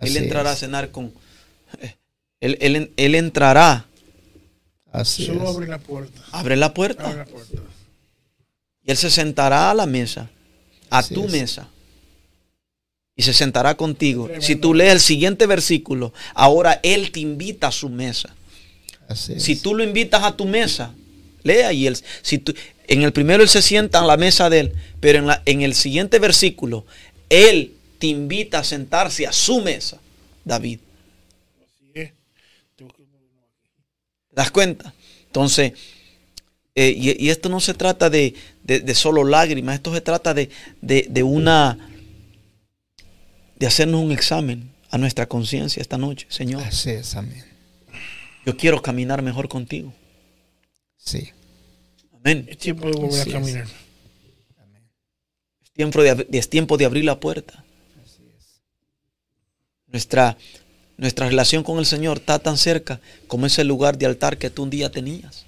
[0.00, 0.58] Él Así entrará a es.
[0.58, 1.12] cenar con...
[1.80, 1.94] eh,
[2.40, 3.86] Él, él- él entrará
[4.90, 5.50] Así Solo es.
[5.54, 6.20] abre la puerta.
[6.32, 7.04] Abre la puerta.
[7.06, 7.58] Abre la puerta.
[8.82, 10.28] Y Él se sentará a la mesa,
[10.90, 11.30] a Así tu es.
[11.32, 11.68] mesa.
[13.16, 14.28] Y se sentará contigo.
[14.40, 18.34] Si tú lees el siguiente versículo, ahora Él te invita a su mesa.
[19.08, 20.92] Así Si tú lo invitas a tu mesa,
[21.42, 22.54] lea y él, si tú,
[22.88, 25.60] en el primero él se sienta a la mesa de él, pero en, la, en
[25.60, 26.86] el siguiente versículo,
[27.28, 30.00] él te invita a sentarse a su mesa,
[30.44, 30.78] David.
[34.30, 34.92] ¿Te das cuenta?
[35.26, 35.72] Entonces,
[36.74, 38.34] eh, y, y esto no se trata de,
[38.64, 40.48] de- de solo lágrimas, esto se trata de,
[40.80, 41.78] de- de una,
[43.56, 46.62] de hacernos un examen a nuestra conciencia esta noche, Señor.
[46.62, 47.44] Así es, amén.
[48.46, 49.92] Yo quiero caminar mejor contigo.
[50.96, 51.30] Sí.
[52.14, 52.46] Amén.
[52.48, 53.32] Es tiempo de volver Así a es.
[53.32, 53.66] caminar.
[55.64, 57.64] Es tiempo de, es tiempo de abrir la puerta.
[59.86, 60.36] Nuestra,
[60.96, 64.64] nuestra relación con el Señor está tan cerca como ese lugar de altar que tú
[64.64, 65.46] un día tenías.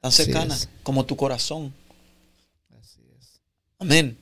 [0.00, 0.68] Tan Así cercana es.
[0.82, 1.72] como tu corazón.
[2.78, 3.40] Así es.
[3.78, 4.18] Amén.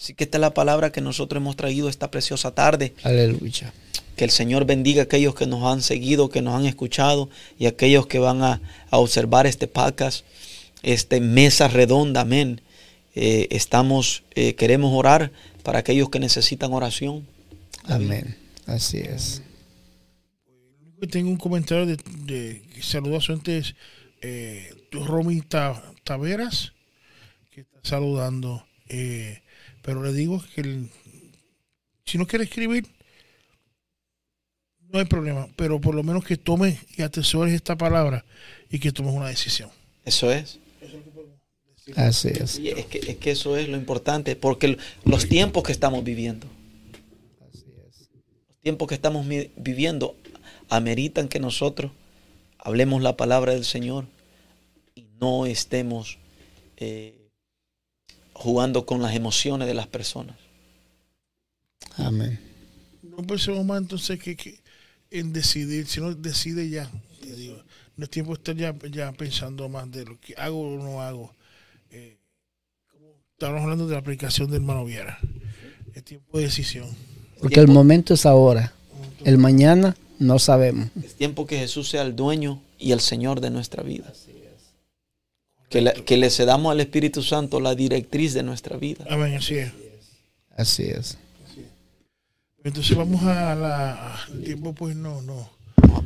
[0.00, 2.94] Así que esta es la palabra que nosotros hemos traído esta preciosa tarde.
[3.02, 3.74] Aleluya.
[4.16, 7.28] Que el Señor bendiga a aquellos que nos han seguido, que nos han escuchado
[7.58, 8.60] y aquellos que van a,
[8.90, 10.24] a observar este podcast,
[10.82, 12.22] este mesa redonda.
[12.22, 12.62] Amén.
[13.14, 15.32] Eh, estamos, eh, queremos orar
[15.62, 17.26] para aquellos que necesitan oración.
[17.84, 18.36] Amén.
[18.66, 19.42] Así es.
[21.10, 23.74] Tengo un comentario de, su antes
[24.22, 26.72] eh, Romy Ta- Taveras,
[27.50, 28.64] que está saludando.
[28.88, 29.42] eh,
[29.82, 30.90] pero le digo que el-
[32.04, 32.86] si no quiere escribir,
[34.92, 35.48] no hay problema.
[35.56, 38.24] Pero por lo menos que tome y atesores esta palabra
[38.70, 39.70] y que tomes una decisión.
[40.04, 40.58] Eso es.
[41.96, 42.58] Así es.
[42.58, 46.46] Y es, que, es que eso es lo importante, porque los tiempos que estamos viviendo,
[47.48, 48.08] Así es.
[48.48, 49.26] los tiempos que estamos
[49.56, 50.16] viviendo,
[50.68, 51.90] ameritan que nosotros
[52.58, 54.06] hablemos la palabra del Señor
[54.94, 56.18] y no estemos
[56.76, 57.19] eh,
[58.40, 60.34] jugando con las emociones de las personas.
[61.96, 62.40] Amén.
[63.02, 64.60] No pensemos más entonces que, que
[65.10, 66.90] en decidir, sino decide ya.
[67.20, 67.62] te digo.
[67.96, 71.02] No es tiempo de estar ya, ya pensando más de lo que hago o no
[71.02, 71.34] hago.
[71.90, 72.16] Eh,
[72.90, 75.18] como estábamos hablando de la aplicación del hermano Viera.
[75.92, 76.88] Es tiempo de decisión.
[77.40, 78.72] Porque el momento es ahora.
[79.22, 80.88] El mañana no sabemos.
[81.04, 84.10] Es tiempo que Jesús sea el dueño y el Señor de nuestra vida.
[85.70, 89.06] Que le, que le cedamos al Espíritu Santo la directriz de nuestra vida.
[89.08, 89.72] Amén, así es.
[90.56, 91.16] Así es.
[92.62, 94.20] Entonces vamos a la.
[94.32, 95.48] El tiempo, pues no, no.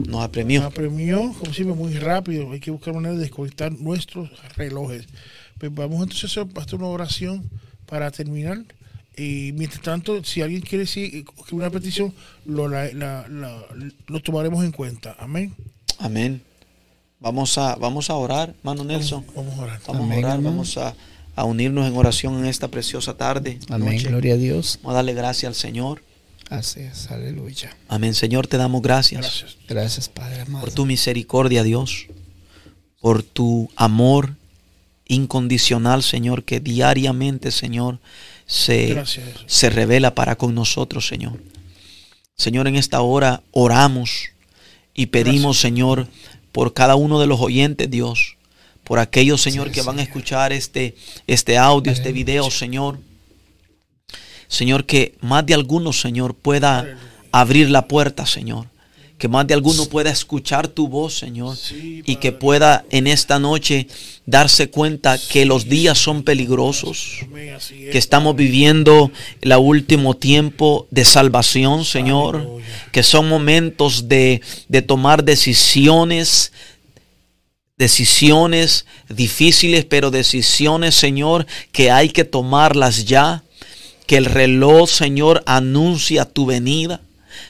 [0.07, 0.61] Nos apremió.
[0.61, 2.53] Nos apremió, como siempre, muy rápido.
[2.53, 5.07] Hay que buscar manera de desconectar nuestros relojes.
[5.59, 7.49] Pues vamos entonces a hacer- una oración
[7.86, 8.62] para terminar.
[9.16, 12.12] Y mientras tanto, si alguien quiere decir escribir una petición,
[12.45, 13.65] lo, la- la- la-
[14.07, 15.16] lo tomaremos en cuenta.
[15.19, 15.55] Amén.
[15.99, 16.43] Amén.
[17.25, 19.25] Vamos a, vamos a orar, hermano Nelson.
[19.35, 19.81] Vamos a orar.
[19.87, 20.95] Vamos a orar, vamos a,
[21.35, 23.59] a unirnos en oración en esta preciosa tarde.
[23.71, 23.95] Amén.
[23.95, 24.09] noche.
[24.09, 24.79] Gloria a Dios.
[24.83, 26.03] Vamos a darle gracias al Señor.
[26.51, 27.11] Así es.
[27.11, 27.75] Aleluya.
[27.89, 29.57] Amén, Señor, te damos gracias, Gracias.
[29.67, 30.67] Gracias, Padre amado.
[30.67, 32.09] por tu misericordia, Dios,
[33.01, 34.37] por tu amor
[35.07, 38.01] incondicional, Señor, que diariamente, Señor,
[38.45, 39.25] se, Gracias.
[39.47, 41.41] Se revela para con nosotros, Señor.
[42.37, 44.27] Señor, en esta hora oramos
[44.93, 46.07] y pedimos, Señor,
[46.55, 48.37] por cada uno de los oyentes, Dios,
[48.85, 50.95] por aquellos, Señor, que van a escuchar este,
[51.27, 53.01] este audio, este video, Señor.
[54.47, 56.97] Señor, que más de algunos, Señor, pueda
[57.33, 58.69] abrir la puerta, Señor.
[59.19, 61.57] Que más de alguno pueda escuchar tu voz, Señor.
[61.57, 63.86] Sí, Y que pueda en esta noche
[64.27, 67.70] darse cuenta que los días son peligrosos es.
[67.93, 69.11] que estamos viviendo
[69.41, 72.66] el último tiempo de salvación, Señor, Aleluya.
[72.91, 76.53] que son momentos de, de tomar decisiones,
[77.77, 83.43] decisiones difíciles, pero decisiones, Señor, que hay que tomarlas ya,
[84.07, 87.01] que el reloj, Señor, anuncia tu venida.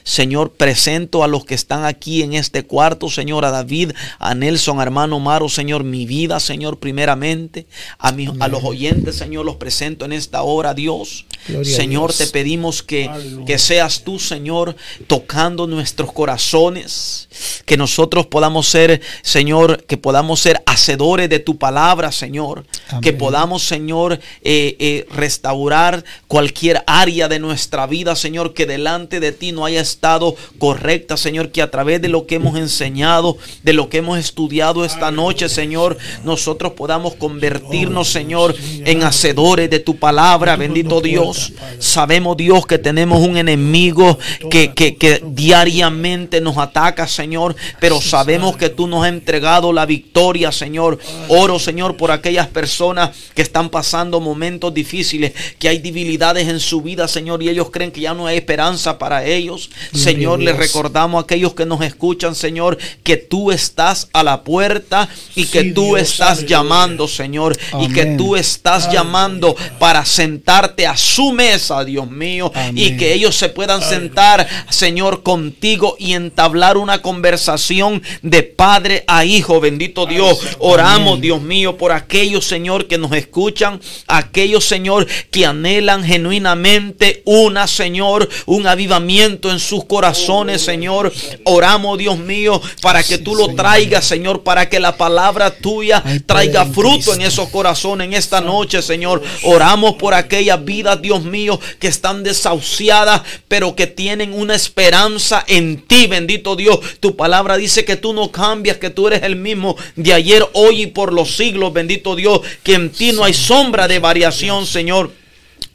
[0.05, 4.79] Señor, presento a los que están aquí en este cuarto, Señor, a David, a Nelson,
[4.79, 7.65] hermano Maro, Señor, mi vida, Señor, primeramente,
[7.97, 11.25] a, mi- a los oyentes, Señor, los presento en esta hora, Dios.
[11.47, 12.17] Gloria Señor, Dios.
[12.17, 13.45] te pedimos que, Aleluya.
[13.45, 14.75] que seas tú, Señor,
[15.07, 17.27] tocando nuestros corazones,
[17.65, 23.01] que nosotros podamos ser, Señor, que podamos ser hacedores de tu palabra, Señor, Amén.
[23.01, 24.13] que podamos, Señor,
[24.43, 29.81] eh, eh, restaurar cualquier área de nuestra vida, Señor, que delante de ti no haya
[29.95, 34.19] estado correcta, Señor, que a través de lo que hemos enseñado, de lo que hemos
[34.19, 38.55] estudiado esta noche, Señor, nosotros podamos convertirnos, Señor,
[38.85, 41.53] en hacedores de tu palabra, bendito Dios.
[41.79, 44.19] Sabemos, Dios, que tenemos un enemigo
[44.51, 49.85] que, que, que diariamente nos ataca, Señor, pero sabemos que tú nos has entregado la
[49.85, 50.99] victoria, Señor.
[51.29, 56.81] Oro, Señor, por aquellas personas que están pasando momentos difíciles, que hay debilidades en su
[56.81, 59.69] vida, Señor, y ellos creen que ya no hay esperanza para ellos.
[59.93, 65.07] Señor, les recordamos a aquellos que nos escuchan, Señor, que tú estás a la puerta
[65.35, 66.47] y que Sí, tú Dios, estás aleluya.
[66.57, 72.97] llamando, Señor, y que tú estás llamando para sentarte a su mesa, Dios mío, y
[72.97, 79.59] que ellos se puedan sentar, Señor, contigo y entablar una conversación de padre a hijo,
[79.59, 80.39] bendito Dios.
[80.59, 87.67] Oramos, Dios mío, por aquellos, Señor, que nos escuchan, aquellos, Señor, que anhelan genuinamente una,
[87.67, 91.11] Señor, un avivamiento en sus corazones, Señor.
[91.43, 96.65] Oramos, Dios mío, para que tú lo traigas, Señor, para que la palabra tuya traiga
[96.65, 99.21] fruto en esos corazones en esta noche, Señor.
[99.43, 105.85] Oramos por aquellas vidas, Dios mío, que están desahuciadas, pero que tienen una esperanza en
[105.85, 106.79] ti, bendito Dios.
[107.01, 110.83] Tu palabra dice que tú no cambias, que tú eres el mismo de ayer, hoy
[110.83, 115.24] y por los siglos, bendito Dios, que en ti no hay sombra de variación, Señor.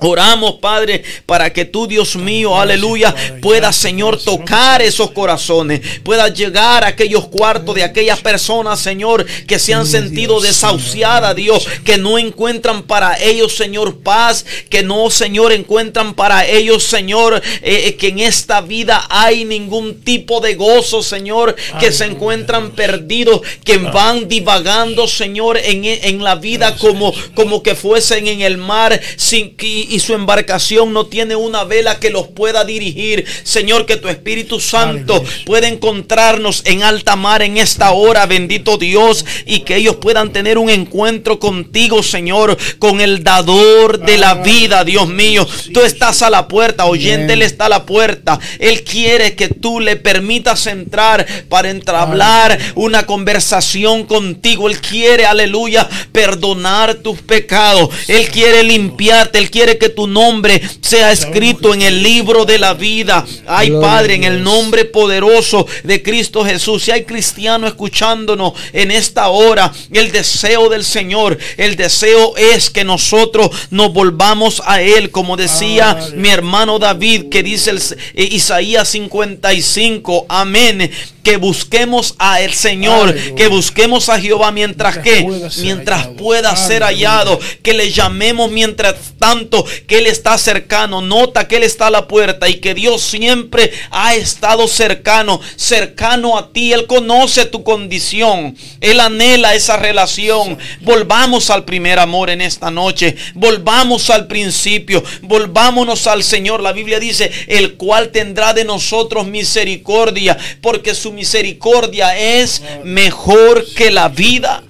[0.03, 6.85] Oramos, Padre, para que tú, Dios mío, aleluya, puedas, Señor, tocar esos corazones, puedas llegar
[6.85, 12.19] a aquellos cuartos de aquellas personas, Señor, que se han sentido desahuciadas, Dios, que no
[12.19, 18.09] encuentran para ellos, Señor, paz, que no, Señor, encuentran para ellos, Señor, eh, eh, que
[18.09, 24.29] en esta vida hay ningún tipo de gozo, Señor, que se encuentran perdidos, que van
[24.29, 29.90] divagando, Señor, en, en la vida como, como que fuesen en el mar sin que
[29.91, 33.27] y su embarcación no tiene una vela que los pueda dirigir.
[33.43, 35.45] Señor, que tu Espíritu Santo Aleluya.
[35.45, 40.59] pueda encontrarnos en alta mar en esta hora, bendito Dios, y que ellos puedan tener
[40.59, 45.47] un encuentro contigo, Señor, con el dador de la vida, Dios mío.
[45.75, 48.39] Tú estás a la puerta, oyente, Él está a la puerta.
[48.61, 54.69] Él quiere que tú le permitas entrar para entablar una conversación contigo.
[54.69, 57.91] Él quiere, aleluya, perdonar tus pecados.
[58.07, 59.39] Él quiere limpiarte.
[59.39, 63.27] Él quiere que tu nombre sea escrito en el libro de la vida.
[63.47, 66.85] Ay, Padre, en el nombre poderoso de Cristo Jesús.
[66.85, 72.85] Si hay cristiano escuchándonos en esta hora, el deseo del Señor, el deseo es que
[72.85, 76.17] nosotros nos volvamos a Él, como decía Aleluya.
[76.17, 77.81] mi hermano David, que dice el,
[78.15, 80.91] eh, Isaías 55, amén.
[81.31, 86.17] Que busquemos a el Señor, que busquemos a Jehová mientras Mientras que, mientras hallado.
[86.17, 91.63] pueda ser hallado, que le llamemos mientras tanto que Él está cercano, nota que Él
[91.63, 96.87] está a la puerta y que Dios siempre ha estado cercano, cercano a ti, Él
[96.87, 100.59] conoce tu condición, Él anhela esa relación.
[100.81, 106.63] Volvamos al primer amor en esta noche, volvamos al principio, volvámonos al Señor.
[106.63, 113.91] La Biblia dice, el cual tendrá de nosotros misericordia, porque su misericordia es mejor que
[113.91, 114.63] la vida.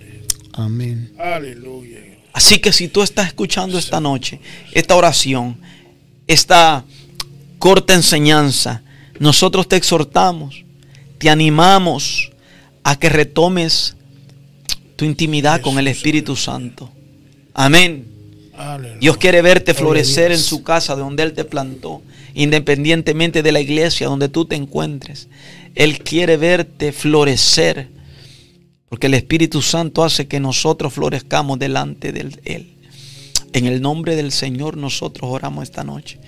[0.53, 1.13] Amén.
[1.17, 2.01] Aleluya.
[2.33, 4.41] Así que si tú estás escuchando esta noche,
[4.73, 5.61] esta oración,
[6.27, 6.85] esta
[7.61, 8.83] corta enseñanza,
[9.21, 10.65] nosotros te exhortamos,
[11.19, 12.33] te animamos
[12.83, 13.95] a que retomes
[14.97, 16.91] tu intimidad con el Espíritu Santo.
[17.55, 18.07] Amén.
[18.99, 22.03] Dios quiere verte florecer en su casa de donde Él te plantó,
[22.35, 25.29] independientemente de la iglesia donde tú te encuentres.
[25.75, 27.89] Él quiere verte florecer,
[28.89, 32.75] porque el Espíritu Santo hace que nosotros florezcamos delante de Él.
[33.53, 36.19] En el nombre del Señor nosotros oramos esta noche.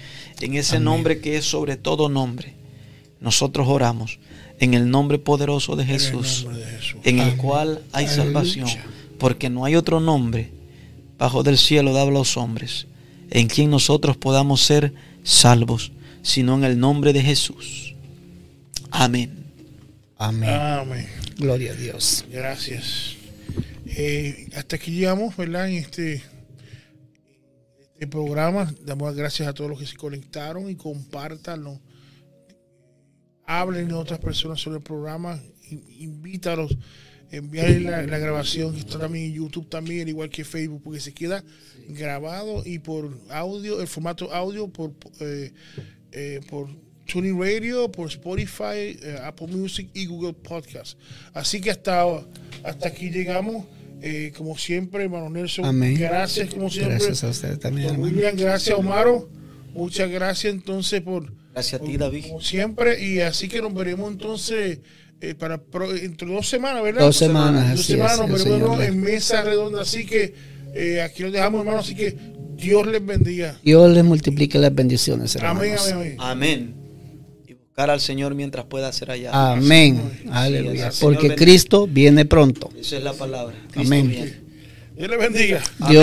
[0.41, 2.55] En ese nombre que es sobre todo nombre,
[3.21, 4.19] nosotros oramos.
[4.59, 7.01] En el nombre poderoso de Jesús, nombre de Jesús.
[7.05, 8.25] en el cual hay Aleluya.
[8.25, 8.69] salvación.
[9.19, 10.51] Porque no hay otro nombre
[11.19, 12.87] bajo del cielo dado a los hombres
[13.33, 14.93] en quien nosotros podamos ser
[15.25, 15.93] salvos,
[16.23, 17.92] sino en el nombre de Jesús.
[18.93, 19.45] Amén.
[20.19, 20.51] Amén.
[20.51, 21.09] Amén.
[21.37, 22.25] Gloria a Dios.
[22.31, 23.17] Gracias.
[23.87, 25.69] Eh, hasta aquí llegamos, ¿verdad?
[25.69, 26.23] En este,
[27.95, 28.73] este programa.
[28.85, 31.81] Damos las gracias a todos los que se conectaron y compártanlo.
[33.47, 35.41] Hablen a otras personas sobre el programa.
[35.71, 36.77] in- Invítalos.
[37.31, 41.01] Envíenle la, la grabación que está también en YouTube también, al igual que Facebook, porque
[41.01, 41.43] se queda
[41.89, 45.51] grabado y por audio, el formato audio por eh,
[46.13, 46.69] eh, por
[47.13, 50.97] Tuning Radio, por Spotify, eh, Apple Music y Google Podcast.
[51.35, 52.05] Así que hasta,
[52.65, 53.67] hasta aquí llegamos.
[54.05, 55.95] Eh, como siempre, hermano Nelson, Amén.
[55.97, 56.97] gracias como siempre.
[56.97, 58.05] Gracias a usted también, hermano.
[58.13, 59.29] William, gracias Omaro.
[59.75, 62.25] Muchas gracias entonces por Gracias a ti, David.
[62.29, 64.81] Como siempre, y así que nos veremos entonces
[65.21, 67.03] eh, para pro- entre dos semanas, ¿verdad?
[67.03, 68.83] Dos semanas, Dos así semanas es, nos veremos Señor.
[68.83, 69.83] en mesa redonda.
[69.83, 70.35] Así que
[70.75, 71.85] eh, aquí los dejamos, hermanos.
[71.85, 72.17] Así que
[72.57, 73.61] Dios les bendiga.
[73.63, 75.59] Dios les multiplique las bendiciones, hermanos.
[75.61, 76.17] Amén, amén, amén.
[76.19, 76.82] Amén.
[77.73, 79.31] Buscar al Señor mientras pueda ser allá.
[79.33, 80.21] Amén.
[80.31, 80.91] Aleluya.
[81.01, 81.35] Porque.
[81.35, 82.69] Cristo viene pronto.
[82.79, 83.57] Esa es la palabra.
[83.71, 84.11] Cristo Amén.
[84.11, 84.41] viene.
[84.95, 85.63] Dios les bendiga.
[85.89, 86.01] Dios